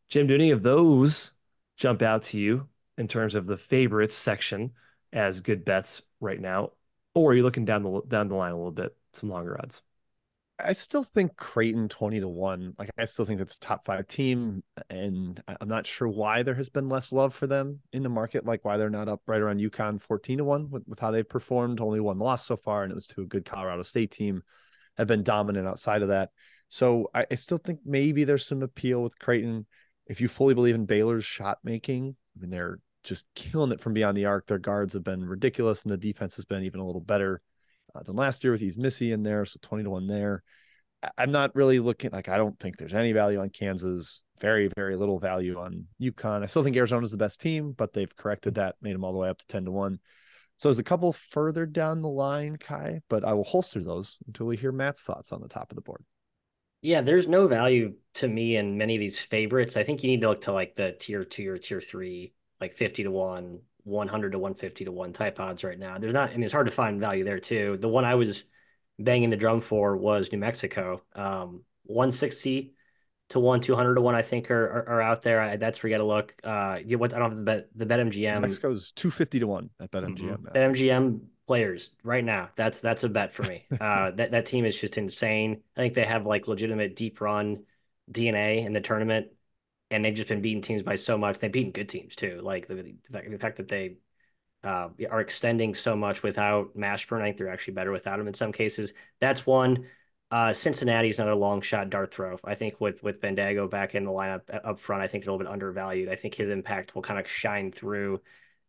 Jim, 0.09 0.27
do 0.27 0.35
any 0.35 0.51
of 0.51 0.63
those 0.63 1.33
jump 1.77 2.03
out 2.03 2.23
to 2.23 2.39
you 2.39 2.69
in 2.99 3.09
terms 3.09 3.35
of 3.35 3.47
the 3.47 3.57
favorites 3.57 4.15
section 4.15 4.73
as 5.13 5.41
good 5.41 5.65
bets 5.65 6.03
right 6.21 6.41
now? 6.41 6.73
Or 7.15 7.31
are 7.31 7.35
you 7.35 7.43
looking 7.43 7.65
down 7.65 7.83
the 7.83 8.03
down 8.09 8.29
the 8.29 8.35
line 8.35 8.53
a 8.53 8.57
little 8.57 8.73
bit, 8.73 8.97
some 9.13 9.31
longer 9.31 9.59
odds? 9.61 9.83
I 10.59 10.73
still 10.73 11.03
think 11.03 11.37
Creighton 11.37 11.89
20 11.89 12.21
to 12.21 12.29
1. 12.29 12.75
Like 12.79 12.91
I 12.97 13.07
still 13.07 13.25
think 13.25 13.41
it's 13.41 13.57
a 13.57 13.61
top 13.61 13.85
5 13.87 14.07
team 14.07 14.63
and 14.89 15.43
I'm 15.61 15.69
not 15.69 15.87
sure 15.87 16.09
why 16.09 16.43
there 16.43 16.55
has 16.55 16.69
been 16.69 16.89
less 16.89 17.13
love 17.13 17.35
for 17.35 17.49
them 17.49 17.81
in 17.93 18.05
the 18.05 18.09
market 18.09 18.47
like 18.47 18.65
why 18.65 18.77
they're 18.77 18.89
not 18.89 19.09
up 19.09 19.21
right 19.27 19.41
around 19.41 19.61
UConn 19.61 20.01
14 20.01 20.39
to 20.39 20.45
1 20.45 20.71
with, 20.71 20.85
with 20.87 21.01
how 21.01 21.11
they've 21.11 21.29
performed, 21.29 21.81
only 21.81 21.99
one 21.99 22.19
loss 22.19 22.47
so 22.47 22.57
far 22.57 22.85
and 22.85 22.93
it 22.93 22.95
was 22.95 23.09
to 23.09 23.23
a 23.23 23.27
good 23.27 23.45
Colorado 23.45 23.83
State 23.83 24.13
team. 24.13 24.43
Have 24.97 25.09
been 25.09 25.25
dominant 25.25 25.67
outside 25.67 26.03
of 26.03 26.09
that. 26.09 26.31
So 26.69 27.11
I, 27.13 27.27
I 27.29 27.35
still 27.35 27.59
think 27.59 27.81
maybe 27.85 28.23
there's 28.23 28.47
some 28.47 28.63
appeal 28.63 29.03
with 29.03 29.19
Creighton 29.19 29.67
if 30.07 30.21
you 30.21 30.29
fully 30.29 30.55
believe 30.55 30.77
in 30.77 30.87
Baylor's 30.87 31.25
shot 31.25 31.59
making. 31.65 32.15
I 32.37 32.41
mean 32.41 32.51
they're 32.51 32.79
just 33.03 33.27
killing 33.35 33.73
it 33.73 33.81
from 33.81 33.93
beyond 33.93 34.17
the 34.17 34.27
arc. 34.27 34.47
Their 34.47 34.59
guards 34.59 34.93
have 34.93 35.03
been 35.03 35.25
ridiculous 35.25 35.83
and 35.83 35.93
the 35.93 35.97
defense 35.97 36.37
has 36.37 36.45
been 36.45 36.63
even 36.63 36.79
a 36.79 36.87
little 36.87 37.01
better 37.01 37.43
uh, 37.95 38.03
than 38.03 38.17
last 38.17 38.45
year 38.45 38.53
with 38.53 38.61
these 38.61 38.77
Missy 38.77 39.13
in 39.13 39.23
there. 39.23 39.45
So 39.45 39.59
20 39.63 39.85
to 39.85 39.91
1 39.91 40.07
there. 40.07 40.43
I'm 41.19 41.33
not 41.33 41.55
really 41.55 41.81
looking 41.81 42.11
like 42.13 42.29
I 42.29 42.37
don't 42.37 42.59
think 42.59 42.77
there's 42.77 42.95
any 42.95 43.13
value 43.13 43.41
on 43.41 43.51
Kansas. 43.51 44.23
Very, 44.41 44.71
very 44.75 44.97
little 44.97 45.19
value 45.19 45.59
on 45.59 45.87
UConn. 46.01 46.43
I 46.43 46.47
still 46.47 46.65
think 46.65 46.77
Arizona's 46.77 47.11
the 47.11 47.17
best 47.17 47.41
team, 47.41 47.73
but 47.73 47.93
they've 47.93 48.15
corrected 48.17 48.55
that, 48.55 48.77
made 48.81 48.95
them 48.95 49.05
all 49.05 49.13
the 49.13 49.19
way 49.19 49.29
up 49.29 49.39
to 49.39 49.47
10 49.47 49.67
to 49.67 49.71
1. 49.71 49.99
So 50.59 50.69
there's 50.69 50.79
a 50.79 50.85
couple 50.85 51.13
further 51.13 51.67
down 51.67 52.03
the 52.03 52.09
line, 52.09 52.57
Ky, 52.57 53.01
but 53.09 53.25
I 53.25 53.33
will 53.33 53.45
holster 53.45 53.83
those 53.83 54.19
until 54.27 54.47
we 54.47 54.57
hear 54.57 54.73
Matt's 54.73 55.03
thoughts 55.03 55.33
on 55.33 55.41
the 55.41 55.49
top 55.49 55.71
of 55.71 55.77
the 55.77 55.83
board. 55.83 56.05
Yeah, 56.81 57.01
there's 57.01 57.27
no 57.27 57.49
value 57.49 57.95
to 58.15 58.29
me 58.29 58.57
in 58.57 58.77
many 58.77 58.95
of 58.95 59.01
these 59.01 59.19
favorites. 59.19 59.77
I 59.77 59.85
think 59.85 60.03
you 60.03 60.11
need 60.11 60.21
to 60.21 60.29
look 60.29 60.43
to 60.43 60.53
like 60.53 60.75
the 60.75 60.93
tier 60.93 61.25
two 61.25 61.51
or 61.51 61.59
tier 61.59 61.81
three, 61.81 62.35
like 62.61 62.75
50 62.75 63.05
to 63.05 63.11
1, 63.11 63.59
100 63.85 64.33
to 64.33 64.39
150 64.39 64.87
to 64.87 64.93
1 64.93 65.13
type 65.13 65.39
odds 65.39 65.63
right 65.63 65.79
now. 65.79 65.99
They're 65.99 66.13
not, 66.13 66.31
I 66.31 66.33
mean, 66.33 66.43
it's 66.43 66.53
hard 66.53 66.67
to 66.67 66.73
find 66.73 67.01
value 67.01 67.25
there 67.25 67.39
too. 67.39 67.77
The 67.79 67.89
one 67.89 68.05
I 68.05 68.15
was 68.15 68.47
banging 68.99 69.31
the 69.31 69.37
drum 69.37 69.61
for 69.61 69.97
was 69.97 70.33
New 70.33 70.39
Mexico. 70.39 71.03
Um, 71.15 71.63
160 71.85 72.75
to 73.31 73.41
1, 73.41 73.61
200 73.61 73.95
to 73.95 74.01
1, 74.01 74.15
I 74.15 74.23
think 74.23 74.51
are, 74.51 74.65
are, 74.65 74.89
are 74.89 75.03
out 75.03 75.23
there. 75.23 75.41
I, 75.41 75.57
that's 75.57 75.83
where 75.83 75.91
you 75.91 75.95
got 75.97 76.03
to 76.03 76.09
look. 76.09 76.35
Uh, 76.43 76.79
you 76.85 76.99
what 76.99 77.15
I 77.15 77.19
don't 77.19 77.31
have 77.31 77.37
the 77.37 77.45
bet, 77.45 77.69
the 77.75 77.87
BetMGM. 77.87 78.41
Mexico's 78.41 78.93
250 78.93 79.41
to 79.41 79.47
1 79.47 79.71
at 79.81 79.91
BetMGM. 79.91 80.19
Mm-hmm. 80.19 80.47
BetMGM 80.49 81.21
players 81.47 81.91
right 82.03 82.25
now. 82.25 82.49
That's, 82.57 82.81
that's 82.81 83.05
a 83.05 83.09
bet 83.09 83.35
for 83.35 83.43
me. 83.43 83.67
uh, 83.81 84.13
that, 84.13 84.31
that 84.31 84.47
team 84.47 84.65
is 84.65 84.81
just 84.81 84.97
insane. 84.97 85.61
I 85.77 85.81
think 85.81 85.95
they 85.95 86.05
have 86.05 86.25
like 86.25 86.49
legitimate 86.49 86.97
deep 86.97 87.21
run 87.21 87.65
DNA 88.11 88.65
in 88.65 88.73
the 88.73 88.81
tournament 88.81 89.29
and 89.91 90.05
they've 90.05 90.15
just 90.15 90.29
been 90.29 90.43
beating 90.43 90.63
teams 90.63 90.83
by 90.83 90.97
so 90.97 91.19
much. 91.19 91.39
They've 91.39 91.53
beaten 91.53 91.73
good 91.73 91.89
teams 91.89 92.17
too. 92.17 92.41
Like 92.43 92.67
the, 92.67 92.95
the, 93.11 93.39
fact, 93.39 93.59
that 93.59 93.69
they 93.69 93.97
uh, 94.63 94.89
are 95.11 95.21
extending 95.21 95.75
so 95.75 95.95
much 95.95 96.23
without 96.23 96.77
Mashburn. 96.77 97.21
I 97.21 97.27
think 97.27 97.37
they're 97.39 97.53
actually 97.53 97.75
better 97.75 97.93
without 97.93 98.19
him 98.19 98.29
in 98.29 98.35
some 98.35 98.53
cases. 98.53 98.95
That's 99.21 99.47
one. 99.47 99.87
Uh, 100.31 100.53
Cincinnati 100.53 101.11
is 101.11 101.19
another 101.19 101.35
long 101.35 101.61
shot 101.61 101.91
dart 101.91 102.13
throw. 102.13 102.39
I 102.43 102.55
think 102.55 102.81
with 102.81 103.03
with 103.03 103.21
Bandaogo 103.21 103.71
back 103.71 103.95
in 103.95 104.05
the 104.05 104.11
lineup 104.11 104.43
uh, 104.53 104.69
up 104.69 104.81
front, 104.81 105.03
I 105.03 105.07
think 105.07 105.23
they're 105.23 105.31
a 105.31 105.37
little 105.37 105.47
bit 105.47 105.53
undervalued. 105.53 106.09
I 106.09 106.17
think 106.17 106.35
his 106.35 106.49
impact 106.49 106.95
will 106.95 107.03
kind 107.03 107.21
of 107.21 107.29
shine 107.29 107.71
through 107.71 108.21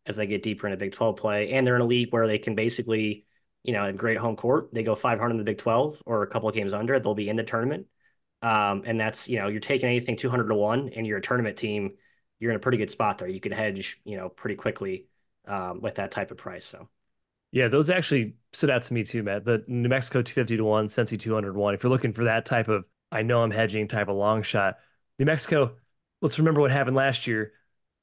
as 0.06 0.16
they 0.16 0.26
get 0.26 0.42
deeper 0.42 0.66
into 0.66 0.76
Big 0.76 0.92
12 0.92 1.16
play. 1.16 1.52
And 1.52 1.66
they're 1.66 1.76
in 1.76 1.82
a 1.82 1.86
league 1.86 2.12
where 2.12 2.26
they 2.26 2.38
can 2.38 2.54
basically, 2.54 3.26
you 3.64 3.72
know, 3.72 3.86
in 3.86 3.96
great 3.96 4.18
home 4.18 4.36
court, 4.36 4.68
they 4.72 4.82
go 4.82 4.94
500 4.94 5.30
in 5.30 5.38
the 5.38 5.44
Big 5.44 5.58
12 5.58 6.02
or 6.06 6.22
a 6.22 6.26
couple 6.28 6.48
of 6.48 6.54
games 6.54 6.72
under, 6.72 6.98
they'll 6.98 7.14
be 7.14 7.28
in 7.28 7.36
the 7.36 7.42
tournament. 7.42 7.86
Um, 8.42 8.82
and 8.84 8.98
that's, 9.00 9.28
you 9.28 9.38
know, 9.38 9.48
you're 9.48 9.60
taking 9.60 9.88
anything 9.88 10.16
200 10.16 10.48
to 10.48 10.54
one 10.54 10.90
and 10.94 11.06
you're 11.06 11.18
a 11.18 11.22
tournament 11.22 11.56
team, 11.56 11.92
you're 12.38 12.50
in 12.50 12.56
a 12.56 12.60
pretty 12.60 12.78
good 12.78 12.90
spot 12.90 13.18
there. 13.18 13.28
You 13.28 13.40
can 13.40 13.52
hedge, 13.52 14.00
you 14.04 14.16
know, 14.16 14.28
pretty 14.28 14.56
quickly 14.56 15.06
um, 15.46 15.80
with 15.80 15.96
that 15.96 16.10
type 16.10 16.30
of 16.30 16.36
price. 16.36 16.64
So, 16.64 16.88
yeah, 17.52 17.68
those 17.68 17.88
actually 17.90 18.36
stood 18.52 18.70
out 18.70 18.82
to 18.84 18.94
me 18.94 19.04
too, 19.04 19.22
Matt. 19.22 19.44
The 19.44 19.64
New 19.66 19.88
Mexico 19.88 20.22
250 20.22 20.58
to 20.58 20.64
1, 20.64 20.88
Cincy 20.88 21.18
201. 21.18 21.74
If 21.74 21.82
you're 21.82 21.90
looking 21.90 22.12
for 22.12 22.24
that 22.24 22.44
type 22.44 22.68
of, 22.68 22.84
I 23.10 23.22
know 23.22 23.42
I'm 23.42 23.50
hedging 23.50 23.88
type 23.88 24.08
of 24.08 24.16
long 24.16 24.42
shot, 24.42 24.78
New 25.18 25.24
Mexico, 25.24 25.76
let's 26.20 26.38
remember 26.38 26.60
what 26.60 26.70
happened 26.70 26.96
last 26.96 27.26
year. 27.26 27.52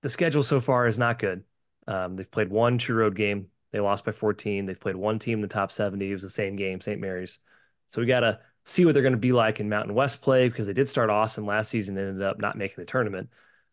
The 0.01 0.09
schedule 0.09 0.43
so 0.43 0.59
far 0.59 0.87
is 0.87 0.99
not 0.99 1.19
good. 1.19 1.43
Um, 1.87 2.15
they've 2.15 2.29
played 2.29 2.49
one 2.49 2.77
true 2.77 2.95
road 2.95 3.15
game. 3.15 3.47
They 3.71 3.79
lost 3.79 4.05
by 4.05 4.11
14. 4.11 4.65
They've 4.65 4.79
played 4.79 4.95
one 4.95 5.19
team 5.19 5.39
in 5.39 5.41
the 5.41 5.47
top 5.47 5.71
70. 5.71 6.09
It 6.09 6.13
was 6.13 6.21
the 6.21 6.29
same 6.29 6.55
game, 6.55 6.81
St. 6.81 6.99
Mary's. 6.99 7.39
So 7.87 8.01
we 8.01 8.07
got 8.07 8.21
to 8.21 8.39
see 8.65 8.85
what 8.85 8.93
they're 8.93 9.03
going 9.03 9.13
to 9.13 9.17
be 9.19 9.31
like 9.33 9.59
in 9.59 9.69
Mountain 9.69 9.93
West 9.95 10.21
play 10.21 10.47
because 10.47 10.67
they 10.67 10.73
did 10.73 10.89
start 10.89 11.09
awesome 11.09 11.45
last 11.45 11.69
season 11.69 11.97
and 11.97 12.09
ended 12.09 12.23
up 12.23 12.39
not 12.39 12.57
making 12.57 12.77
the 12.77 12.85
tournament. 12.85 13.29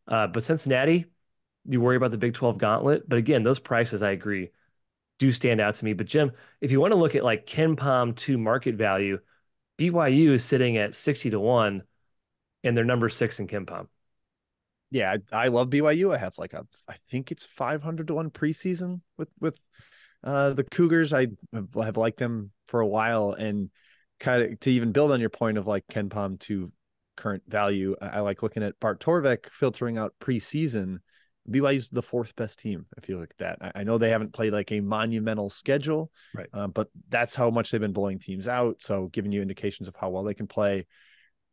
Uh, 0.09 0.27
but 0.27 0.43
Cincinnati, 0.43 1.07
you 1.67 1.81
worry 1.81 1.97
about 1.97 2.11
the 2.11 2.19
Big 2.19 2.35
12 2.35 2.59
gauntlet. 2.59 3.09
But 3.09 3.19
again, 3.19 3.43
those 3.45 3.61
prices, 3.61 4.03
I 4.03 4.11
agree, 4.13 4.51
do 5.19 5.33
stand 5.33 5.61
out 5.61 5.77
to 5.77 5.85
me. 5.85 5.93
But 5.95 6.07
Jim, 6.07 6.33
if 6.61 6.73
you 6.73 6.81
want 6.81 6.93
to 6.93 6.99
look 6.99 7.15
at 7.15 7.25
like 7.25 7.47
KenPom 7.47 8.17
to 8.19 8.39
market 8.39 8.77
value, 8.77 9.21
BYU 9.79 10.33
is 10.33 10.45
sitting 10.45 10.77
at 10.79 10.95
60 10.95 11.31
to 11.31 11.41
1 11.41 11.85
and 12.65 12.77
they're 12.77 12.85
number 12.85 13.09
six 13.09 13.41
in 13.41 13.49
KenPom. 13.49 13.89
Yeah, 14.91 15.17
I, 15.33 15.45
I 15.45 15.49
love 15.49 15.71
BYU. 15.71 16.13
I 16.13 16.19
have 16.19 16.37
like 16.39 16.53
a, 16.53 16.67
I 16.89 16.97
think 17.11 17.31
it's 17.31 17.45
500 17.45 18.09
to 18.09 18.15
1 18.15 18.31
preseason 18.31 19.01
with, 19.17 19.29
with 19.41 19.59
Uh, 20.25 20.53
the 20.55 20.65
Cougars, 20.65 21.13
I 21.15 21.29
have 21.55 21.97
liked 21.99 22.19
them 22.19 22.53
for 22.67 22.81
a 22.81 22.87
while, 22.89 23.33
and 23.33 23.71
kind 24.21 24.43
of 24.43 24.61
to 24.61 24.71
even 24.71 24.93
build 24.93 25.11
on 25.11 25.21
your 25.21 25.31
point 25.31 25.59
of 25.59 25.67
like 25.67 25.87
KenPom 25.89 26.39
to 26.41 26.71
current 27.17 27.43
value. 27.49 27.97
I, 28.01 28.21
like 28.21 28.43
looking 28.43 28.63
at 28.63 28.79
Bart 28.81 29.01
Torvik 29.01 29.51
filtering 29.51 29.99
out 29.99 30.15
preseason. 30.21 30.99
BYU's 31.51 31.89
the 31.89 32.03
fourth 32.03 32.37
best 32.37 32.61
team. 32.61 32.87
If 32.97 33.09
you 33.09 33.19
look 33.19 33.31
at 33.39 33.59
that, 33.59 33.73
I, 33.75 33.83
know 33.83 33.99
they 33.99 34.11
haven't 34.11 34.35
played 34.35 34.53
like 34.53 34.71
a 34.71 34.81
monumental 34.81 35.51
schedule, 35.51 36.11
right? 36.35 36.49
Uh, 36.53 36.69
but 36.69 36.89
that's 37.09 37.35
how 37.35 37.51
much 37.51 37.71
they've 37.71 37.81
been 37.81 37.95
blowing 37.95 38.19
teams 38.19 38.47
out. 38.47 38.83
So 38.83 39.09
giving 39.09 39.33
you 39.33 39.43
indications 39.43 39.89
of 39.89 39.97
how 39.97 40.11
well 40.11 40.23
they 40.23 40.35
can 40.35 40.47
play. 40.47 40.87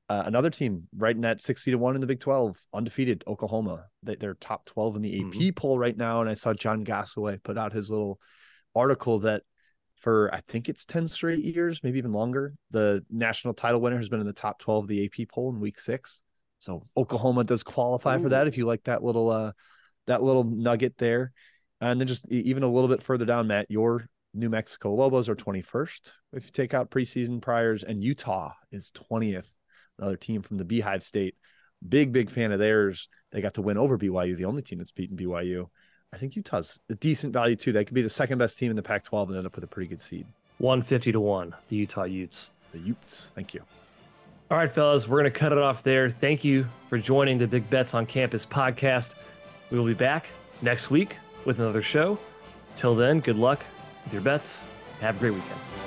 Uh, 0.09 0.23
another 0.25 0.49
team 0.49 0.87
right 0.95 1.15
in 1.15 1.21
that 1.21 1.41
60 1.41 1.71
to 1.71 1.77
1 1.77 1.95
in 1.95 2.01
the 2.01 2.07
Big 2.07 2.19
12, 2.19 2.57
undefeated 2.73 3.23
Oklahoma. 3.27 3.85
They, 4.03 4.25
are 4.25 4.35
top 4.35 4.65
12 4.65 4.97
in 4.97 5.01
the 5.01 5.19
AP 5.19 5.25
mm-hmm. 5.25 5.49
poll 5.55 5.79
right 5.79 5.97
now. 5.97 6.21
And 6.21 6.29
I 6.29 6.33
saw 6.33 6.53
John 6.53 6.85
Gasaway 6.85 7.41
put 7.43 7.57
out 7.57 7.73
his 7.73 7.89
little 7.89 8.19
article 8.75 9.19
that 9.19 9.43
for 9.97 10.33
I 10.33 10.41
think 10.47 10.69
it's 10.69 10.85
10 10.85 11.07
straight 11.07 11.43
years, 11.43 11.83
maybe 11.83 11.97
even 11.97 12.13
longer, 12.13 12.53
the 12.71 13.03
national 13.09 13.53
title 13.53 13.81
winner 13.81 13.97
has 13.97 14.09
been 14.09 14.19
in 14.19 14.27
the 14.27 14.33
top 14.33 14.59
12 14.59 14.85
of 14.85 14.87
the 14.87 15.05
AP 15.05 15.27
poll 15.29 15.49
in 15.49 15.59
week 15.59 15.79
six. 15.79 16.21
So 16.59 16.87
Oklahoma 16.95 17.43
does 17.43 17.63
qualify 17.63 18.17
Ooh. 18.17 18.23
for 18.23 18.29
that 18.29 18.47
if 18.47 18.57
you 18.57 18.65
like 18.65 18.83
that 18.85 19.03
little 19.03 19.29
uh 19.29 19.51
that 20.05 20.23
little 20.23 20.43
nugget 20.43 20.97
there. 20.97 21.31
And 21.81 21.99
then 21.99 22.07
just 22.07 22.27
even 22.29 22.63
a 22.63 22.71
little 22.71 22.87
bit 22.87 23.03
further 23.03 23.25
down, 23.25 23.47
Matt, 23.47 23.69
your 23.69 24.07
New 24.33 24.49
Mexico 24.49 24.93
Lobos 24.93 25.29
are 25.29 25.35
21st 25.35 26.11
if 26.33 26.45
you 26.45 26.51
take 26.51 26.73
out 26.73 26.91
preseason 26.91 27.41
priors, 27.41 27.83
and 27.83 28.03
Utah 28.03 28.53
is 28.71 28.91
20th, 29.11 29.51
another 29.99 30.15
team 30.15 30.41
from 30.41 30.57
the 30.57 30.65
Beehive 30.65 31.03
State. 31.03 31.35
Big, 31.87 32.11
big 32.11 32.31
fan 32.31 32.51
of 32.51 32.59
theirs. 32.59 33.07
They 33.31 33.41
got 33.41 33.55
to 33.55 33.61
win 33.61 33.77
over 33.77 33.97
BYU, 33.97 34.35
the 34.35 34.45
only 34.45 34.61
team 34.61 34.79
that's 34.79 34.91
beaten 34.91 35.17
BYU. 35.17 35.67
I 36.17 36.19
think 36.19 36.35
Utah's 36.35 36.79
a 36.89 36.95
decent 36.95 37.31
value 37.31 37.55
too. 37.55 37.71
They 37.71 37.85
could 37.85 37.93
be 37.93 38.01
the 38.01 38.09
second 38.09 38.39
best 38.39 38.57
team 38.57 38.71
in 38.71 38.75
the 38.75 38.81
Pac 38.81 39.03
12 39.03 39.29
and 39.29 39.37
end 39.37 39.45
up 39.45 39.53
with 39.53 39.63
a 39.63 39.67
pretty 39.67 39.87
good 39.87 40.01
seed. 40.01 40.25
150 40.57 41.11
to 41.11 41.19
1, 41.19 41.55
the 41.69 41.75
Utah 41.75 42.05
Utes. 42.05 42.53
The 42.71 42.79
Utes. 42.79 43.27
Thank 43.35 43.53
you. 43.53 43.61
All 44.49 44.57
right, 44.57 44.67
fellas, 44.67 45.07
we're 45.07 45.19
going 45.19 45.31
to 45.31 45.39
cut 45.39 45.51
it 45.51 45.59
off 45.59 45.83
there. 45.83 46.09
Thank 46.09 46.43
you 46.43 46.65
for 46.87 46.97
joining 46.97 47.37
the 47.37 47.45
Big 47.45 47.69
Bets 47.69 47.93
on 47.93 48.07
Campus 48.07 48.47
podcast. 48.47 49.13
We 49.69 49.77
will 49.77 49.85
be 49.85 49.93
back 49.93 50.29
next 50.63 50.89
week 50.89 51.17
with 51.45 51.59
another 51.59 51.83
show. 51.83 52.17
Till 52.75 52.95
then, 52.95 53.19
good 53.19 53.37
luck 53.37 53.63
with 54.03 54.13
your 54.13 54.23
bets. 54.23 54.67
Have 55.01 55.17
a 55.17 55.19
great 55.19 55.35
weekend. 55.35 55.86